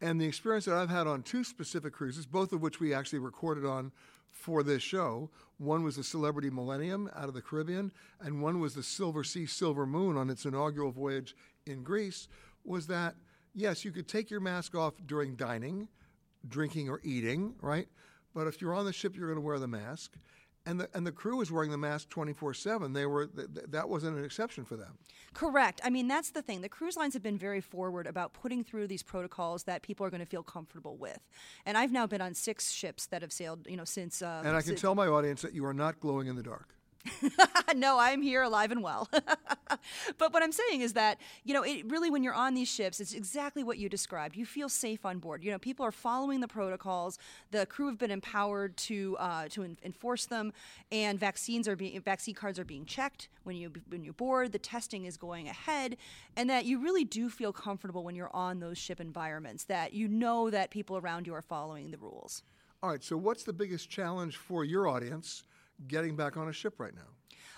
And 0.00 0.20
the 0.20 0.24
experience 0.24 0.64
that 0.64 0.76
I've 0.76 0.88
had 0.88 1.06
on 1.06 1.22
two 1.22 1.44
specific 1.44 1.92
cruises, 1.92 2.24
both 2.24 2.52
of 2.52 2.62
which 2.62 2.80
we 2.80 2.94
actually 2.94 3.18
recorded 3.18 3.66
on 3.66 3.92
for 4.30 4.62
this 4.62 4.82
show. 4.82 5.30
One 5.58 5.82
was 5.82 5.96
the 5.96 6.04
Celebrity 6.04 6.50
Millennium 6.50 7.10
out 7.14 7.28
of 7.28 7.34
the 7.34 7.42
Caribbean, 7.42 7.92
and 8.20 8.42
one 8.42 8.60
was 8.60 8.74
the 8.74 8.80
Silversea 8.80 9.48
Silver 9.48 9.86
Moon 9.86 10.16
on 10.16 10.30
its 10.30 10.44
inaugural 10.44 10.90
voyage 10.90 11.36
in 11.66 11.82
Greece. 11.82 12.28
Was 12.64 12.86
that, 12.86 13.14
yes, 13.54 13.84
you 13.84 13.90
could 13.90 14.08
take 14.08 14.30
your 14.30 14.40
mask 14.40 14.74
off 14.74 14.94
during 15.06 15.36
dining, 15.36 15.88
drinking, 16.48 16.88
or 16.88 17.00
eating, 17.02 17.54
right? 17.60 17.88
But 18.34 18.46
if 18.46 18.60
you're 18.60 18.74
on 18.74 18.86
the 18.86 18.92
ship, 18.92 19.16
you're 19.16 19.26
going 19.26 19.36
to 19.36 19.46
wear 19.46 19.58
the 19.58 19.68
mask 19.68 20.16
and 20.66 20.80
the 20.80 20.88
and 20.94 21.06
the 21.06 21.12
crew 21.12 21.36
was 21.36 21.50
wearing 21.50 21.70
the 21.70 21.78
mask 21.78 22.08
24/7 22.10 22.92
they 22.92 23.06
were 23.06 23.26
th- 23.26 23.48
that 23.68 23.88
wasn't 23.88 24.16
an 24.16 24.24
exception 24.24 24.64
for 24.64 24.76
them. 24.76 24.98
Correct. 25.32 25.80
I 25.84 25.90
mean 25.90 26.08
that's 26.08 26.30
the 26.30 26.42
thing. 26.42 26.60
The 26.60 26.68
cruise 26.68 26.96
lines 26.96 27.14
have 27.14 27.22
been 27.22 27.38
very 27.38 27.60
forward 27.60 28.06
about 28.06 28.32
putting 28.32 28.64
through 28.64 28.86
these 28.88 29.02
protocols 29.02 29.64
that 29.64 29.82
people 29.82 30.04
are 30.04 30.10
going 30.10 30.20
to 30.20 30.26
feel 30.26 30.42
comfortable 30.42 30.96
with. 30.96 31.20
And 31.66 31.76
i've 31.78 31.92
now 31.92 32.06
been 32.06 32.20
on 32.20 32.34
six 32.34 32.70
ships 32.70 33.06
that 33.06 33.22
have 33.22 33.32
sailed 33.32 33.66
you 33.68 33.76
know 33.76 33.84
since 33.84 34.22
uh, 34.22 34.42
and 34.44 34.56
i 34.56 34.62
can 34.62 34.76
tell 34.76 34.94
my 34.94 35.06
audience 35.06 35.42
that 35.42 35.52
you 35.54 35.64
are 35.64 35.74
not 35.74 36.00
glowing 36.00 36.26
in 36.26 36.36
the 36.36 36.42
dark 36.42 36.74
no, 37.74 37.98
I'm 37.98 38.22
here 38.22 38.42
alive 38.42 38.70
and 38.70 38.82
well. 38.82 39.08
but 40.18 40.32
what 40.32 40.42
I'm 40.42 40.52
saying 40.52 40.82
is 40.82 40.92
that, 40.94 41.18
you 41.44 41.54
know, 41.54 41.62
it 41.62 41.88
really, 41.90 42.10
when 42.10 42.22
you're 42.22 42.34
on 42.34 42.54
these 42.54 42.68
ships, 42.68 43.00
it's 43.00 43.14
exactly 43.14 43.62
what 43.62 43.78
you 43.78 43.88
described. 43.88 44.36
You 44.36 44.44
feel 44.44 44.68
safe 44.68 45.06
on 45.06 45.18
board. 45.18 45.42
You 45.42 45.50
know, 45.50 45.58
people 45.58 45.84
are 45.86 45.92
following 45.92 46.40
the 46.40 46.48
protocols. 46.48 47.18
The 47.50 47.66
crew 47.66 47.86
have 47.86 47.98
been 47.98 48.10
empowered 48.10 48.76
to 48.78 49.16
uh, 49.18 49.48
to 49.50 49.62
en- 49.62 49.78
enforce 49.82 50.26
them, 50.26 50.52
and 50.92 51.18
vaccines 51.18 51.66
are 51.68 51.76
being 51.76 52.00
vaccine 52.00 52.34
cards 52.34 52.58
are 52.58 52.64
being 52.64 52.84
checked 52.84 53.28
when 53.44 53.56
you 53.56 53.72
when 53.88 54.04
you 54.04 54.12
board. 54.12 54.52
The 54.52 54.58
testing 54.58 55.04
is 55.04 55.16
going 55.16 55.48
ahead, 55.48 55.96
and 56.36 56.50
that 56.50 56.64
you 56.64 56.82
really 56.82 57.04
do 57.04 57.30
feel 57.30 57.52
comfortable 57.52 58.04
when 58.04 58.14
you're 58.14 58.34
on 58.34 58.60
those 58.60 58.78
ship 58.78 59.00
environments. 59.00 59.64
That 59.64 59.94
you 59.94 60.08
know 60.08 60.50
that 60.50 60.70
people 60.70 60.96
around 60.96 61.26
you 61.26 61.34
are 61.34 61.42
following 61.42 61.90
the 61.90 61.98
rules. 61.98 62.42
All 62.82 62.90
right. 62.90 63.02
So, 63.02 63.16
what's 63.16 63.44
the 63.44 63.52
biggest 63.52 63.90
challenge 63.90 64.36
for 64.36 64.64
your 64.64 64.88
audience? 64.88 65.44
Getting 65.88 66.16
back 66.16 66.36
on 66.36 66.48
a 66.48 66.52
ship 66.52 66.78
right 66.78 66.94
now? 66.94 67.02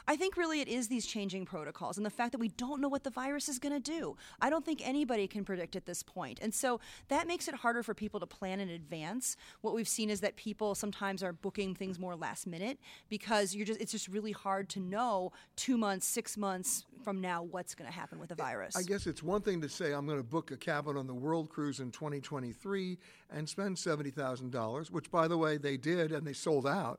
I 0.06 0.16
think 0.16 0.36
really 0.36 0.60
it 0.60 0.66
is 0.66 0.88
these 0.88 1.06
changing 1.06 1.44
protocols 1.44 1.96
and 1.96 2.04
the 2.04 2.10
fact 2.10 2.32
that 2.32 2.38
we 2.38 2.48
don't 2.48 2.80
know 2.80 2.88
what 2.88 3.04
the 3.04 3.10
virus 3.10 3.48
is 3.48 3.60
going 3.60 3.72
to 3.72 3.78
do. 3.80 4.16
I 4.40 4.50
don't 4.50 4.64
think 4.64 4.86
anybody 4.86 5.28
can 5.28 5.44
predict 5.44 5.76
at 5.76 5.86
this 5.86 6.02
point. 6.02 6.40
And 6.42 6.52
so 6.52 6.80
that 7.06 7.28
makes 7.28 7.46
it 7.46 7.54
harder 7.54 7.84
for 7.84 7.94
people 7.94 8.18
to 8.18 8.26
plan 8.26 8.58
in 8.58 8.68
advance. 8.68 9.36
What 9.60 9.74
we've 9.74 9.86
seen 9.86 10.10
is 10.10 10.20
that 10.20 10.34
people 10.34 10.74
sometimes 10.74 11.22
are 11.22 11.32
booking 11.32 11.76
things 11.76 12.00
more 12.00 12.16
last 12.16 12.48
minute 12.48 12.78
because 13.08 13.54
you're 13.54 13.64
just 13.64 13.80
it's 13.80 13.92
just 13.92 14.08
really 14.08 14.32
hard 14.32 14.68
to 14.70 14.80
know 14.80 15.30
2 15.54 15.78
months, 15.78 16.06
6 16.08 16.36
months 16.36 16.84
from 17.04 17.20
now 17.20 17.44
what's 17.44 17.76
going 17.76 17.88
to 17.88 17.96
happen 17.96 18.18
with 18.18 18.28
the 18.28 18.34
virus. 18.34 18.74
I 18.76 18.82
guess 18.82 19.06
it's 19.06 19.22
one 19.22 19.42
thing 19.42 19.60
to 19.60 19.68
say 19.68 19.92
I'm 19.92 20.06
going 20.06 20.18
to 20.18 20.24
book 20.24 20.50
a 20.50 20.56
cabin 20.56 20.96
on 20.96 21.06
the 21.06 21.14
World 21.14 21.48
Cruise 21.48 21.78
in 21.78 21.92
2023 21.92 22.98
and 23.30 23.48
spend 23.48 23.76
$70,000, 23.76 24.90
which 24.90 25.12
by 25.12 25.28
the 25.28 25.38
way 25.38 25.58
they 25.58 25.76
did 25.76 26.10
and 26.10 26.26
they 26.26 26.32
sold 26.32 26.66
out. 26.66 26.98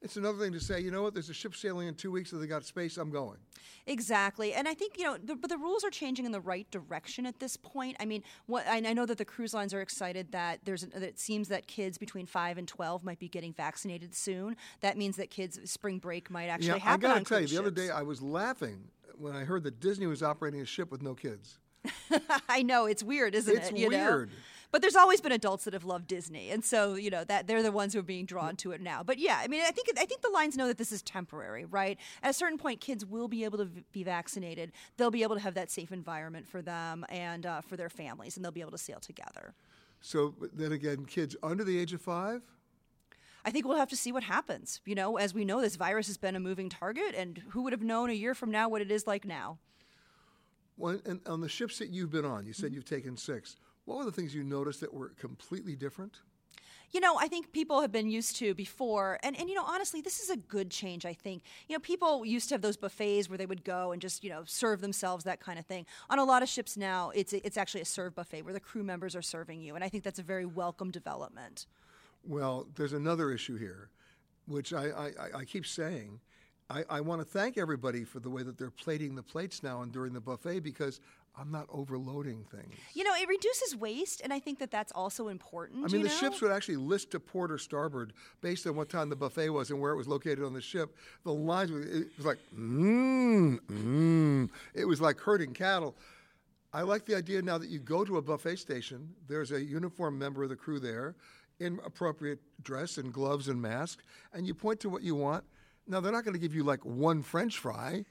It's 0.00 0.16
another 0.16 0.38
thing 0.38 0.52
to 0.52 0.60
say, 0.60 0.80
you 0.80 0.92
know 0.92 1.02
what, 1.02 1.12
there's 1.12 1.28
a 1.28 1.34
ship 1.34 1.56
sailing 1.56 1.88
in 1.88 1.94
two 1.94 2.12
weeks, 2.12 2.30
so 2.30 2.38
they 2.38 2.46
got 2.46 2.64
space, 2.64 2.96
I'm 2.98 3.10
going. 3.10 3.38
Exactly, 3.86 4.52
and 4.52 4.68
I 4.68 4.74
think 4.74 4.96
you 4.96 5.04
know, 5.04 5.16
the, 5.16 5.34
but 5.34 5.50
the 5.50 5.58
rules 5.58 5.82
are 5.82 5.90
changing 5.90 6.24
in 6.24 6.30
the 6.30 6.40
right 6.40 6.70
direction 6.70 7.26
at 7.26 7.40
this 7.40 7.56
point. 7.56 7.96
I 7.98 8.04
mean, 8.04 8.22
what 8.46 8.66
I, 8.68 8.76
I 8.76 8.92
know 8.92 9.06
that 9.06 9.18
the 9.18 9.24
cruise 9.24 9.54
lines 9.54 9.74
are 9.74 9.80
excited 9.80 10.30
that 10.32 10.60
there's 10.64 10.82
that 10.82 11.02
it 11.02 11.18
seems 11.18 11.48
that 11.48 11.66
kids 11.66 11.98
between 11.98 12.26
five 12.26 12.58
and 12.58 12.68
twelve 12.68 13.02
might 13.02 13.18
be 13.18 13.28
getting 13.28 13.52
vaccinated 13.52 14.14
soon. 14.14 14.56
That 14.80 14.96
means 14.96 15.16
that 15.16 15.30
kids 15.30 15.58
spring 15.68 15.98
break 15.98 16.30
might 16.30 16.46
actually 16.46 16.68
yeah, 16.68 16.78
happen. 16.78 17.06
I 17.06 17.14
gotta 17.14 17.24
tell 17.24 17.40
you, 17.40 17.48
the 17.48 17.58
other 17.58 17.70
day 17.70 17.90
I 17.90 18.02
was 18.02 18.22
laughing 18.22 18.84
when 19.16 19.34
I 19.34 19.44
heard 19.44 19.64
that 19.64 19.80
Disney 19.80 20.06
was 20.06 20.22
operating 20.22 20.60
a 20.60 20.66
ship 20.66 20.92
with 20.92 21.02
no 21.02 21.14
kids. 21.14 21.58
I 22.48 22.62
know 22.62 22.86
it's 22.86 23.02
weird, 23.02 23.34
isn't 23.34 23.56
It's 23.56 23.70
it? 23.70 23.76
You 23.76 23.90
know? 23.90 24.26
But 24.70 24.82
there's 24.82 24.96
always 24.96 25.22
been 25.22 25.32
adults 25.32 25.64
that 25.64 25.72
have 25.72 25.84
loved 25.86 26.06
Disney, 26.06 26.50
and 26.50 26.62
so 26.62 26.94
you 26.94 27.08
know 27.08 27.24
that 27.24 27.46
they're 27.46 27.62
the 27.62 27.72
ones 27.72 27.94
who 27.94 28.00
are 28.00 28.02
being 28.02 28.26
drawn 28.26 28.54
to 28.56 28.72
it 28.72 28.82
now. 28.82 29.02
But 29.02 29.18
yeah, 29.18 29.40
I 29.42 29.48
mean, 29.48 29.62
I 29.66 29.70
think 29.70 29.88
I 29.98 30.04
think 30.04 30.20
the 30.20 30.28
lines 30.30 30.58
know 30.58 30.66
that 30.66 30.76
this 30.76 30.92
is 30.92 31.00
temporary, 31.02 31.64
right? 31.64 31.96
At 32.22 32.30
a 32.30 32.34
certain 32.34 32.58
point, 32.58 32.80
kids 32.82 33.06
will 33.06 33.28
be 33.28 33.44
able 33.44 33.58
to 33.58 33.64
v- 33.64 33.84
be 33.92 34.02
vaccinated. 34.04 34.72
They'll 34.98 35.10
be 35.10 35.22
able 35.22 35.36
to 35.36 35.40
have 35.42 35.54
that 35.54 35.70
safe 35.70 35.90
environment 35.90 36.46
for 36.46 36.60
them 36.60 37.06
and 37.08 37.46
uh, 37.46 37.60
for 37.62 37.76
their 37.78 37.88
families, 37.88 38.36
and 38.36 38.44
they'll 38.44 38.52
be 38.52 38.60
able 38.60 38.72
to 38.72 38.78
sail 38.78 39.00
together. 39.00 39.54
So 40.02 40.34
then 40.52 40.72
again, 40.72 41.06
kids 41.06 41.34
under 41.42 41.64
the 41.64 41.78
age 41.78 41.94
of 41.94 42.02
five, 42.02 42.42
I 43.46 43.50
think 43.50 43.66
we'll 43.66 43.78
have 43.78 43.88
to 43.88 43.96
see 43.96 44.12
what 44.12 44.22
happens. 44.24 44.82
You 44.84 44.94
know, 44.94 45.16
as 45.16 45.32
we 45.32 45.46
know, 45.46 45.62
this 45.62 45.76
virus 45.76 46.08
has 46.08 46.18
been 46.18 46.36
a 46.36 46.40
moving 46.40 46.68
target, 46.68 47.14
and 47.16 47.38
who 47.50 47.62
would 47.62 47.72
have 47.72 47.82
known 47.82 48.10
a 48.10 48.12
year 48.12 48.34
from 48.34 48.50
now 48.50 48.68
what 48.68 48.82
it 48.82 48.90
is 48.90 49.06
like 49.06 49.24
now? 49.24 49.56
Well, 50.76 51.00
and 51.06 51.20
on 51.26 51.40
the 51.40 51.48
ships 51.48 51.78
that 51.78 51.88
you've 51.88 52.10
been 52.10 52.26
on, 52.26 52.44
you 52.44 52.52
Mm-hmm. 52.52 52.62
said 52.62 52.74
you've 52.74 52.84
taken 52.84 53.16
six. 53.16 53.56
What 53.88 53.96
were 53.96 54.04
the 54.04 54.12
things 54.12 54.34
you 54.34 54.44
noticed 54.44 54.82
that 54.82 54.92
were 54.92 55.08
completely 55.18 55.74
different? 55.74 56.18
You 56.90 57.00
know, 57.00 57.16
I 57.18 57.26
think 57.26 57.52
people 57.52 57.80
have 57.80 57.90
been 57.90 58.10
used 58.10 58.36
to 58.36 58.52
before, 58.54 59.18
and, 59.22 59.34
and 59.38 59.48
you 59.48 59.54
know, 59.54 59.64
honestly, 59.64 60.02
this 60.02 60.20
is 60.20 60.28
a 60.28 60.36
good 60.36 60.70
change. 60.70 61.06
I 61.06 61.14
think 61.14 61.42
you 61.68 61.74
know, 61.74 61.80
people 61.80 62.26
used 62.26 62.50
to 62.50 62.54
have 62.54 62.60
those 62.60 62.76
buffets 62.76 63.30
where 63.30 63.38
they 63.38 63.46
would 63.46 63.64
go 63.64 63.92
and 63.92 64.02
just 64.02 64.22
you 64.22 64.28
know 64.28 64.42
serve 64.44 64.82
themselves, 64.82 65.24
that 65.24 65.40
kind 65.40 65.58
of 65.58 65.64
thing. 65.64 65.86
On 66.10 66.18
a 66.18 66.24
lot 66.24 66.42
of 66.42 66.50
ships 66.50 66.76
now, 66.76 67.10
it's 67.14 67.32
it's 67.32 67.56
actually 67.56 67.80
a 67.80 67.86
serve 67.86 68.14
buffet 68.14 68.42
where 68.42 68.52
the 68.52 68.60
crew 68.60 68.82
members 68.84 69.16
are 69.16 69.22
serving 69.22 69.62
you, 69.62 69.74
and 69.74 69.82
I 69.82 69.88
think 69.88 70.04
that's 70.04 70.18
a 70.18 70.22
very 70.22 70.44
welcome 70.44 70.90
development. 70.90 71.66
Well, 72.24 72.68
there's 72.74 72.92
another 72.92 73.30
issue 73.30 73.56
here, 73.56 73.88
which 74.46 74.74
I, 74.74 74.88
I, 74.88 75.06
I- 75.06 75.38
I 75.38 75.44
keep 75.46 75.66
saying. 75.66 76.20
I, 76.70 76.84
I 76.90 77.00
want 77.00 77.20
to 77.22 77.24
thank 77.24 77.56
everybody 77.56 78.04
for 78.04 78.20
the 78.20 78.28
way 78.28 78.42
that 78.42 78.58
they're 78.58 78.70
plating 78.70 79.14
the 79.14 79.22
plates 79.22 79.62
now 79.62 79.80
and 79.82 79.90
during 79.90 80.12
the 80.12 80.20
buffet 80.20 80.60
because 80.60 81.00
I'm 81.38 81.50
not 81.50 81.66
overloading 81.70 82.44
things. 82.50 82.74
You 82.92 83.04
know, 83.04 83.14
it 83.14 83.26
reduces 83.26 83.74
waste, 83.74 84.20
and 84.22 84.32
I 84.32 84.40
think 84.40 84.58
that 84.58 84.70
that's 84.70 84.92
also 84.92 85.28
important. 85.28 85.84
I 85.84 85.88
mean, 85.88 86.02
the 86.02 86.08
know? 86.08 86.14
ships 86.14 86.42
would 86.42 86.50
actually 86.50 86.76
list 86.76 87.12
to 87.12 87.20
port 87.20 87.50
or 87.50 87.58
starboard 87.58 88.12
based 88.42 88.66
on 88.66 88.76
what 88.76 88.90
time 88.90 89.08
the 89.08 89.16
buffet 89.16 89.48
was 89.50 89.70
and 89.70 89.80
where 89.80 89.92
it 89.92 89.96
was 89.96 90.08
located 90.08 90.42
on 90.44 90.52
the 90.52 90.60
ship. 90.60 90.94
The 91.24 91.32
lines, 91.32 91.70
were- 91.70 91.80
it 91.80 92.08
was 92.16 92.26
like, 92.26 92.38
mmm, 92.54 93.60
mmm. 93.60 94.50
It 94.74 94.84
was 94.84 95.00
like 95.00 95.18
herding 95.18 95.54
cattle. 95.54 95.94
I 96.74 96.82
like 96.82 97.06
the 97.06 97.16
idea 97.16 97.40
now 97.40 97.56
that 97.56 97.70
you 97.70 97.78
go 97.78 98.04
to 98.04 98.18
a 98.18 98.22
buffet 98.22 98.56
station, 98.56 99.14
there's 99.26 99.52
a 99.52 99.62
uniformed 99.62 100.18
member 100.18 100.42
of 100.42 100.50
the 100.50 100.56
crew 100.56 100.78
there 100.78 101.14
in 101.60 101.80
appropriate 101.84 102.40
dress 102.62 102.98
and 102.98 103.10
gloves 103.10 103.48
and 103.48 103.60
mask, 103.60 104.00
and 104.34 104.46
you 104.46 104.52
point 104.52 104.80
to 104.80 104.90
what 104.90 105.02
you 105.02 105.14
want. 105.14 105.44
Now, 105.88 106.00
they're 106.00 106.12
not 106.12 106.24
going 106.24 106.34
to 106.34 106.40
give 106.40 106.54
you 106.54 106.64
like 106.64 106.84
one 106.84 107.22
French 107.22 107.58
fry, 107.58 108.04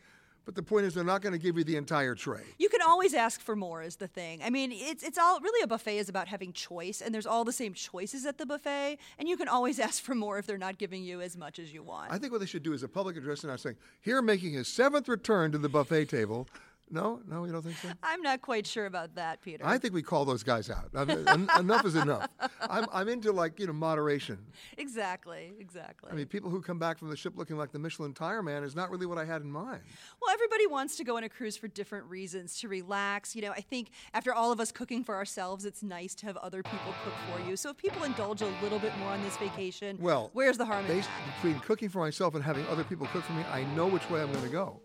but 0.45 0.55
the 0.55 0.63
point 0.63 0.85
is 0.85 0.93
they're 0.93 1.03
not 1.03 1.21
going 1.21 1.33
to 1.33 1.39
give 1.39 1.57
you 1.57 1.63
the 1.63 1.75
entire 1.75 2.15
tray. 2.15 2.41
You 2.57 2.69
can 2.69 2.81
always 2.81 3.13
ask 3.13 3.41
for 3.41 3.55
more 3.55 3.83
is 3.83 3.97
the 3.97 4.07
thing. 4.07 4.41
I 4.41 4.49
mean, 4.49 4.71
it's 4.71 5.03
it's 5.03 5.17
all 5.17 5.41
really 5.41 5.61
a 5.61 5.67
buffet 5.67 5.97
is 5.97 6.07
about 6.07 6.29
having 6.29 6.53
choice 6.53 7.01
and 7.01 7.13
there's 7.13 7.25
all 7.25 7.43
the 7.43 7.51
same 7.51 7.73
choices 7.73 8.25
at 8.25 8.37
the 8.37 8.45
buffet 8.45 8.97
and 9.19 9.27
you 9.27 9.35
can 9.35 9.49
always 9.49 9.77
ask 9.87 10.01
for 10.01 10.15
more 10.15 10.39
if 10.39 10.47
they're 10.47 10.57
not 10.57 10.77
giving 10.77 11.03
you 11.03 11.19
as 11.21 11.35
much 11.35 11.59
as 11.59 11.73
you 11.73 11.83
want. 11.83 12.11
I 12.11 12.17
think 12.17 12.31
what 12.31 12.39
they 12.39 12.47
should 12.47 12.63
do 12.63 12.71
is 12.71 12.81
a 12.81 12.87
public 12.87 13.17
address 13.17 13.43
and 13.43 13.51
I'm 13.51 13.57
saying, 13.57 13.75
here 13.99 14.21
making 14.21 14.53
his 14.53 14.69
seventh 14.69 15.09
return 15.09 15.51
to 15.51 15.57
the 15.57 15.69
buffet 15.69 16.05
table. 16.05 16.47
No, 16.89 17.19
no, 17.27 17.43
you 17.45 17.51
don't 17.51 17.61
think 17.63 17.75
so? 17.77 17.89
I'm 18.01 18.21
not 18.21 18.41
quite 18.41 18.65
sure 18.65 18.85
about 18.85 19.15
that, 19.15 19.41
Peter. 19.41 19.65
I 19.65 19.77
think 19.77 19.93
we 19.93 20.01
call 20.01 20.23
those 20.25 20.43
guys 20.43 20.69
out. 20.69 20.89
I 20.95 21.03
mean, 21.05 21.27
en- 21.27 21.49
enough 21.59 21.85
is 21.85 21.95
enough. 21.95 22.29
I'm, 22.61 22.85
I'm 22.93 23.09
into 23.09 23.31
like, 23.33 23.59
you 23.59 23.67
know, 23.67 23.73
moderation. 23.73 24.37
exactly, 24.77 25.53
exactly. 25.59 26.09
I 26.11 26.15
mean, 26.15 26.27
people 26.27 26.49
who 26.49 26.61
come 26.61 26.79
back 26.79 26.97
from 26.97 27.09
the 27.09 27.17
ship 27.17 27.33
looking 27.35 27.57
like 27.57 27.71
the 27.71 27.79
Michelin 27.79 28.13
tire 28.13 28.41
man 28.41 28.63
is 28.63 28.75
not 28.75 28.89
really 28.89 29.05
what 29.05 29.17
I 29.17 29.25
had 29.25 29.41
in 29.41 29.51
mind. 29.51 29.81
well, 30.21 30.33
everybody 30.33 30.65
wants 30.67 30.95
to 30.97 31.03
go 31.03 31.17
on 31.17 31.23
a 31.23 31.29
cruise 31.29 31.57
for 31.57 31.67
different 31.67 32.05
reasons 32.05 32.57
to 32.61 32.67
relax. 32.69 33.35
You 33.35 33.41
know, 33.41 33.51
I 33.51 33.61
think 33.61 33.89
after 34.13 34.33
all 34.33 34.51
of 34.53 34.59
us 34.59 34.71
cooking 34.71 35.03
for 35.03 35.15
ourselves, 35.15 35.65
it's 35.65 35.83
nice 35.83 36.15
to 36.15 36.25
have 36.27 36.37
other 36.37 36.63
people 36.63 36.93
cook 37.03 37.13
for 37.33 37.49
you. 37.49 37.57
So 37.57 37.69
if 37.69 37.77
people 37.77 38.03
indulge 38.03 38.41
a 38.41 38.49
little 38.61 38.79
bit 38.79 38.97
more 38.99 39.09
on 39.09 39.21
this 39.23 39.35
vacation, 39.37 39.97
Well, 39.99 40.29
where's 40.33 40.57
the 40.57 40.65
harm 40.65 40.85
Based 40.87 41.09
between 41.35 41.59
cooking 41.59 41.89
for 41.89 41.99
myself 41.99 42.35
and 42.35 42.43
having 42.43 42.65
other 42.67 42.83
people 42.85 43.07
cook 43.07 43.23
for 43.23 43.33
me, 43.33 43.43
I 43.51 43.63
know 43.75 43.87
which 43.87 44.09
way 44.09 44.21
I'm 44.21 44.31
going 44.31 44.43
to 44.45 44.49
go. 44.49 44.79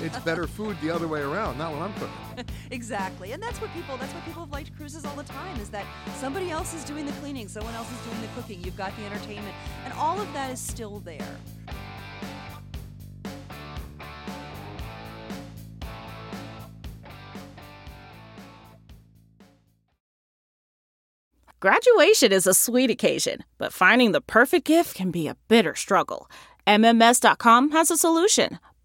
it's 0.00 0.18
better 0.20 0.46
food 0.46 0.76
the 0.80 0.90
other 0.90 1.08
way 1.08 1.20
around, 1.20 1.31
not 1.34 1.72
when 1.72 1.82
I'm 1.82 1.92
cooking. 1.94 2.54
Exactly. 2.70 3.32
And 3.32 3.42
that's 3.42 3.60
what 3.60 3.72
people 3.74 3.96
that's 3.98 4.12
what 4.14 4.24
people 4.24 4.42
have 4.42 4.52
liked 4.52 4.74
cruises 4.76 5.04
all 5.04 5.14
the 5.14 5.24
time 5.24 5.60
is 5.60 5.68
that 5.70 5.84
somebody 6.16 6.50
else 6.50 6.72
is 6.72 6.84
doing 6.84 7.04
the 7.04 7.12
cleaning, 7.12 7.48
someone 7.48 7.74
else 7.74 7.90
is 7.92 7.98
doing 8.06 8.20
the 8.22 8.28
cooking, 8.28 8.64
you've 8.64 8.76
got 8.76 8.96
the 8.96 9.04
entertainment, 9.04 9.54
and 9.84 9.92
all 9.94 10.18
of 10.18 10.32
that 10.32 10.50
is 10.50 10.58
still 10.58 11.00
there. 11.00 11.36
Graduation 21.60 22.32
is 22.32 22.48
a 22.48 22.54
sweet 22.54 22.90
occasion, 22.90 23.44
but 23.56 23.72
finding 23.72 24.10
the 24.10 24.20
perfect 24.20 24.66
gift 24.66 24.96
can 24.96 25.12
be 25.12 25.28
a 25.28 25.36
bitter 25.46 25.76
struggle. 25.76 26.28
MMS.com 26.66 27.70
has 27.70 27.88
a 27.88 27.96
solution. 27.96 28.58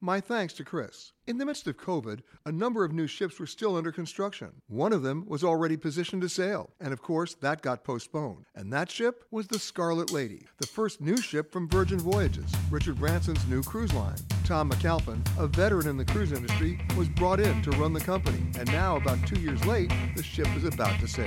My 0.00 0.20
thanks 0.20 0.54
to 0.54 0.64
Chris. 0.64 1.10
In 1.26 1.38
the 1.38 1.44
midst 1.44 1.66
of 1.66 1.76
COVID, 1.76 2.20
a 2.46 2.52
number 2.52 2.84
of 2.84 2.92
new 2.92 3.08
ships 3.08 3.40
were 3.40 3.48
still 3.48 3.74
under 3.74 3.90
construction. 3.90 4.52
One 4.68 4.92
of 4.92 5.02
them 5.02 5.24
was 5.26 5.42
already 5.42 5.76
positioned 5.76 6.22
to 6.22 6.28
sail, 6.28 6.70
and 6.78 6.92
of 6.92 7.02
course, 7.02 7.34
that 7.40 7.62
got 7.62 7.82
postponed. 7.82 8.44
And 8.54 8.72
that 8.72 8.92
ship 8.92 9.24
was 9.32 9.48
the 9.48 9.58
Scarlet 9.58 10.12
Lady, 10.12 10.46
the 10.58 10.68
first 10.68 11.00
new 11.00 11.16
ship 11.16 11.50
from 11.50 11.68
Virgin 11.68 11.98
Voyages, 11.98 12.48
Richard 12.70 13.00
Branson's 13.00 13.44
new 13.48 13.60
cruise 13.60 13.92
line. 13.92 14.18
Tom 14.44 14.70
McAlpin, 14.70 15.20
a 15.36 15.48
veteran 15.48 15.88
in 15.88 15.96
the 15.96 16.04
cruise 16.04 16.30
industry, 16.30 16.78
was 16.96 17.08
brought 17.08 17.40
in 17.40 17.60
to 17.62 17.72
run 17.72 17.92
the 17.92 17.98
company, 17.98 18.46
and 18.56 18.70
now, 18.70 18.98
about 18.98 19.18
two 19.26 19.40
years 19.40 19.64
late, 19.66 19.92
the 20.14 20.22
ship 20.22 20.46
is 20.56 20.62
about 20.62 21.00
to 21.00 21.08
sail. 21.08 21.26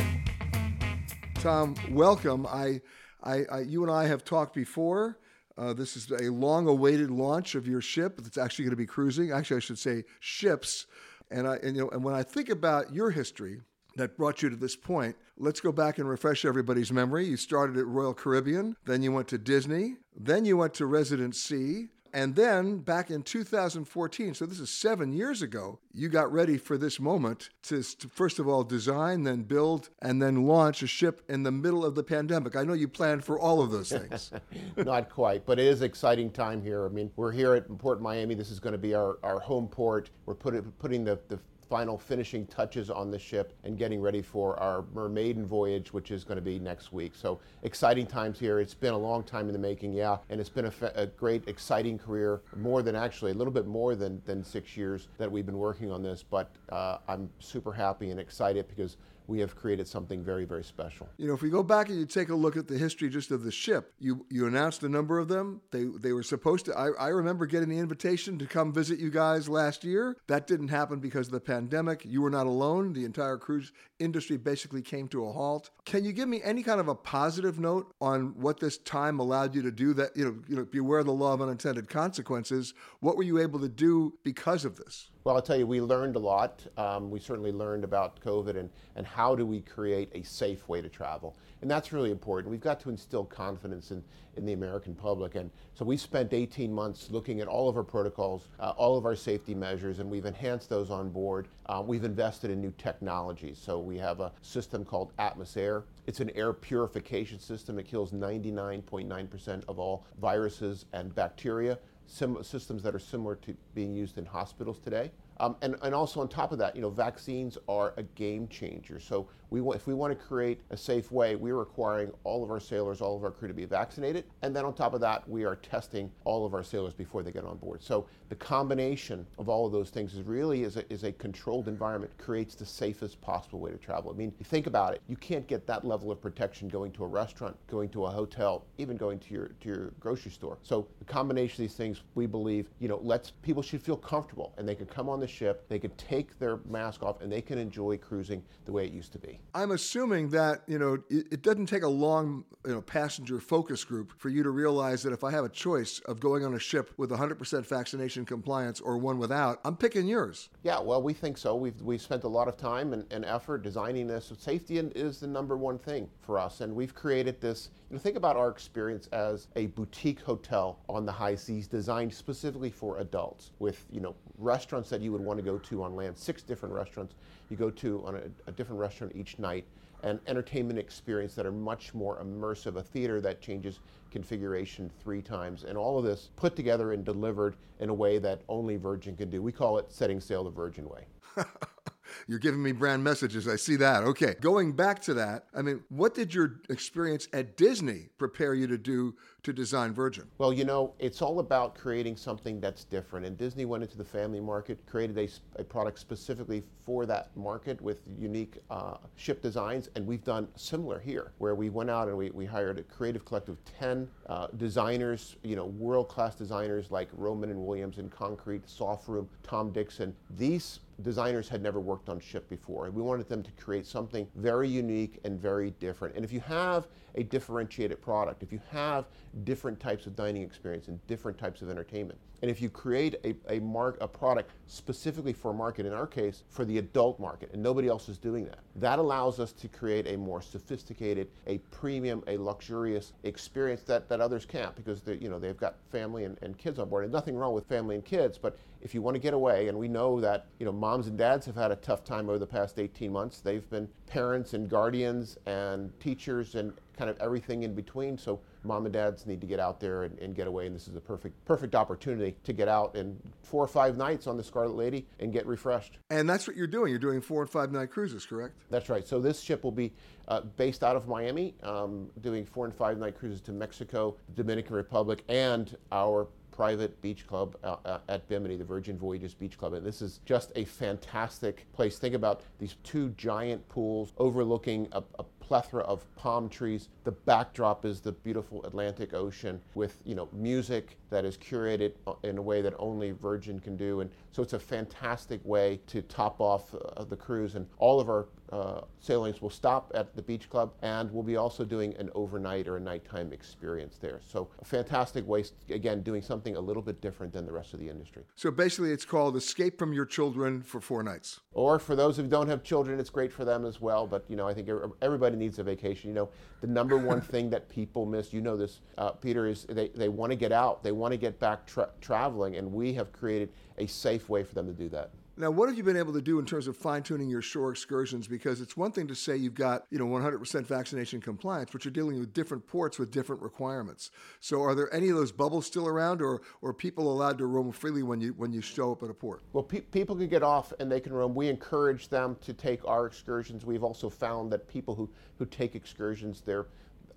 Tom, 1.36 1.76
welcome. 1.90 2.48
I, 2.48 2.80
I, 3.22 3.44
I 3.52 3.60
you 3.62 3.84
and 3.84 3.92
I 3.92 4.08
have 4.08 4.24
talked 4.24 4.56
before. 4.56 5.18
Uh, 5.62 5.74
this 5.74 5.96
is 5.96 6.10
a 6.10 6.32
long-awaited 6.32 7.12
launch 7.12 7.54
of 7.54 7.68
your 7.68 7.82
ship 7.82 8.20
that's 8.24 8.38
actually 8.40 8.66
going 8.66 8.72
to 8.72 8.76
be 8.76 8.88
cruising. 8.88 9.32
Actually, 9.32 9.58
I 9.58 9.60
should 9.60 9.78
say 9.78 10.04
ships. 10.20 10.88
And 11.30 11.48
I, 11.48 11.58
and 11.58 11.76
you 11.76 11.84
know, 11.84 11.90
and 11.90 12.04
when 12.04 12.16
I 12.16 12.24
think 12.24 12.50
about 12.50 12.92
your 12.92 13.12
history 13.12 13.62
that 13.96 14.18
brought 14.18 14.42
you 14.42 14.50
to 14.50 14.56
this 14.56 14.76
point, 14.76 15.16
let's 15.38 15.60
go 15.60 15.72
back 15.72 16.00
and 16.00 16.10
refresh 16.10 16.46
everybody's 16.46 16.92
memory. 16.92 17.28
You 17.28 17.38
started 17.38 17.78
at 17.78 17.86
Royal 17.86 18.16
Caribbean, 18.16 18.76
then 18.86 19.04
you 19.04 19.12
went 19.12 19.28
to 19.28 19.38
Disney, 19.38 19.98
then 20.20 20.46
you 20.46 20.58
went 20.58 20.74
to 20.76 20.86
ResidenSea. 20.86 21.90
And 22.14 22.36
then 22.36 22.80
back 22.80 23.10
in 23.10 23.24
2014, 23.24 24.34
so 24.34 24.46
this 24.46 24.60
is 24.60 24.70
seven 24.70 25.14
years 25.14 25.42
ago, 25.42 25.80
you 25.94 26.10
got 26.10 26.32
ready 26.32 26.58
for 26.58 26.78
this 26.78 27.00
moment 27.00 27.50
to, 27.64 27.82
to, 27.82 28.10
first 28.10 28.40
of 28.40 28.48
all 28.48 28.64
design, 28.64 29.24
then 29.24 29.44
build, 29.44 29.90
and 30.02 30.22
then 30.22 30.44
launch 30.46 30.84
a 30.84 30.88
ship 30.88 31.22
in 31.30 31.44
the 31.44 31.52
middle 31.52 31.86
of 31.86 31.96
the 31.96 32.04
pandemic. 32.04 32.56
I 32.56 32.64
know 32.64 32.74
you 32.74 32.88
planned 32.88 33.24
for 33.24 33.40
all 33.40 33.62
of 33.62 33.72
those 33.72 33.90
things. 33.90 34.32
Not 34.78 35.10
quite, 35.10 35.46
but 35.46 35.60
it 35.60 35.68
is 35.68 35.82
exciting 35.82 36.32
time 36.32 36.62
here. 36.62 36.86
I 36.86 36.90
mean, 36.90 37.12
we're 37.16 37.32
here 37.32 37.56
at 37.56 37.78
Port 37.78 38.02
Miami. 38.02 38.36
This 38.36 38.52
is 38.52 38.60
going 38.60 38.74
to 38.74 38.80
be 38.80 38.94
our, 38.94 39.18
our 39.24 39.40
home 39.40 39.68
port. 39.68 40.10
We're 40.26 40.36
put, 40.36 40.80
putting 40.80 41.06
the, 41.06 41.20
the 41.30 41.40
final 41.72 41.98
finishing 41.98 42.46
touches 42.48 42.90
on 42.90 43.10
the 43.10 43.18
ship 43.18 43.54
and 43.64 43.78
getting 43.78 44.02
ready 44.02 44.22
for 44.22 44.60
our 44.60 44.84
Mermaiden 44.94 45.46
voyage, 45.46 45.94
which 45.94 46.12
is 46.12 46.26
going 46.26 46.36
to 46.36 46.42
be 46.42 46.60
next 46.60 46.92
week. 46.92 47.14
So 47.16 47.40
exciting 47.64 48.06
times 48.06 48.38
here. 48.38 48.60
It's 48.60 48.74
been 48.74 48.92
a 48.94 48.98
long 48.98 49.24
time 49.24 49.48
in 49.48 49.54
the 49.54 49.60
making, 49.60 49.94
yeah, 49.94 50.18
and 50.30 50.42
it's 50.42 50.50
been 50.50 50.66
a, 50.66 50.74
a 50.96 51.08
great, 51.08 51.48
exciting 51.48 51.98
career. 51.98 52.42
More 52.58 52.82
than 52.82 52.94
actually 52.94 53.32
a 53.32 53.36
little 53.36 53.54
bit 53.54 53.68
more 53.68 53.96
than 53.96 54.22
than 54.26 54.44
six 54.44 54.76
years 54.76 55.08
that 55.18 55.32
we've 55.32 55.46
been 55.46 55.58
working 55.58 55.90
on 55.90 56.04
this, 56.04 56.26
but 56.30 56.52
uh, 56.74 56.98
I'm 57.08 57.30
super 57.40 57.72
happy 57.72 58.10
and 58.10 58.20
excited 58.20 58.68
because 58.68 58.98
we 59.28 59.40
have 59.40 59.56
created 59.56 59.88
something 59.88 60.24
very, 60.24 60.46
very 60.46 60.64
special. 60.64 61.08
You 61.18 61.28
know, 61.28 61.34
if 61.34 61.42
we 61.42 61.50
go 61.50 61.64
back 61.64 61.90
and 61.90 61.98
you 61.98 62.06
take 62.06 62.30
a 62.30 62.36
look 62.36 62.58
at 62.58 62.68
the 62.68 62.78
history 62.78 63.10
just 63.10 63.32
of 63.32 63.44
the 63.44 63.52
ship, 63.52 63.94
you 64.00 64.26
you 64.30 64.48
announced 64.48 64.84
a 64.84 64.90
number 64.90 65.20
of 65.20 65.28
them. 65.28 65.62
They 65.72 65.86
they 65.86 66.14
were 66.14 66.24
supposed 66.24 66.66
to. 66.66 66.78
I, 66.78 66.90
I 67.00 67.08
remember 67.10 67.46
getting 67.46 67.70
the 67.70 67.78
invitation 67.78 68.38
to 68.40 68.46
come 68.46 68.74
visit 68.74 69.00
you 69.00 69.10
guys 69.10 69.48
last 69.48 69.84
year. 69.84 70.18
That 70.28 70.48
didn't 70.48 70.70
happen 70.70 71.00
because 71.00 71.28
of 71.28 71.34
the 71.34 71.40
pandemic. 71.40 72.04
You 72.06 72.22
were 72.22 72.30
not 72.30 72.48
alone. 72.48 72.94
The 72.94 73.06
entire 73.06 73.38
cruise 73.38 73.72
industry 74.00 74.38
basically 74.38 74.82
came 74.82 75.08
to 75.10 75.26
a 75.26 75.32
halt. 75.32 75.70
Can 75.86 76.04
you 76.04 76.12
give 76.12 76.28
me 76.28 76.42
any 76.44 76.64
kind 76.64 76.80
of 76.80 76.88
a 76.88 76.96
positive 76.96 77.60
note 77.60 77.94
on 78.02 78.40
what 78.40 78.60
this 78.60 78.78
time 78.80 79.20
allowed 79.20 79.56
you 79.56 79.62
to 79.62 79.72
do? 79.72 79.94
That 79.94 80.16
you 80.16 80.26
know, 80.26 80.36
you 80.48 80.56
know, 80.56 80.66
beware 80.66 81.00
of 81.00 81.06
the 81.06 81.14
law 81.14 81.34
of 81.34 81.42
unintended 81.42 81.90
consequences. 81.90 82.74
What 83.00 83.18
were 83.18 83.24
you 83.24 83.40
able 83.40 83.60
to 83.60 83.70
do 83.70 84.18
because 84.24 84.66
of 84.66 84.76
this? 84.76 85.10
Well, 85.24 85.36
I'll 85.36 85.42
tell 85.42 85.58
you, 85.58 85.68
we 85.68 85.82
learned 85.82 86.16
a 86.16 86.20
lot. 86.20 86.66
Um, 86.78 87.12
we 87.12 87.20
certainly 87.20 87.52
learned 87.52 87.84
about 87.84 88.20
COVID 88.22 88.58
and, 88.58 88.72
and 88.96 89.06
how 89.06 89.36
do 89.36 89.46
we 89.46 89.62
create 89.62 90.10
a 90.16 90.24
safe 90.24 90.68
way 90.68 90.82
to 90.82 90.90
travel. 90.90 91.38
And 91.62 91.70
that's 91.70 91.94
really 91.94 92.10
important. 92.10 92.50
We've 92.50 92.60
got 92.60 92.80
to 92.80 92.90
instill 92.90 93.26
confidence 93.26 93.92
in, 93.92 94.04
in 94.36 94.48
the 94.48 94.54
American 94.54 94.96
public. 94.96 95.36
And 95.36 95.52
so 95.76 95.86
we 95.86 95.96
spent 95.96 96.34
18 96.34 96.74
months 96.74 97.12
looking 97.12 97.40
at 97.40 97.48
all 97.48 97.70
of 97.70 97.78
our 97.78 97.84
protocols, 97.84 98.48
uh, 98.60 98.74
all 98.78 98.98
of 98.98 99.06
our 99.06 99.16
safety 99.16 99.54
measures, 99.54 100.00
and 100.00 100.10
we've 100.10 100.26
enhanced 100.26 100.70
those 100.70 100.90
on 100.90 101.12
board. 101.12 101.50
Uh, 101.68 101.84
we've 101.86 102.04
invested 102.04 102.50
in 102.50 102.60
new 102.60 102.74
technologies. 102.80 103.60
So 103.64 103.78
we 103.78 104.00
have 104.00 104.22
a 104.22 104.32
system 104.42 104.84
called 104.84 105.16
AtmosAir. 105.18 105.84
It's 106.08 106.20
an 106.20 106.32
air 106.32 106.52
purification 106.52 107.40
system. 107.40 107.78
It 107.78 107.86
kills 107.86 108.12
99.9% 108.12 109.64
of 109.68 109.78
all 109.78 110.08
viruses 110.20 110.86
and 110.94 111.14
bacteria 111.14 111.78
systems 112.12 112.84
that 112.84 112.94
are 112.94 113.00
similar 113.00 113.36
to 113.36 113.56
being 113.74 113.94
used 113.94 114.18
in 114.18 114.26
hospitals 114.26 114.80
today. 114.80 115.12
Um, 115.42 115.56
and, 115.64 115.76
and 115.82 115.96
also 115.96 116.22
on 116.22 116.28
top 116.28 116.52
of 116.52 116.60
that, 116.60 116.76
you 116.76 116.84
know, 116.84 116.92
vaccines 116.92 117.58
are 117.68 117.96
a 117.98 118.04
game 118.04 118.48
changer. 118.48 119.00
So 119.00 119.28
we 119.50 119.60
if 119.76 119.86
we 119.86 119.94
want 119.94 120.18
to 120.18 120.26
create 120.26 120.62
a 120.70 120.78
safe 120.78 121.12
way, 121.12 121.36
we're 121.36 121.58
requiring 121.58 122.12
all 122.24 122.44
of 122.44 122.52
our 122.52 122.60
sailors, 122.60 123.02
all 123.02 123.18
of 123.18 123.24
our 123.24 123.32
crew 123.32 123.48
to 123.50 123.54
be 123.54 123.66
vaccinated. 123.66 124.24
And 124.44 124.56
then 124.56 124.66
on 124.66 124.74
top 124.74 124.94
of 124.94 125.02
that, 125.02 125.28
we 125.28 125.44
are 125.44 125.58
testing 125.58 126.10
all 126.24 126.46
of 126.46 126.54
our 126.54 126.64
sailors 126.64 126.94
before 126.94 127.22
they 127.22 127.32
get 127.32 127.44
on 127.44 127.58
board. 127.58 127.84
So 127.84 128.08
the 128.30 128.36
combination 128.36 129.26
of 129.38 129.50
all 129.50 129.66
of 129.66 129.74
those 129.74 129.90
things 129.90 130.14
is 130.14 130.22
really 130.22 130.64
is 130.64 130.78
a, 130.78 130.94
is 130.94 131.04
a 131.04 131.12
controlled 131.12 131.68
environment, 131.68 132.14
creates 132.18 132.56
the 132.56 132.66
safest 132.66 133.20
possible 133.20 133.60
way 133.60 133.72
to 133.72 133.78
travel. 133.78 134.10
I 134.10 134.16
mean, 134.16 134.32
think 134.44 134.68
about 134.68 134.94
it, 134.94 135.02
you 135.10 135.18
can't 135.18 135.46
get 135.48 135.68
that 135.68 135.84
level 135.84 136.12
of 136.12 136.22
protection 136.22 136.70
going 136.70 136.94
to 136.94 137.04
a 137.04 137.08
restaurant, 137.08 137.58
going 137.68 137.90
to 137.90 138.06
a 138.06 138.10
hotel, 138.10 138.64
even 138.78 138.96
going 138.96 139.20
to 139.20 139.34
your 139.34 139.48
to 139.60 139.68
your 139.68 139.88
grocery 140.00 140.32
store. 140.32 140.60
So 140.62 140.88
the 141.00 141.06
combination 141.06 141.64
of 141.64 141.70
these 141.70 141.76
things, 141.76 142.04
we 142.16 142.26
believe, 142.26 142.70
you 142.80 142.88
know, 142.88 143.00
lets 143.04 143.32
people 143.32 143.62
should 143.62 143.82
feel 143.82 143.98
comfortable 143.98 144.54
and 144.58 144.70
they 144.70 144.76
can 144.76 144.86
come 144.86 145.10
on 145.10 145.20
the 145.20 145.28
ship, 145.32 145.68
they 145.68 145.80
could 145.80 145.98
take 145.98 146.38
their 146.40 146.58
mask 146.70 147.04
off, 147.04 147.22
and 147.22 147.32
they 147.32 147.42
can 147.42 147.58
enjoy 147.58 147.98
cruising 147.98 148.44
the 148.66 148.72
way 148.72 148.86
it 148.86 148.92
used 148.92 149.12
to 149.14 149.20
be. 149.20 149.40
I'm 149.56 149.72
assuming 149.72 150.30
that 150.30 150.62
you 150.68 150.80
know 150.80 150.98
it, 151.10 151.28
it, 151.32 151.42
doesn't 151.42 151.68
take 151.68 151.84
a 151.84 151.88
long 151.88 152.44
you 152.66 152.74
know 152.74 152.82
passenger 152.82 153.40
focus 153.40 153.84
group 153.84 154.14
for 154.18 154.30
you 154.30 154.44
to 154.44 154.50
realize 154.50 155.04
that 155.04 155.14
if 155.14 155.24
I 155.24 155.32
have 155.32 155.46
a 155.46 155.50
choice 155.50 156.00
of 156.06 156.20
going 156.20 156.46
on 156.46 156.54
a 156.54 156.60
ship 156.60 156.92
with 156.98 157.10
100% 157.10 157.66
vaccination 157.66 158.26
compliance 158.26 158.80
or 158.80 158.98
one 158.98 159.18
without, 159.18 159.60
I'm 159.66 159.76
picking 159.76 160.08
yours. 160.08 160.50
Yeah, 160.64 160.80
well, 160.80 161.02
we 161.02 161.14
think 161.14 161.38
so. 161.38 161.56
We've 161.56 161.80
we've 161.82 162.02
spent 162.02 162.24
a 162.24 162.28
lot 162.28 162.48
of 162.48 162.58
time 162.58 162.94
and, 162.94 163.12
and 163.12 163.26
effort 163.26 163.64
designing 163.64 164.08
this. 164.08 164.32
Safety 164.38 164.78
is 164.78 165.20
the 165.20 165.28
number 165.28 165.58
one 165.58 165.78
thing 165.78 166.10
for 166.22 166.38
us, 166.38 166.62
and 166.62 166.76
we've 166.76 166.94
created 166.94 167.40
this. 167.42 167.70
You 167.90 167.96
know, 167.96 168.02
think 168.02 168.18
about 168.18 168.36
our 168.36 168.50
experience 168.50 169.08
as 169.08 169.48
a 169.56 169.68
boutique 169.68 170.22
hotel 170.22 170.80
on 170.88 171.06
the 171.06 171.12
high 171.12 171.36
seas, 171.36 171.68
designed 171.68 172.14
specifically 172.14 172.70
for 172.70 173.00
adults, 173.00 173.52
with 173.60 173.86
you 173.92 174.02
know 174.02 174.16
restaurants 174.38 174.90
that 174.90 175.02
you 175.02 175.12
would 175.12 175.21
want 175.22 175.40
to 175.40 175.44
go 175.44 175.58
to 175.58 175.84
on 175.84 175.96
land, 175.96 176.18
six 176.18 176.42
different 176.42 176.74
restaurants 176.74 177.16
you 177.50 177.58
go 177.58 177.70
to 177.70 178.04
on 178.06 178.16
a, 178.16 178.22
a 178.48 178.52
different 178.52 178.80
restaurant 178.80 179.14
each 179.16 179.38
night, 179.38 179.66
and 180.04 180.20
entertainment 180.28 180.80
experience 180.80 181.36
that 181.36 181.46
are 181.46 181.52
much 181.52 181.94
more 181.94 182.24
immersive, 182.24 182.78
a 182.78 182.84
theater 182.84 183.22
that 183.22 183.42
changes 183.42 183.80
configuration 184.10 184.90
three 185.04 185.22
times, 185.22 185.64
and 185.64 185.78
all 185.78 185.98
of 185.98 186.04
this 186.04 186.30
put 186.36 186.56
together 186.56 186.94
and 186.94 187.06
delivered 187.06 187.56
in 187.80 187.90
a 187.90 187.94
way 187.94 188.18
that 188.18 188.42
only 188.50 188.78
Virgin 188.78 189.16
can 189.16 189.30
do. 189.30 189.42
We 189.42 189.52
call 189.52 189.78
it 189.78 189.92
setting 189.92 190.20
sail 190.20 190.44
the 190.44 190.50
Virgin 190.50 190.90
way. 190.90 191.06
You're 192.28 192.40
giving 192.40 192.62
me 192.62 192.72
brand 192.72 193.04
messages. 193.04 193.48
I 193.48 193.56
see 193.56 193.76
that. 193.78 194.04
Okay. 194.04 194.36
Going 194.42 194.72
back 194.74 195.02
to 195.04 195.14
that, 195.16 195.46
I 195.56 195.62
mean, 195.62 195.84
what 195.90 196.14
did 196.14 196.34
your 196.34 196.62
experience 196.70 197.28
at 197.34 197.58
Disney 197.58 198.10
prepare 198.18 198.54
you 198.54 198.68
to 198.68 198.78
do 198.78 199.16
to 199.44 199.52
design 199.52 199.94
Virgin? 199.94 200.26
Well, 200.38 200.54
you 200.54 200.66
know, 200.66 200.94
it's 201.00 201.22
all 201.22 201.40
about 201.40 201.76
creating 201.76 202.16
something 202.16 202.60
that's 202.60 202.84
different. 202.84 203.26
And 203.26 203.38
Disney 203.38 203.66
went 203.66 203.84
into 203.84 203.98
the 203.98 204.06
family 204.06 204.40
market, 204.40 204.80
created 204.86 205.18
a, 205.18 205.60
a 205.60 205.64
product 205.64 206.00
specifically 206.00 206.64
for 206.86 207.06
that 207.06 207.36
market 207.36 207.82
with 207.82 208.02
unique 208.20 208.60
uh, 208.70 208.98
ship 209.16 209.42
designs. 209.42 209.90
And 209.96 210.06
we've 210.06 210.24
done 210.24 210.48
similar 210.56 211.00
here, 211.00 211.32
where 211.40 211.56
we 211.56 211.70
went 211.70 211.90
out 211.90 212.08
and 212.08 212.18
we, 212.18 212.30
we 212.32 212.46
hired 212.46 212.78
a 212.78 212.84
creative 212.84 213.26
collective 213.26 213.56
of 213.56 213.66
10 213.80 214.08
uh, 214.28 214.48
designers, 214.58 215.38
you 215.44 215.56
know, 215.56 215.66
world 215.66 216.08
class 216.10 216.36
designers 216.36 216.92
like 216.92 217.10
Roman 217.14 217.50
and 217.50 217.60
Williams 217.60 217.98
in 217.98 218.10
Concrete, 218.10 218.70
soft 218.70 219.08
room, 219.08 219.28
Tom 219.44 219.72
Dixon. 219.72 220.16
These 220.38 220.80
designers 221.04 221.50
had 221.50 221.62
never 221.62 221.80
worked 221.80 222.10
on 222.10 222.20
ship 222.20 222.50
before. 222.50 222.90
We 222.90 223.02
wanted 223.02 223.30
them 223.30 223.44
to 223.44 223.52
create 223.52 223.86
something 223.86 224.28
very 224.36 224.68
unique 224.68 225.20
and 225.24 225.40
very 225.40 225.72
different. 225.80 226.16
And 226.16 226.24
if 226.24 226.32
you 226.32 226.40
have 226.42 226.88
a 227.16 227.24
differentiated 227.24 228.02
product, 228.02 228.44
if 228.44 228.52
you 228.52 228.62
have 228.72 229.06
different 229.44 229.80
types 229.80 230.06
of 230.06 230.16
dining 230.16 230.44
experience 230.44 230.88
and 230.88 231.06
different 231.08 231.38
types 231.38 231.62
of 231.62 231.70
entertainment, 231.70 232.20
and 232.42 232.50
if 232.50 232.60
you 232.62 232.70
create 232.70 233.16
a, 233.24 233.36
a 233.56 233.60
mark 233.60 233.98
a 234.02 234.08
product 234.08 234.52
specifically 234.66 235.34
for 235.34 235.52
a 235.52 235.54
market, 235.54 235.86
in 235.86 235.94
our 235.94 236.08
case, 236.08 236.44
for 236.50 236.66
the 236.66 236.80
adult 236.80 237.20
market, 237.20 237.52
and 237.54 237.62
nobody 237.62 237.88
else 237.88 238.10
is 238.10 238.18
doing 238.18 238.46
that, 238.46 238.60
that 238.78 238.98
allows 238.98 239.40
us 239.40 239.52
to 239.54 239.68
create 239.68 240.08
a 240.08 240.18
more 240.18 240.42
sophisticated, 240.42 241.28
a 241.46 241.60
premium, 241.70 242.24
a 242.28 242.38
luxurious 242.38 243.14
experience 243.24 243.84
that, 243.84 244.10
that 244.10 244.22
others 244.22 244.46
can't 244.46 244.76
because 244.76 245.02
they, 245.02 245.16
you 245.16 245.30
know 245.30 245.38
they've 245.38 245.58
got 245.58 245.76
family 245.92 246.24
and, 246.24 246.38
and 246.42 246.58
kids 246.58 246.80
on 246.80 246.90
board. 246.90 247.04
And 247.04 247.14
nothing 247.14 247.36
wrong 247.36 247.54
with 247.54 247.68
family 247.68 247.96
and 247.96 248.04
kids, 248.04 248.38
but 248.40 248.58
if 248.82 248.94
you 248.94 249.02
want 249.02 249.16
to 249.16 249.20
get 249.20 249.34
away, 249.34 249.68
and 249.68 249.78
we 249.78 249.88
know 249.88 250.20
that 250.22 250.48
you 250.60 250.66
know 250.66 250.72
moms 250.72 251.08
and 251.08 251.18
dads 251.18 251.46
have 251.46 251.56
had 251.56 251.72
a 251.72 251.76
tough 251.76 252.04
time 252.04 252.30
over 252.30 252.40
the 252.40 252.48
past 252.48 252.80
18 252.80 253.12
months. 253.12 253.40
They've 253.42 253.68
been 253.70 253.88
parents 254.08 254.54
and 254.54 254.70
guardians 254.70 255.38
and 255.46 255.98
teachers 256.00 256.56
and 256.56 256.74
kind 256.98 257.10
of 257.10 257.18
everything 257.20 257.64
in 257.64 257.74
between. 257.74 258.18
So 258.18 258.40
mom 258.64 258.86
and 258.86 258.94
dads 258.94 259.26
need 259.26 259.42
to 259.42 259.48
get 259.48 259.60
out 259.60 259.80
there 259.80 260.04
and, 260.04 260.20
and, 260.20 260.36
get 260.36 260.46
away, 260.46 260.68
and 260.68 260.76
this 260.76 260.88
is 260.88 260.96
a 260.96 261.02
perfect 261.02 261.44
perfect 261.46 261.76
opportunity 261.76 262.36
to 262.44 262.54
get 262.54 262.68
out 262.68 262.96
and 262.96 263.20
four 263.42 263.64
or 263.64 263.68
five 263.68 263.98
nights 263.98 264.28
on 264.28 264.38
the 264.38 264.44
Scarlet 264.44 264.76
Lady 264.76 265.08
and 265.20 265.34
get 265.34 265.46
refreshed. 265.46 265.98
And 266.10 266.30
that's 266.30 266.48
what 266.48 266.56
you're 266.56 266.68
doing. 266.68 266.90
You're 266.90 267.00
doing 267.00 267.22
four 267.22 267.42
and 267.42 267.50
five 267.50 267.72
night 267.72 267.90
cruises, 267.90 268.26
correct? 268.26 268.56
That's 268.70 268.90
right. 268.90 269.08
So 269.08 269.20
this 269.20 269.42
ship 269.42 269.64
will 269.64 269.72
be 269.72 269.94
uh, 270.28 270.42
based 270.58 270.84
out 270.84 270.96
of 270.96 271.08
Miami, 271.08 271.56
um, 271.64 272.10
doing 272.22 272.46
four 272.46 272.66
and 272.66 272.74
five 272.74 272.98
night 272.98 273.18
cruises 273.18 273.42
to 273.42 273.52
Mexico, 273.52 274.16
the 274.36 274.44
Dominican 274.44 274.76
Republic, 274.76 275.24
and 275.28 275.76
our 275.92 276.28
private 276.62 277.02
beach 277.02 277.26
club 277.26 277.58
uh, 277.64 277.78
uh, 277.86 277.98
at 278.08 278.28
Bimini, 278.28 278.56
the 278.56 278.64
Virgin 278.64 278.96
Voyages 278.96 279.34
Beach 279.34 279.58
Club. 279.58 279.74
And 279.74 279.84
this 279.84 280.00
is 280.00 280.20
just 280.26 280.52
a 280.56 280.64
fantastic 280.64 281.66
place. 281.74 281.98
Think 281.98 282.14
about 282.14 282.44
these 282.60 282.76
two 282.84 283.10
giant 283.18 283.68
pools 283.68 284.14
overlooking 284.20 284.88
a, 284.92 285.02
a 285.18 285.24
plethora 285.40 285.82
of 285.86 286.06
palm 286.16 286.48
trees. 286.48 286.90
The 287.04 287.14
backdrop 287.14 287.84
is 287.84 288.00
the 288.00 288.12
beautiful 288.12 288.64
Atlantic 288.64 289.16
Ocean 289.16 289.60
with, 289.74 290.04
you 290.06 290.14
know, 290.14 290.30
music 290.32 291.00
that 291.10 291.26
is 291.26 291.36
curated 291.36 291.94
uh, 292.06 292.14
in 292.22 292.38
a 292.38 292.42
way 292.44 292.62
that 292.62 292.76
only 292.78 293.10
Virgin 293.10 293.60
can 293.60 293.76
do. 293.76 294.02
And 294.02 294.12
so 294.32 294.44
it's 294.44 294.54
a 294.54 294.60
fantastic 294.60 295.42
way 295.44 295.80
to 295.88 296.04
top 296.04 296.40
off 296.40 296.76
uh, 296.76 297.04
the 297.06 297.18
cruise. 297.18 297.56
And 297.56 297.66
all 297.80 298.00
of 298.00 298.08
our 298.08 298.28
uh, 298.52 298.82
sailings 299.00 299.42
will 299.42 299.50
stop 299.50 299.92
at 299.96 300.14
the 300.16 300.22
beach 300.22 300.50
club, 300.50 300.74
and 300.82 301.10
we'll 301.12 301.24
be 301.24 301.38
also 301.38 301.64
doing 301.64 301.96
an 301.98 302.10
overnight 302.14 302.68
or 302.68 302.78
a 302.78 302.80
nighttime 302.80 303.32
experience 303.32 303.98
there. 303.98 304.20
So, 304.26 304.50
a 304.60 304.66
fantastic 304.66 305.26
way, 305.28 305.46
again, 305.70 306.02
doing 306.02 306.22
something 306.22 306.56
a 306.56 306.60
little 306.60 306.82
bit 306.82 307.02
different 307.02 307.32
than 307.32 307.46
the 307.46 307.52
rest 307.52 307.74
of 307.74 307.80
the 307.80 307.88
industry. 307.88 308.24
So, 308.36 308.52
basically, 308.52 308.92
it's 308.92 309.06
called 309.06 309.38
Escape 309.38 309.80
from 309.80 309.94
Your 309.94 310.06
Children 310.06 310.62
for 310.62 310.82
four 310.82 311.02
nights. 311.02 311.40
Or 311.54 311.80
for 311.80 311.96
those 311.96 312.18
who 312.18 312.28
don't 312.28 312.48
have 312.50 312.64
children, 312.64 313.00
it's 313.00 313.10
great 313.10 313.32
for 313.32 313.46
them 313.46 313.66
as 313.66 313.80
well. 313.80 314.06
But, 314.06 314.26
you 314.28 314.36
know, 314.36 314.48
I 314.48 314.54
think 314.54 314.70
everybody 315.02 315.38
needs 315.38 315.58
a 315.60 315.64
vacation. 315.64 316.10
You 316.10 316.16
know, 316.16 316.30
the 316.60 316.68
number 316.68 316.98
one 317.12 317.22
thing 317.22 317.50
that 317.52 317.70
people 317.70 318.06
miss, 318.06 318.34
you 318.34 318.42
know 318.42 318.58
this, 318.58 318.82
uh, 318.98 319.12
Peter, 319.12 319.48
is 319.48 319.66
they, 319.70 319.90
they 319.90 320.10
want 320.10 320.32
to 320.32 320.36
get 320.36 320.52
out, 320.52 320.84
they 320.84 320.92
want 320.92 321.14
to 321.14 321.18
get 321.18 321.40
back 321.40 321.66
tra- 321.66 321.92
traveling, 322.02 322.58
and 322.58 322.72
we 322.72 322.94
have 322.94 323.14
created 323.14 323.50
a 323.78 323.88
safe 323.88 324.28
way 324.28 324.44
for 324.44 324.56
them 324.56 324.68
to 324.68 324.74
do 324.74 324.90
that. 324.90 325.12
Now, 325.42 325.50
what 325.50 325.70
have 325.70 325.76
you 325.76 325.84
been 325.84 325.98
able 325.98 326.14
to 326.14 326.22
do 326.22 326.38
in 326.38 326.46
terms 326.46 326.68
of 326.68 326.78
fine 326.78 327.02
tuning 327.02 327.28
your 327.28 327.42
shore 327.42 327.72
excursions? 327.72 328.28
Because 328.28 328.62
it's 328.62 328.78
one 328.78 328.92
thing 328.92 329.08
to 329.08 329.16
say 329.16 329.36
you've 329.36 329.56
got, 329.56 329.88
you 329.90 329.98
know, 329.98 330.06
100% 330.06 330.68
vaccination 330.68 331.20
compliance, 331.20 331.72
but 331.72 331.84
you're 331.84 331.92
dealing 331.92 332.20
with 332.20 332.32
different 332.32 332.68
ports 332.68 333.00
with 333.00 333.10
different 333.10 333.42
requirements. 333.42 334.12
So, 334.40 334.62
are 334.62 334.76
there 334.76 334.94
any 334.94 335.10
of 335.10 335.16
those 335.16 335.32
bubbles 335.32 335.66
still 335.66 335.88
around, 335.88 336.22
or, 336.22 336.44
or 336.62 336.76
people 336.76 337.12
allowed 337.12 337.40
to 337.40 337.48
roam 337.48 337.72
freely 337.72 338.04
when 338.04 338.22
you 338.22 338.36
when 338.38 338.54
you 338.54 338.62
show 338.62 338.92
up 338.92 339.02
at 339.02 339.10
a 339.10 339.16
port? 339.16 339.42
Well, 339.52 339.64
pe- 339.64 339.82
people 339.82 340.16
can 340.16 340.28
get 340.28 340.44
off 340.44 340.74
and 340.80 340.92
they 340.92 341.00
can 341.00 341.12
roam. 341.12 341.34
We 341.34 341.48
encourage 341.48 342.10
them 342.10 342.38
to 342.42 342.54
take 342.54 342.88
our 342.88 343.08
excursions. 343.08 343.66
We've 343.66 343.84
also 343.84 344.12
found 344.12 344.52
that 344.52 344.68
people 344.68 344.94
who, 344.94 345.10
who 345.40 345.48
take 345.48 345.74
excursions, 345.74 346.42
they're 346.46 346.68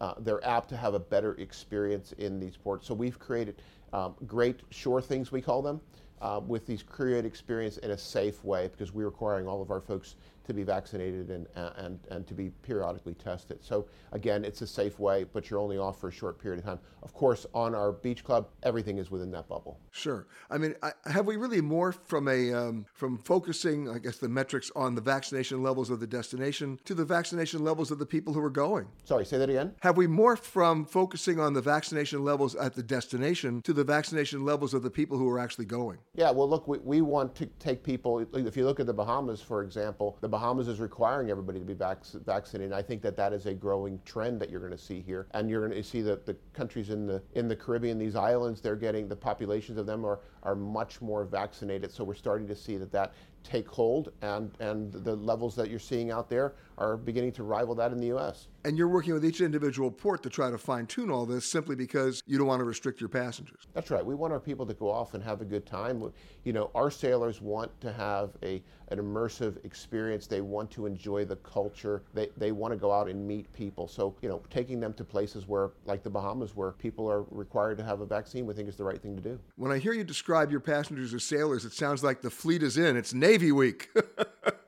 uh, 0.01 0.14
they're 0.20 0.45
apt 0.47 0.70
to 0.70 0.79
have 0.79 0.95
a 0.95 0.99
better 0.99 1.35
experience 1.35 2.12
in 2.12 2.41
these 2.41 2.57
ports. 2.57 2.87
So 2.87 2.95
we've 2.95 3.18
created 3.18 3.61
um, 3.93 4.14
great 4.27 4.61
shore 4.70 5.01
things, 5.01 5.31
we 5.31 5.41
call 5.43 5.61
them, 5.61 5.81
Uh, 6.25 6.41
with 6.41 6.66
these 6.66 6.83
create 6.83 7.27
experience 7.27 7.77
in 7.77 7.91
a 7.91 7.99
safe 7.99 8.43
way 8.43 8.66
because 8.68 8.95
we're 8.95 9.05
requiring 9.05 9.47
all 9.47 9.61
of 9.61 9.70
our 9.70 9.83
folks 9.83 10.16
to 10.45 10.55
be 10.55 10.62
vaccinated 10.62 11.30
and, 11.30 11.47
and, 11.55 11.99
and 12.11 12.26
to 12.26 12.34
be 12.34 12.51
periodically 12.51 13.14
tested. 13.14 13.59
So 13.62 13.86
again, 14.12 14.45
it's 14.45 14.62
a 14.62 14.66
safe 14.66 14.99
way, 14.99 15.24
but 15.24 15.51
you're 15.51 15.61
only 15.61 15.78
off 15.78 16.01
for 16.01 16.09
a 16.09 16.12
short 16.12 16.38
period 16.38 16.61
of 16.61 16.64
time. 16.64 16.78
Of 17.03 17.12
course, 17.14 17.47
on 17.55 17.74
our 17.74 17.92
beach 17.92 18.24
club, 18.24 18.49
everything 18.62 18.99
is 18.99 19.11
within 19.11 19.30
that 19.32 19.49
bubble. 19.49 19.80
Sure. 19.90 20.26
I 20.51 20.59
mean, 20.59 20.74
I, 20.82 20.92
have 21.07 21.26
we 21.26 21.36
really 21.36 21.61
morphed 21.61 22.05
from 22.05 22.28
a 22.28 22.53
um, 22.53 22.86
from 22.92 23.18
focusing, 23.18 23.88
I 23.88 23.99
guess, 23.99 24.18
the 24.18 24.28
metrics 24.28 24.70
on 24.76 24.95
the 24.95 25.01
vaccination 25.01 25.62
levels 25.62 25.90
of 25.90 26.01
the 26.01 26.07
destination 26.07 26.78
to 26.84 26.95
the 26.95 27.05
vaccination 27.05 27.64
levels 27.64 27.90
of 27.90 27.99
the 27.99 28.07
people 28.07 28.32
who 28.34 28.40
are 28.40 28.51
going? 28.51 28.86
Sorry, 29.05 29.24
say 29.24 29.38
that 29.38 29.51
again. 29.51 29.74
Have 29.80 29.97
we 29.97 30.07
morphed 30.07 30.45
from 30.45 30.84
focusing 30.84 31.40
on 31.40 31.53
the 31.53 31.62
vaccination 31.62 32.24
levels 32.24 32.55
at 32.55 32.74
the 32.74 32.82
destination 32.82 33.62
to 33.62 33.72
the 33.72 33.84
vaccination 33.84 34.45
levels 34.45 34.74
of 34.74 34.82
the 34.82 34.90
people 34.90 35.18
who 35.18 35.28
are 35.28 35.38
actually 35.38 35.66
going? 35.66 35.99
Yeah. 36.14 36.30
Well, 36.30 36.49
look, 36.49 36.68
we, 36.68 36.78
we 36.78 37.01
want 37.01 37.34
to 37.36 37.47
take 37.59 37.82
people. 37.82 38.26
If 38.34 38.57
you 38.57 38.64
look 38.64 38.80
at 38.80 38.86
the 38.86 38.95
Bahamas, 38.95 39.40
for 39.40 39.62
example, 39.62 40.18
the 40.20 40.28
Bahamas 40.35 40.66
is 40.66 40.80
requiring 40.80 41.30
everybody 41.30 41.61
to 41.61 41.64
be 41.64 41.74
vac- 41.74 42.05
vaccinated. 42.26 42.72
And 42.72 42.74
I 42.74 42.82
think 42.82 43.03
that 43.03 43.16
that 43.16 43.32
is 43.32 43.47
a 43.47 43.55
growing 43.55 44.01
trend 44.05 44.41
that 44.41 44.51
you're 44.51 44.59
going 44.59 44.72
to 44.72 44.76
see 44.76 45.01
here. 45.01 45.28
And 45.30 45.49
you're 45.49 45.64
going 45.64 45.80
to 45.80 45.89
see 45.89 46.03
that 46.03 46.26
the 46.26 46.35
countries 46.53 46.91
in 46.91 47.07
the 47.07 47.22
in 47.35 47.47
the 47.47 47.55
Caribbean, 47.55 47.99
these 47.99 48.16
islands, 48.16 48.61
they're 48.61 48.74
getting 48.74 49.07
the 49.07 49.14
populations 49.14 49.78
of 49.78 49.87
them 49.87 50.05
are 50.05 50.18
are 50.43 50.57
much 50.57 51.01
more 51.01 51.24
vaccinated. 51.24 51.93
So 51.93 52.03
we're 52.03 52.14
starting 52.14 52.49
to 52.49 52.57
see 52.57 52.76
that 52.78 52.91
that 52.91 53.12
take 53.45 53.68
hold, 53.68 54.11
and, 54.22 54.51
and 54.59 54.93
the 54.93 55.14
levels 55.14 55.55
that 55.55 55.70
you're 55.70 55.78
seeing 55.78 56.11
out 56.11 56.28
there 56.28 56.55
are 56.78 56.97
beginning 56.97 57.30
to 57.32 57.45
rival 57.45 57.76
that 57.76 57.93
in 57.93 58.01
the 58.01 58.09
U.S. 58.09 58.49
And 58.64 58.78
you're 58.78 58.88
working 58.88 59.12
with 59.12 59.24
each 59.26 59.42
individual 59.42 59.90
port 59.90 60.22
to 60.22 60.30
try 60.30 60.50
to 60.50 60.56
fine 60.56 60.86
tune 60.86 61.10
all 61.10 61.26
this 61.26 61.44
simply 61.44 61.76
because 61.76 62.22
you 62.26 62.38
don't 62.38 62.46
want 62.46 62.60
to 62.60 62.64
restrict 62.64 62.98
your 62.98 63.10
passengers. 63.10 63.60
That's 63.74 63.90
right. 63.90 64.04
We 64.04 64.14
want 64.14 64.32
our 64.32 64.40
people 64.40 64.64
to 64.64 64.72
go 64.74 64.90
off 64.90 65.12
and 65.12 65.22
have 65.22 65.42
a 65.42 65.44
good 65.44 65.66
time. 65.66 66.12
You 66.44 66.52
know, 66.54 66.70
our 66.74 66.90
sailors 66.90 67.42
want 67.42 67.78
to 67.82 67.92
have 67.92 68.30
a, 68.42 68.62
an 68.88 68.98
immersive 68.98 69.62
experience. 69.66 70.26
They 70.26 70.40
want 70.40 70.70
to 70.72 70.86
enjoy 70.86 71.26
the 71.26 71.36
culture. 71.36 72.02
They, 72.14 72.30
they 72.38 72.52
want 72.52 72.72
to 72.72 72.78
go 72.78 72.90
out 72.90 73.08
and 73.08 73.26
meet 73.26 73.52
people. 73.52 73.86
So, 73.86 74.16
you 74.22 74.30
know, 74.30 74.42
taking 74.48 74.80
them 74.80 74.94
to 74.94 75.04
places 75.04 75.46
where, 75.46 75.72
like 75.84 76.02
the 76.02 76.10
Bahamas, 76.10 76.56
where 76.56 76.72
people 76.72 77.10
are 77.10 77.24
required 77.30 77.76
to 77.78 77.84
have 77.84 78.00
a 78.00 78.06
vaccine, 78.06 78.46
we 78.46 78.54
think 78.54 78.68
is 78.68 78.76
the 78.76 78.84
right 78.84 79.00
thing 79.00 79.14
to 79.14 79.22
do. 79.22 79.38
When 79.56 79.72
I 79.72 79.78
hear 79.78 79.92
you 79.92 80.04
describe 80.04 80.50
your 80.50 80.60
passengers 80.60 81.12
as 81.12 81.22
sailors, 81.22 81.66
it 81.66 81.74
sounds 81.74 82.02
like 82.02 82.22
the 82.22 82.30
fleet 82.30 82.62
is 82.62 82.78
in. 82.78 82.96
It's 82.96 83.12
Navy 83.12 83.52
Week. 83.52 83.90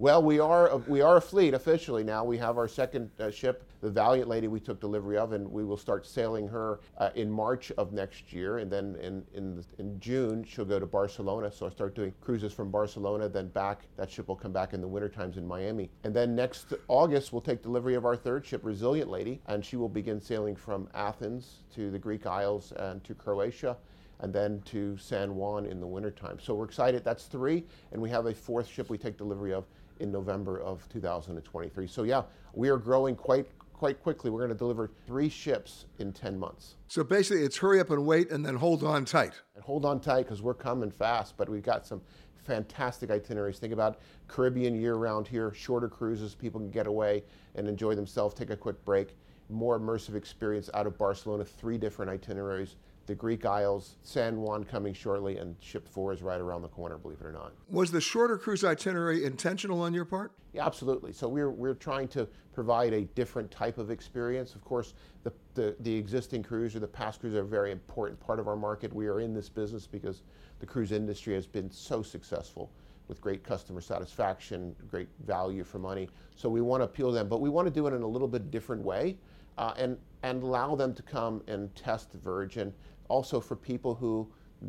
well, 0.00 0.22
we 0.22 0.40
are 0.40 0.78
we 0.88 1.02
are 1.02 1.18
a 1.18 1.20
fleet 1.20 1.52
officially 1.52 2.02
now. 2.02 2.24
We 2.24 2.38
have 2.38 2.56
our 2.56 2.66
second 2.66 3.10
uh, 3.20 3.30
ship, 3.30 3.68
the 3.82 3.90
Valiant 3.90 4.30
Lady, 4.30 4.48
we 4.48 4.58
took 4.58 4.80
delivery 4.80 5.18
of, 5.18 5.32
and 5.34 5.46
we 5.46 5.62
will 5.62 5.76
start 5.76 6.06
sailing 6.06 6.48
her 6.48 6.80
uh, 6.96 7.10
in 7.16 7.30
March 7.30 7.70
of 7.72 7.92
next 7.92 8.32
year, 8.32 8.58
and 8.58 8.72
then 8.72 8.96
in 9.02 9.22
in 9.34 9.62
in 9.78 10.00
June 10.00 10.42
she'll 10.42 10.64
go 10.64 10.80
to 10.80 10.86
Barcelona. 10.86 11.52
So 11.52 11.66
I 11.66 11.68
start 11.68 11.94
doing 11.94 12.14
cruises 12.22 12.50
from 12.50 12.70
Barcelona, 12.70 13.28
then 13.28 13.48
back. 13.48 13.82
That 13.98 14.10
ship 14.10 14.28
will 14.28 14.36
come 14.36 14.52
back 14.52 14.72
in 14.72 14.80
the 14.80 14.88
winter 14.88 15.10
times 15.10 15.36
in 15.36 15.46
Miami, 15.46 15.90
and 16.02 16.16
then 16.16 16.34
next 16.34 16.72
August 16.88 17.34
we'll 17.34 17.42
take 17.42 17.62
delivery 17.62 17.94
of 17.94 18.06
our 18.06 18.16
third 18.16 18.46
ship, 18.46 18.62
Resilient 18.64 19.10
Lady, 19.10 19.42
and 19.48 19.62
she 19.62 19.76
will 19.76 19.90
begin 19.90 20.18
sailing 20.18 20.56
from 20.56 20.88
Athens 20.94 21.64
to 21.74 21.90
the 21.90 21.98
Greek 21.98 22.24
Isles 22.24 22.72
and 22.78 23.04
to 23.04 23.14
Croatia 23.14 23.76
and 24.22 24.32
then 24.32 24.60
to 24.66 24.96
San 24.98 25.34
Juan 25.34 25.64
in 25.64 25.80
the 25.80 25.86
wintertime. 25.86 26.38
So 26.40 26.54
we're 26.54 26.66
excited. 26.66 27.04
That's 27.04 27.24
three, 27.24 27.64
and 27.92 28.00
we 28.00 28.10
have 28.10 28.26
a 28.26 28.34
fourth 28.34 28.68
ship 28.68 28.90
we 28.90 28.98
take 28.98 29.16
delivery 29.16 29.54
of 29.54 29.64
in 30.00 30.10
November 30.10 30.60
of 30.60 30.88
2023. 30.88 31.86
So 31.86 32.02
yeah, 32.02 32.22
we 32.54 32.68
are 32.68 32.78
growing 32.78 33.14
quite 33.14 33.46
quite 33.80 34.02
quickly. 34.02 34.30
We're 34.30 34.40
going 34.40 34.50
to 34.50 34.56
deliver 34.56 34.90
three 35.06 35.30
ships 35.30 35.86
in 36.00 36.12
10 36.12 36.38
months. 36.38 36.74
So 36.86 37.02
basically, 37.02 37.44
it's 37.44 37.56
hurry 37.56 37.80
up 37.80 37.88
and 37.88 38.04
wait, 38.04 38.30
and 38.30 38.44
then 38.44 38.54
hold 38.54 38.84
on 38.84 39.06
tight. 39.06 39.32
And 39.54 39.64
hold 39.64 39.86
on 39.86 40.00
tight 40.00 40.24
because 40.24 40.42
we're 40.42 40.52
coming 40.52 40.90
fast. 40.90 41.38
But 41.38 41.48
we've 41.48 41.62
got 41.62 41.86
some 41.86 42.02
fantastic 42.44 43.10
itineraries. 43.10 43.58
Think 43.58 43.72
about 43.72 44.00
Caribbean 44.28 44.78
year 44.78 44.96
round 44.96 45.26
here, 45.26 45.54
shorter 45.54 45.88
cruises. 45.88 46.34
People 46.34 46.60
can 46.60 46.70
get 46.70 46.86
away 46.86 47.24
and 47.54 47.66
enjoy 47.66 47.94
themselves, 47.94 48.34
take 48.34 48.50
a 48.50 48.56
quick 48.56 48.84
break. 48.84 49.16
More 49.50 49.78
immersive 49.78 50.14
experience 50.14 50.70
out 50.74 50.86
of 50.86 50.96
Barcelona. 50.96 51.44
Three 51.44 51.76
different 51.76 52.10
itineraries 52.10 52.76
the 53.10 53.16
Greek 53.16 53.44
Isles, 53.44 53.96
San 54.04 54.40
Juan 54.40 54.62
coming 54.62 54.94
shortly, 54.94 55.38
and 55.38 55.56
Ship 55.58 55.86
4 55.88 56.12
is 56.12 56.22
right 56.22 56.40
around 56.40 56.62
the 56.62 56.68
corner, 56.68 56.96
believe 56.96 57.20
it 57.20 57.26
or 57.26 57.32
not. 57.32 57.52
Was 57.68 57.90
the 57.90 58.00
shorter 58.00 58.38
cruise 58.38 58.62
itinerary 58.62 59.24
intentional 59.24 59.80
on 59.82 59.92
your 59.92 60.04
part? 60.04 60.30
Yeah, 60.52 60.64
absolutely. 60.64 61.12
So 61.12 61.26
we're, 61.26 61.50
we're 61.50 61.74
trying 61.74 62.06
to 62.08 62.28
provide 62.52 62.92
a 62.92 63.02
different 63.02 63.50
type 63.50 63.78
of 63.78 63.90
experience. 63.90 64.54
Of 64.54 64.64
course, 64.64 64.94
the, 65.24 65.32
the, 65.54 65.74
the 65.80 65.92
existing 65.92 66.44
cruise 66.44 66.76
or 66.76 66.78
the 66.78 66.86
past 66.86 67.18
cruise 67.18 67.34
are 67.34 67.40
a 67.40 67.44
very 67.44 67.72
important 67.72 68.20
part 68.20 68.38
of 68.38 68.46
our 68.46 68.54
market. 68.54 68.92
We 68.92 69.08
are 69.08 69.18
in 69.18 69.34
this 69.34 69.48
business 69.48 69.88
because 69.88 70.22
the 70.60 70.66
cruise 70.66 70.92
industry 70.92 71.34
has 71.34 71.48
been 71.48 71.68
so 71.68 72.02
successful 72.02 72.70
with 73.08 73.20
great 73.20 73.42
customer 73.42 73.80
satisfaction, 73.80 74.76
great 74.88 75.08
value 75.26 75.64
for 75.64 75.80
money. 75.80 76.08
So 76.36 76.48
we 76.48 76.60
want 76.60 76.80
to 76.80 76.84
appeal 76.84 77.08
to 77.08 77.14
them, 77.14 77.28
but 77.28 77.40
we 77.40 77.50
want 77.50 77.66
to 77.66 77.74
do 77.74 77.88
it 77.88 77.92
in 77.92 78.02
a 78.02 78.06
little 78.06 78.28
bit 78.28 78.52
different 78.52 78.84
way 78.84 79.16
uh, 79.58 79.74
and, 79.76 79.96
and 80.22 80.42
allow 80.42 80.74
them 80.74 80.94
to 80.94 81.02
come 81.02 81.42
and 81.46 81.74
test 81.74 82.12
Virgin 82.12 82.72
also 83.08 83.40
for 83.40 83.56
people 83.56 83.94
who 83.94 84.28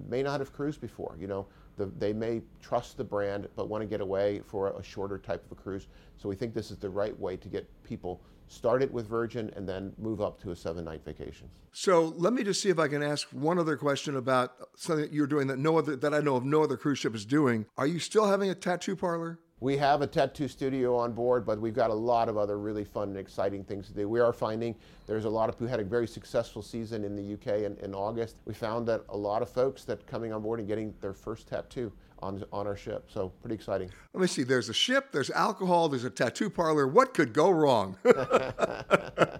may 0.09 0.23
not 0.23 0.39
have 0.39 0.53
cruised 0.53 0.81
before. 0.81 1.15
You 1.19 1.27
know, 1.27 1.47
the, 1.77 1.85
they 1.97 2.13
may 2.13 2.41
trust 2.61 2.97
the 2.97 3.03
brand 3.03 3.47
but 3.55 3.69
want 3.69 3.81
to 3.81 3.87
get 3.87 4.01
away 4.01 4.41
for 4.45 4.69
a 4.69 4.83
shorter 4.83 5.17
type 5.17 5.45
of 5.45 5.51
a 5.57 5.61
cruise. 5.61 5.87
So 6.17 6.29
we 6.29 6.35
think 6.35 6.53
this 6.53 6.71
is 6.71 6.77
the 6.77 6.89
right 6.89 7.17
way 7.19 7.37
to 7.37 7.47
get 7.47 7.67
people 7.83 8.21
started 8.47 8.91
with 8.91 9.07
Virgin 9.07 9.49
and 9.55 9.67
then 9.67 9.93
move 9.97 10.21
up 10.21 10.41
to 10.41 10.51
a 10.51 10.55
seven 10.55 10.83
night 10.83 11.03
vacation. 11.05 11.49
So 11.71 12.13
let 12.17 12.33
me 12.33 12.43
just 12.43 12.61
see 12.61 12.69
if 12.69 12.79
I 12.79 12.89
can 12.89 13.01
ask 13.01 13.27
one 13.29 13.57
other 13.57 13.77
question 13.77 14.17
about 14.17 14.53
something 14.75 15.05
that 15.05 15.13
you're 15.13 15.27
doing 15.27 15.47
that 15.47 15.57
no 15.57 15.77
other 15.77 15.95
that 15.95 16.13
I 16.13 16.19
know 16.19 16.35
of 16.35 16.43
no 16.43 16.61
other 16.61 16.75
cruise 16.75 16.99
ship 16.99 17.15
is 17.15 17.25
doing. 17.25 17.65
Are 17.77 17.87
you 17.87 17.99
still 17.99 18.27
having 18.27 18.49
a 18.49 18.55
tattoo 18.55 18.95
parlor? 18.95 19.39
We 19.61 19.77
have 19.77 20.01
a 20.01 20.07
tattoo 20.07 20.47
studio 20.47 20.97
on 20.97 21.11
board, 21.13 21.45
but 21.45 21.61
we've 21.61 21.75
got 21.75 21.91
a 21.91 21.93
lot 21.93 22.27
of 22.27 22.35
other 22.35 22.57
really 22.57 22.83
fun 22.83 23.09
and 23.09 23.17
exciting 23.17 23.63
things 23.63 23.85
to 23.89 23.93
do. 23.93 24.09
We 24.09 24.19
are 24.19 24.33
finding 24.33 24.73
there's 25.05 25.25
a 25.25 25.29
lot 25.29 25.49
of 25.49 25.55
who 25.59 25.67
had 25.67 25.79
a 25.79 25.83
very 25.83 26.07
successful 26.07 26.63
season 26.63 27.03
in 27.03 27.15
the 27.15 27.33
UK 27.35 27.61
in, 27.61 27.77
in 27.77 27.93
August. 27.93 28.37
We 28.45 28.55
found 28.55 28.87
that 28.87 29.03
a 29.09 29.15
lot 29.15 29.43
of 29.43 29.49
folks 29.49 29.83
that 29.83 30.07
coming 30.07 30.33
on 30.33 30.41
board 30.41 30.57
and 30.57 30.67
getting 30.67 30.95
their 30.99 31.13
first 31.13 31.47
tattoo 31.47 31.91
on, 32.21 32.43
on 32.51 32.67
our 32.67 32.75
ship. 32.75 33.09
So 33.11 33.29
pretty 33.41 33.55
exciting. 33.55 33.89
Let 34.13 34.21
me 34.21 34.27
see. 34.27 34.43
There's 34.43 34.69
a 34.69 34.73
ship, 34.73 35.11
there's 35.11 35.31
alcohol, 35.31 35.89
there's 35.89 36.03
a 36.03 36.09
tattoo 36.09 36.49
parlor. 36.49 36.87
What 36.87 37.13
could 37.13 37.33
go 37.33 37.49
wrong? 37.49 37.97
oh, 38.05 39.39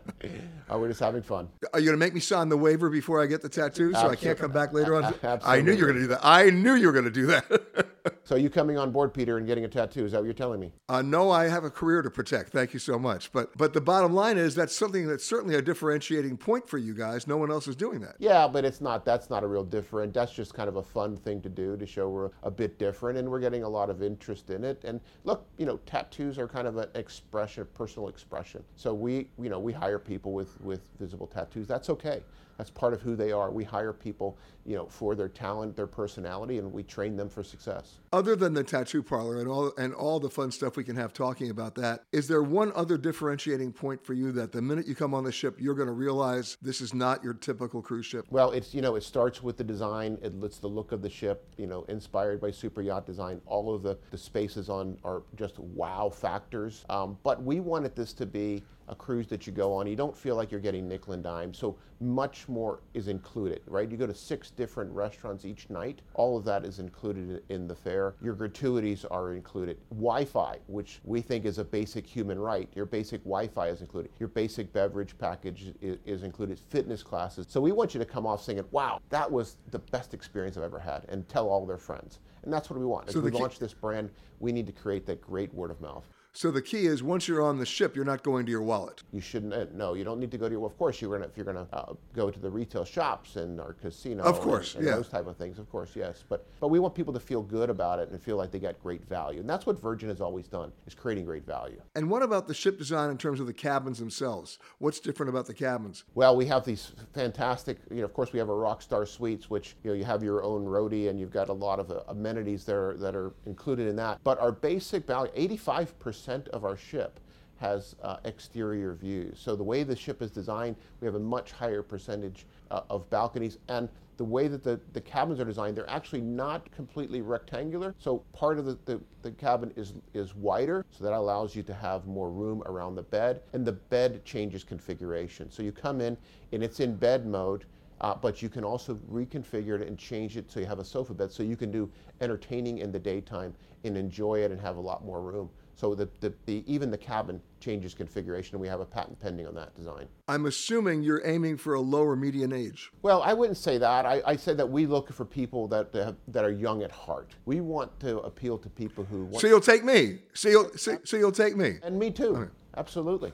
we're 0.72 0.88
just 0.88 1.00
having 1.00 1.22
fun. 1.22 1.50
Are 1.74 1.80
you 1.80 1.88
going 1.88 2.00
to 2.00 2.06
make 2.06 2.14
me 2.14 2.20
sign 2.20 2.50
the 2.50 2.58
waiver 2.58 2.90
before 2.90 3.22
I 3.22 3.26
get 3.26 3.42
the 3.42 3.50
tattoo 3.50 3.92
so 3.92 3.98
Absolutely. 3.98 4.18
I 4.18 4.22
can't 4.22 4.40
come 4.40 4.52
back 4.52 4.74
later 4.74 4.96
on? 4.96 5.04
Absolutely. 5.04 5.40
I 5.46 5.62
knew 5.62 5.74
you 5.74 5.86
were 5.86 5.92
going 5.92 5.96
to 5.96 6.02
do 6.02 6.08
that. 6.08 6.20
I 6.24 6.50
knew 6.50 6.76
you 6.76 6.88
were 6.88 6.94
going 6.94 7.06
to 7.06 7.12
do 7.12 7.26
that. 7.28 7.88
so 8.24 8.36
you 8.36 8.50
coming 8.50 8.78
on 8.78 8.92
board, 8.92 9.14
Peter, 9.14 9.38
and 9.38 9.46
getting 9.46 9.66
a 9.66 9.68
tattoo? 9.68 10.06
Is 10.06 10.12
that 10.12 10.20
what 10.20 10.26
you're 10.26 10.34
telling 10.34 10.60
me? 10.60 10.74
Uh, 10.90 11.02
no, 11.02 11.30
I 11.30 11.48
have 11.48 11.64
a 11.64 11.70
career 11.70 12.02
to 12.02 12.10
protect. 12.10 12.52
Thank 12.52 12.74
you 12.74 12.80
so 12.80 12.98
much. 12.98 13.32
But 13.32 13.56
but 13.58 13.74
the 13.74 13.82
bottom 13.82 14.14
line 14.14 14.38
is 14.38 14.56
that's 14.56 14.76
something 14.76 15.08
that's 15.08 15.26
certainly 15.26 15.56
a 15.56 15.62
differentiating 15.62 16.38
point 16.38 16.68
for 16.68 16.78
you 16.78 16.94
guys. 16.94 17.28
No 17.28 17.38
one 17.38 17.52
else 17.52 17.68
is 17.68 17.76
doing 17.76 18.00
that. 18.02 18.16
Yeah, 18.20 18.48
but 18.48 18.66
it's 18.66 18.82
not. 18.82 19.06
That's 19.06 19.30
not 19.30 19.44
a 19.44 19.48
real 19.48 19.64
different. 19.64 20.14
That's 20.14 20.32
just 20.32 20.54
kind 20.54 20.70
of 20.70 20.78
a 20.78 20.84
fun 20.84 21.18
thing 21.18 21.42
to 21.42 21.50
do 21.50 21.78
to 21.78 21.86
show 21.86 22.10
we're 22.10 22.32
a 22.44 22.52
bit 22.52 22.71
different, 22.78 23.18
and 23.18 23.30
we're 23.30 23.40
getting 23.40 23.64
a 23.64 23.70
lot 23.70 23.90
of 23.90 24.02
interest 24.02 24.50
in 24.50 24.64
it. 24.64 24.84
And 24.84 25.00
look, 25.24 25.48
you 25.58 25.66
know, 25.66 25.78
tattoos 25.86 26.38
are 26.38 26.48
kind 26.48 26.68
of 26.68 26.78
an 26.78 26.90
expression, 26.96 27.68
personal 27.74 28.10
expression. 28.10 28.64
So 28.76 28.94
we, 28.94 29.30
you 29.40 29.50
know, 29.50 29.60
we 29.60 29.74
hire 29.74 30.00
people 30.00 30.34
with 30.34 30.60
with 30.62 30.90
visible 31.00 31.28
tattoos. 31.28 31.68
That's 31.68 31.90
okay 31.90 32.22
That's 32.62 32.70
part 32.70 32.94
of 32.94 33.02
who 33.02 33.16
they 33.16 33.32
are. 33.32 33.50
We 33.50 33.64
hire 33.64 33.92
people, 33.92 34.38
you 34.68 34.76
know, 34.76 34.86
for 34.86 35.16
their 35.16 35.30
talent, 35.30 35.76
their 35.76 35.88
personality, 35.88 36.60
and 36.60 36.72
we 36.72 36.84
train 36.84 37.16
them 37.16 37.28
for 37.28 37.44
success. 37.44 37.98
Other 38.14 38.36
than 38.36 38.54
the 38.54 38.64
tattoo 38.64 39.02
parlor 39.02 39.40
and 39.40 39.48
all 39.48 39.74
and 39.80 39.96
all 39.96 40.20
the 40.20 40.30
fun 40.30 40.52
stuff 40.52 40.78
we 40.78 40.84
can 40.84 40.96
have 40.96 41.12
talking 41.12 41.50
about 41.50 41.74
that, 41.74 42.04
is 42.12 42.28
there 42.28 42.44
one 42.44 42.72
other 42.76 43.00
differentiating 43.00 43.74
point 43.74 44.06
for 44.06 44.14
you 44.14 44.32
that 44.34 44.52
the 44.52 44.62
minute 44.62 44.86
you 44.86 44.94
come 44.94 45.16
on 45.16 45.24
the 45.24 45.32
ship, 45.32 45.56
you're 45.60 45.74
going 45.74 45.88
to 45.88 45.94
realize 45.94 46.56
this 46.62 46.82
is 46.82 46.94
not 46.94 47.24
your 47.24 47.34
typical 47.34 47.82
cruise 47.82 48.06
ship? 48.06 48.28
Well, 48.30 48.52
it's 48.52 48.76
you 48.76 48.82
know, 48.84 48.96
it 48.96 49.02
starts 49.02 49.42
with 49.42 49.58
the 49.58 49.64
design. 49.64 50.20
It's 50.22 50.60
the 50.60 50.68
look 50.68 50.92
of 50.92 51.02
the 51.02 51.10
ship. 51.10 51.48
You 51.58 51.66
know, 51.66 51.82
inspired 51.90 52.40
by 52.40 52.52
super 52.52 52.84
yacht 52.84 53.08
design. 53.08 53.42
All 53.48 53.74
of 53.74 53.82
the 53.82 53.98
the 54.12 54.20
spaces 54.20 54.70
on 54.70 55.00
are 55.04 55.24
just 55.36 55.58
wow 55.58 56.12
factors. 56.12 56.86
Um, 56.92 57.18
but 57.24 57.42
we 57.42 57.60
wanted 57.60 57.96
this 57.96 58.14
to 58.14 58.28
be 58.28 58.62
a 58.92 58.96
cruise 58.96 59.28
that 59.28 59.48
you 59.48 59.54
go 59.54 59.74
on, 59.74 59.88
you 59.88 59.96
don't 59.96 60.16
feel 60.16 60.36
like 60.36 60.52
you're 60.52 60.60
getting 60.60 60.88
nickel 60.88 61.14
and 61.14 61.24
dime. 61.24 61.54
So 61.54 61.78
much 62.02 62.48
more 62.50 62.82
is 62.94 63.08
included, 63.08 63.62
right? 63.66 63.90
You 63.90 63.98
go 63.98 64.06
to 64.06 64.14
six 64.14 64.52
different 64.52 64.92
restaurants 64.92 65.46
each 65.46 65.70
night. 65.70 66.02
All 66.14 66.38
of 66.38 66.44
that 66.46 66.66
is 66.66 66.80
included 66.80 67.42
in 67.50 67.68
the 67.68 67.76
fare. 67.76 68.16
Your 68.22 68.34
gratuities 68.34 69.06
are 69.06 69.34
included. 69.34 69.78
Wi-Fi, 69.92 70.58
which 70.68 71.00
we 71.06 71.22
think 71.22 71.46
is 71.46 71.58
a 71.58 71.64
basic 71.64 72.06
human 72.06 72.38
right. 72.38 72.70
Your 72.76 72.86
basic 72.86 73.22
Wi-Fi 73.22 73.70
is 73.70 73.82
included. 73.82 74.12
Your 74.20 74.30
basic 74.30 74.74
beverage 74.74 75.18
package 75.18 75.74
is, 75.82 75.98
is 76.06 76.24
included. 76.24 76.60
Fitness 76.60 77.02
classes. 77.02 77.46
So 77.50 77.62
we 77.62 77.72
want 77.72 77.94
you 77.94 78.00
to 78.00 78.06
come 78.06 78.26
off 78.26 78.44
saying, 78.44 78.64
"Wow, 78.72 79.00
that 79.10 79.32
was 79.32 79.58
the 79.72 79.80
best 79.80 80.14
experience 80.14 80.58
I've 80.58 80.64
ever 80.64 80.80
had," 80.80 81.06
and 81.08 81.28
tell 81.30 81.48
all 81.48 81.66
their 81.66 81.78
friends. 81.78 82.20
And 82.44 82.52
that's 82.52 82.70
what 82.70 82.80
we 82.80 82.86
want. 82.86 83.08
As 83.08 83.14
so 83.14 83.22
we 83.22 83.32
launch 83.32 83.60
this 83.60 83.74
brand, 83.74 84.10
we 84.40 84.52
need 84.52 84.66
to 84.66 84.74
create 84.74 85.06
that 85.06 85.22
great 85.22 85.54
word 85.54 85.72
of 85.72 85.80
mouth. 85.80 86.08
So 86.34 86.50
the 86.50 86.62
key 86.62 86.86
is 86.86 87.04
once 87.04 87.28
you're 87.28 87.42
on 87.42 87.58
the 87.60 87.66
ship, 87.66 87.94
you're 87.94 88.06
not 88.06 88.24
going 88.24 88.46
to 88.46 88.52
your 88.52 88.62
wallet. 88.62 89.04
You 89.12 89.20
shouldn't. 89.20 89.54
Uh, 89.54 89.66
no, 89.74 89.96
you 89.96 90.06
don't 90.06 90.18
need 90.18 90.32
to 90.32 90.38
go 90.38 90.48
to 90.48 90.54
your. 90.54 90.66
Of 90.66 90.78
course, 90.78 91.02
you're 91.02 91.12
gonna 91.12 91.30
if 91.30 91.36
you're 91.36 91.46
gonna 91.46 91.68
uh, 91.74 91.94
go 92.14 92.32
to 92.32 92.40
the 92.40 92.50
retail 92.50 92.86
shops 92.86 93.36
and 93.36 93.60
our 93.60 93.74
casino. 93.74 94.24
Of 94.24 94.40
course, 94.40 94.76
and, 94.76 94.84
and 94.84 94.88
yeah. 94.88 94.96
Those 94.96 95.10
type 95.10 95.28
of 95.28 95.36
things, 95.36 95.60
of 95.60 95.70
course, 95.70 95.92
yes. 95.94 96.24
But 96.30 96.48
but 96.62 96.70
we 96.70 96.80
want 96.80 96.96
people 96.96 97.14
to 97.14 97.20
feel 97.20 97.42
good 97.42 97.70
about 97.70 98.00
it 98.00 98.10
and 98.10 98.22
feel 98.22 98.38
like 98.38 98.52
they 98.52 98.60
got 98.60 98.82
great 98.82 99.04
value, 99.10 99.42
and 99.42 99.50
that's 99.50 99.66
what 99.66 99.82
Virgin 99.82 100.08
has 100.08 100.22
always 100.22 100.48
done 100.48 100.72
is 100.88 100.94
creating 100.94 101.26
great 101.26 101.46
value. 101.46 101.82
And 101.96 102.10
what 102.10 102.24
about 102.24 102.48
the 102.48 102.54
ship 102.54 102.78
design 102.78 103.10
in 103.10 103.18
terms 103.18 103.42
of 103.42 103.48
the 103.48 103.54
cabins 103.54 104.00
themselves? 104.00 104.58
What's 104.78 105.02
different 105.02 105.30
about 105.30 105.48
the 105.48 105.54
cabins? 105.54 106.06
Well, 106.16 106.38
we 106.38 106.46
have 106.46 106.64
these 106.64 106.94
fantastic. 107.14 107.78
You 107.90 107.98
know, 107.98 108.06
of 108.06 108.14
course, 108.14 108.32
we 108.32 108.40
have 108.40 108.50
our 108.50 108.56
Rockstar 108.56 109.06
suites, 109.06 109.50
which 109.50 109.76
you 109.84 109.92
know 109.92 109.98
you 109.98 110.06
have 110.06 110.24
your 110.24 110.44
own 110.44 110.64
roadie 110.64 111.10
and 111.10 111.20
you've 111.20 111.32
got 111.32 111.50
a 111.50 111.54
lot 111.54 111.80
of 111.80 111.92
uh, 111.92 112.04
amenities 112.08 112.64
there 112.64 112.94
that 113.00 113.18
are 113.18 113.34
included 113.46 113.90
in 113.90 113.98
that. 113.98 114.22
But 114.24 114.40
our 114.40 114.54
basic 114.54 115.06
value, 115.06 115.32
85% 115.34 116.21
of 116.30 116.66
our 116.66 116.78
ship 116.78 117.20
has 117.58 117.96
uh, 118.02 118.18
exterior 118.26 118.94
views. 118.94 119.40
So 119.40 119.56
the 119.56 119.64
way 119.64 119.84
the 119.84 119.96
ship 119.96 120.22
is 120.22 120.32
designed, 120.32 120.76
we 121.00 121.06
have 121.06 121.16
a 121.16 121.20
much 121.20 121.52
higher 121.52 121.84
percentage 121.84 122.48
uh, 122.72 122.82
of 122.90 123.08
balconies. 123.12 123.60
And 123.68 123.88
the 124.18 124.26
way 124.26 124.48
that 124.48 124.64
the, 124.64 124.80
the 124.94 125.02
cabins 125.02 125.40
are 125.40 125.46
designed, 125.46 125.78
they're 125.78 125.90
actually 125.90 126.22
not 126.22 126.70
completely 126.72 127.22
rectangular. 127.22 127.96
So 128.00 128.24
part 128.34 128.58
of 128.58 128.66
the, 128.66 128.78
the, 128.86 129.02
the, 129.22 129.32
cabin 129.32 129.72
is, 129.76 129.94
is 130.14 130.36
wider, 130.36 130.86
so 130.90 131.04
that 131.04 131.14
allows 131.14 131.56
you 131.56 131.64
to 131.64 131.74
have 131.74 132.08
more 132.08 132.32
room 132.32 132.64
around 132.66 132.96
the 132.96 133.04
bed. 133.04 133.42
And 133.54 133.66
the 133.66 133.72
bed 133.74 134.26
changes 134.26 134.64
configuration. 134.64 135.52
So 135.52 135.64
you 135.64 135.72
come 135.72 136.02
in 136.02 136.18
and 136.52 136.64
it's 136.64 136.80
in 136.80 136.96
bed 136.96 137.28
mode, 137.28 137.66
uh, 138.02 138.16
but 138.16 138.42
you 138.42 138.50
can 138.50 138.64
also 138.64 138.96
reconfigure 139.12 139.80
it 139.80 139.88
and 139.88 139.98
change 139.98 140.36
it 140.36 140.52
so 140.52 140.60
you 140.60 140.66
have 140.66 140.80
a 140.80 140.86
sofa 140.86 141.14
bed 141.14 141.32
so 141.32 141.44
you 141.44 141.56
can 141.56 141.72
do 141.72 141.90
entertaining 142.22 142.80
in 142.80 142.92
the 142.92 143.00
daytime 143.00 143.54
and 143.84 143.96
enjoy 143.96 144.40
it 144.40 144.52
and 144.52 144.60
have 144.60 144.78
a 144.78 144.82
lot 144.82 145.06
more 145.06 145.22
room. 145.22 145.50
So 145.82 145.96
the, 145.96 146.08
the, 146.20 146.32
the, 146.46 146.64
even 146.68 146.92
the 146.92 146.98
cabin 146.98 147.42
changes 147.60 147.96
configuration, 147.96 148.54
and 148.54 148.62
we 148.62 148.68
have 148.68 148.82
a 148.82 148.86
patent 148.86 149.20
pending 149.20 149.48
on 149.48 149.56
that 149.56 149.74
design. 149.76 150.08
I'm 150.28 150.46
assuming 150.46 151.02
you're 151.02 151.24
aiming 151.26 151.58
for 151.58 151.74
a 151.74 151.82
lower 151.82 152.16
median 152.16 152.54
age. 152.54 152.92
Well, 153.02 153.24
I 153.24 153.34
wouldn't 153.34 153.58
say 153.58 153.80
that. 153.80 154.06
I, 154.06 154.22
I 154.24 154.36
say 154.36 154.54
that 154.54 154.70
we 154.70 154.86
look 154.86 155.12
for 155.12 155.26
people 155.26 155.68
that 155.70 155.90
have, 155.96 156.18
that 156.28 156.46
are 156.46 156.52
young 156.52 156.84
at 156.84 156.92
heart. 156.92 157.34
We 157.46 157.62
want 157.62 158.00
to 158.02 158.20
appeal 158.20 158.60
to 158.60 158.70
people 158.70 159.06
who. 159.06 159.24
Want 159.24 159.42
so 159.42 159.48
you'll 159.48 159.60
take 159.60 159.84
me. 159.84 160.20
So 160.34 160.50
you'll 160.50 160.70
so, 160.78 161.00
so 161.04 161.18
you'll 161.18 161.32
take 161.32 161.58
me. 161.58 161.80
And 161.82 161.98
me 161.98 162.12
too. 162.12 162.36
Right. 162.36 162.50
Absolutely. 162.78 163.32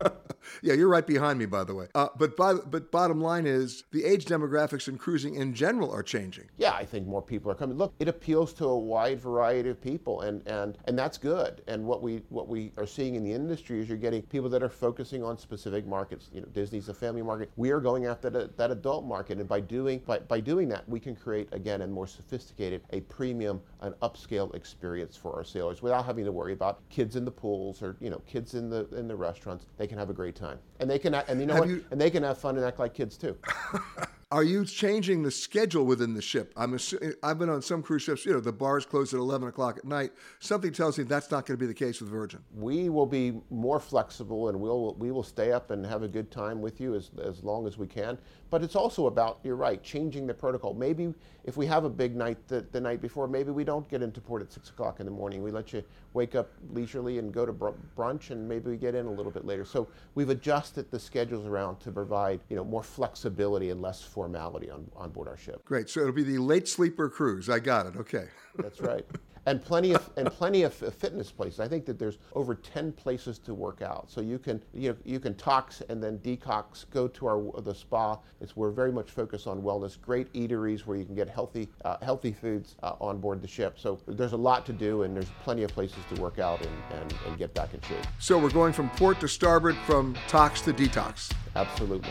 yeah, 0.62 0.74
you're 0.74 0.88
right 0.88 1.06
behind 1.06 1.38
me, 1.38 1.46
by 1.46 1.64
the 1.64 1.74
way. 1.74 1.86
Uh, 1.94 2.08
but 2.16 2.36
by, 2.36 2.54
but 2.54 2.90
bottom 2.90 3.20
line 3.20 3.46
is 3.46 3.84
the 3.92 4.04
age 4.04 4.24
demographics 4.24 4.88
in 4.88 4.98
cruising 4.98 5.34
in 5.34 5.54
general 5.54 5.90
are 5.90 6.02
changing. 6.02 6.44
Yeah, 6.56 6.72
I 6.72 6.84
think 6.84 7.06
more 7.06 7.22
people 7.22 7.50
are 7.50 7.54
coming. 7.54 7.76
Look, 7.76 7.94
it 7.98 8.08
appeals 8.08 8.52
to 8.54 8.66
a 8.66 8.78
wide 8.78 9.20
variety 9.20 9.70
of 9.70 9.80
people, 9.80 10.22
and 10.22 10.46
and 10.46 10.78
and 10.86 10.98
that's 10.98 11.18
good. 11.18 11.62
And 11.68 11.84
what 11.84 12.02
we 12.02 12.22
what 12.28 12.48
we 12.48 12.72
are 12.76 12.86
seeing 12.86 13.14
in 13.14 13.24
the 13.24 13.32
industry 13.32 13.80
is 13.80 13.88
you're 13.88 13.98
getting 13.98 14.22
people 14.22 14.48
that 14.50 14.62
are 14.62 14.68
focusing 14.68 15.22
on 15.22 15.38
specific 15.38 15.86
markets. 15.86 16.30
You 16.32 16.40
know, 16.40 16.48
Disney's 16.48 16.88
a 16.88 16.94
family 16.94 17.22
market. 17.22 17.50
We 17.56 17.70
are 17.70 17.80
going 17.80 18.06
after 18.06 18.30
that, 18.30 18.56
that 18.56 18.70
adult 18.70 19.04
market, 19.04 19.38
and 19.38 19.48
by 19.48 19.60
doing 19.60 20.00
by, 20.06 20.18
by 20.20 20.40
doing 20.40 20.68
that, 20.68 20.88
we 20.88 21.00
can 21.00 21.14
create 21.14 21.48
again 21.52 21.82
a 21.82 21.86
more 21.86 22.06
sophisticated, 22.06 22.82
a 22.90 23.00
premium, 23.02 23.60
an 23.80 23.94
upscale 24.02 24.54
experience 24.54 25.16
for 25.16 25.34
our 25.34 25.44
sailors 25.44 25.82
without 25.82 26.04
having 26.04 26.24
to 26.24 26.32
worry 26.32 26.52
about 26.52 26.80
kids 26.88 27.16
in 27.16 27.24
the 27.24 27.30
pools 27.30 27.82
or 27.82 27.96
you 28.00 28.10
know 28.10 28.20
kids 28.26 28.54
in 28.54 28.70
the 28.70 28.88
in 28.96 29.08
the 29.08 29.16
restaurants. 29.16 29.66
They 29.76 29.86
can 29.86 29.98
have 29.98 30.10
a 30.10 30.14
great 30.14 30.37
time, 30.38 30.58
and 30.80 30.88
they 30.88 30.98
can 30.98 31.14
and 31.14 31.40
you 31.40 31.46
know 31.46 31.54
have 31.54 31.60
what, 31.60 31.68
you, 31.68 31.84
and 31.90 32.00
they 32.00 32.10
can 32.10 32.22
have 32.22 32.38
fun 32.38 32.56
and 32.56 32.64
act 32.64 32.78
like 32.78 32.94
kids 32.94 33.16
too. 33.16 33.36
Are 34.30 34.42
you 34.42 34.66
changing 34.66 35.22
the 35.22 35.30
schedule 35.30 35.86
within 35.86 36.12
the 36.12 36.20
ship? 36.20 36.52
I'm 36.54 36.74
assuming, 36.74 37.14
I've 37.22 37.38
been 37.38 37.48
on 37.48 37.62
some 37.62 37.82
cruise 37.82 38.02
ships. 38.02 38.26
You 38.26 38.34
know, 38.34 38.40
the 38.40 38.52
bars 38.52 38.84
close 38.84 39.14
at 39.14 39.20
11 39.20 39.48
o'clock 39.48 39.78
at 39.78 39.86
night. 39.86 40.12
Something 40.38 40.70
tells 40.70 40.98
me 40.98 41.04
that's 41.04 41.30
not 41.30 41.46
going 41.46 41.58
to 41.58 41.60
be 41.60 41.66
the 41.66 41.72
case 41.72 42.02
with 42.02 42.10
Virgin. 42.10 42.40
We 42.54 42.90
will 42.90 43.06
be 43.06 43.40
more 43.48 43.80
flexible, 43.80 44.50
and 44.50 44.60
we'll 44.60 44.96
we 44.98 45.12
will 45.12 45.22
stay 45.22 45.50
up 45.52 45.70
and 45.70 45.86
have 45.86 46.02
a 46.02 46.08
good 46.08 46.30
time 46.30 46.60
with 46.60 46.78
you 46.78 46.94
as 46.94 47.10
as 47.24 47.42
long 47.42 47.66
as 47.66 47.78
we 47.78 47.86
can. 47.86 48.18
But 48.50 48.62
it's 48.62 48.76
also 48.76 49.06
about 49.06 49.38
you're 49.44 49.56
right, 49.56 49.82
changing 49.82 50.26
the 50.26 50.34
protocol. 50.34 50.74
Maybe 50.74 51.14
if 51.44 51.56
we 51.56 51.64
have 51.64 51.84
a 51.84 51.90
big 51.90 52.14
night 52.14 52.36
the, 52.48 52.66
the 52.70 52.80
night 52.82 53.00
before, 53.00 53.28
maybe 53.28 53.50
we 53.50 53.64
don't 53.64 53.88
get 53.88 54.02
into 54.02 54.20
port 54.20 54.42
at 54.42 54.52
six 54.52 54.68
o'clock 54.68 55.00
in 55.00 55.06
the 55.06 55.12
morning. 55.12 55.42
We 55.42 55.50
let 55.50 55.72
you 55.72 55.82
wake 56.12 56.34
up 56.34 56.50
leisurely 56.72 57.18
and 57.18 57.32
go 57.32 57.46
to 57.46 57.52
br- 57.52 57.70
brunch, 57.96 58.30
and 58.30 58.46
maybe 58.46 58.68
we 58.68 58.76
get 58.76 58.94
in 58.94 59.06
a 59.06 59.10
little 59.10 59.32
bit 59.32 59.46
later. 59.46 59.64
So 59.64 59.88
we've 60.14 60.28
adjusted 60.28 60.90
the 60.90 61.00
schedules 61.00 61.46
around 61.46 61.80
to 61.80 61.90
provide 61.90 62.40
you 62.50 62.56
know 62.56 62.64
more 62.64 62.82
flexibility 62.82 63.70
and 63.70 63.80
less 63.80 64.02
formality 64.18 64.68
on, 64.68 64.84
on 64.96 65.10
board 65.10 65.28
our 65.28 65.36
ship. 65.36 65.64
Great. 65.64 65.88
So 65.88 66.00
it'll 66.00 66.12
be 66.12 66.24
the 66.24 66.38
late 66.38 66.66
sleeper 66.66 67.08
cruise. 67.08 67.48
I 67.48 67.60
got 67.60 67.86
it. 67.86 67.94
Okay. 67.96 68.24
That's 68.58 68.80
right. 68.80 69.06
and 69.46 69.64
plenty 69.64 69.94
of 69.94 70.10
and 70.16 70.28
plenty 70.28 70.64
of 70.64 70.74
fitness 70.74 71.30
places. 71.30 71.60
I 71.60 71.68
think 71.68 71.86
that 71.86 72.00
there's 72.00 72.18
over 72.34 72.56
10 72.56 72.90
places 72.94 73.38
to 73.38 73.54
work 73.54 73.80
out. 73.80 74.10
So 74.10 74.20
you 74.20 74.40
can 74.40 74.60
you 74.74 74.88
know, 74.90 74.96
you 75.04 75.20
can 75.20 75.36
tox 75.36 75.82
and 75.88 76.02
then 76.02 76.18
decox. 76.18 76.84
Go 76.90 77.06
to 77.06 77.26
our 77.28 77.62
the 77.62 77.72
spa. 77.72 78.18
It's 78.40 78.56
we're 78.56 78.72
very 78.72 78.90
much 78.90 79.12
focused 79.12 79.46
on 79.46 79.62
wellness. 79.62 80.00
Great 80.00 80.32
eateries 80.32 80.80
where 80.80 80.96
you 80.96 81.04
can 81.04 81.14
get 81.14 81.28
healthy 81.28 81.68
uh, 81.84 81.98
healthy 82.02 82.32
foods 82.32 82.74
uh, 82.82 82.94
on 83.00 83.20
board 83.20 83.40
the 83.40 83.46
ship. 83.46 83.78
So 83.78 84.00
there's 84.08 84.32
a 84.32 84.42
lot 84.50 84.66
to 84.66 84.72
do 84.72 85.04
and 85.04 85.14
there's 85.14 85.30
plenty 85.44 85.62
of 85.62 85.70
places 85.70 86.02
to 86.12 86.20
work 86.20 86.40
out 86.40 86.60
and, 86.66 86.76
and, 87.00 87.14
and 87.24 87.38
get 87.38 87.54
back 87.54 87.72
in 87.72 87.80
shape. 87.82 88.04
So 88.18 88.36
we're 88.36 88.50
going 88.50 88.72
from 88.72 88.90
port 88.90 89.20
to 89.20 89.28
starboard, 89.28 89.76
from 89.86 90.16
tox 90.26 90.60
to 90.62 90.72
detox. 90.72 91.32
Absolutely. 91.54 92.10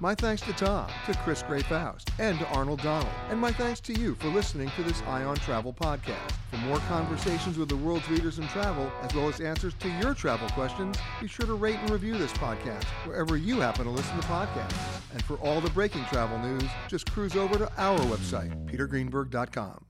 My 0.00 0.14
thanks 0.14 0.42
to 0.42 0.52
Tom, 0.52 0.88
to 1.06 1.14
Chris 1.24 1.42
Gray 1.42 1.60
Faust, 1.60 2.10
and 2.20 2.38
to 2.38 2.46
Arnold 2.50 2.82
Donald. 2.82 3.12
And 3.30 3.40
my 3.40 3.50
thanks 3.50 3.80
to 3.80 3.92
you 3.92 4.14
for 4.14 4.28
listening 4.28 4.70
to 4.76 4.84
this 4.84 5.02
Eye 5.02 5.24
on 5.24 5.34
Travel 5.36 5.72
podcast. 5.72 6.30
For 6.52 6.56
more 6.58 6.78
conversations 6.80 7.58
with 7.58 7.68
the 7.68 7.76
world's 7.76 8.08
leaders 8.08 8.38
in 8.38 8.46
travel, 8.48 8.92
as 9.02 9.12
well 9.12 9.28
as 9.28 9.40
answers 9.40 9.74
to 9.80 9.88
your 10.00 10.14
travel 10.14 10.48
questions, 10.50 10.96
be 11.20 11.26
sure 11.26 11.46
to 11.46 11.54
rate 11.54 11.78
and 11.80 11.90
review 11.90 12.16
this 12.16 12.32
podcast 12.34 12.84
wherever 13.06 13.36
you 13.36 13.60
happen 13.60 13.86
to 13.86 13.90
listen 13.90 14.16
to 14.20 14.26
podcasts. 14.28 15.00
And 15.12 15.24
for 15.24 15.36
all 15.38 15.60
the 15.60 15.70
breaking 15.70 16.04
travel 16.04 16.38
news, 16.38 16.70
just 16.86 17.10
cruise 17.10 17.34
over 17.34 17.58
to 17.58 17.70
our 17.76 17.98
website, 18.00 18.52
petergreenberg.com. 18.66 19.84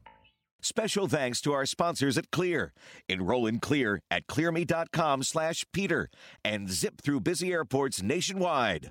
Special 0.61 1.07
thanks 1.07 1.41
to 1.43 1.53
our 1.53 1.67
sponsors 1.67 2.17
at 2.17 2.31
Clear. 2.31 2.73
Enroll 3.11 3.47
in 3.47 3.61
Clear 3.61 4.01
at 4.11 4.27
clearme.com 4.27 5.23
slash 5.23 5.67
Peter 5.73 6.09
and 6.43 6.71
zip 6.71 7.03
through 7.03 7.21
busy 7.21 7.53
airports 7.53 8.03
nationwide. 8.03 8.91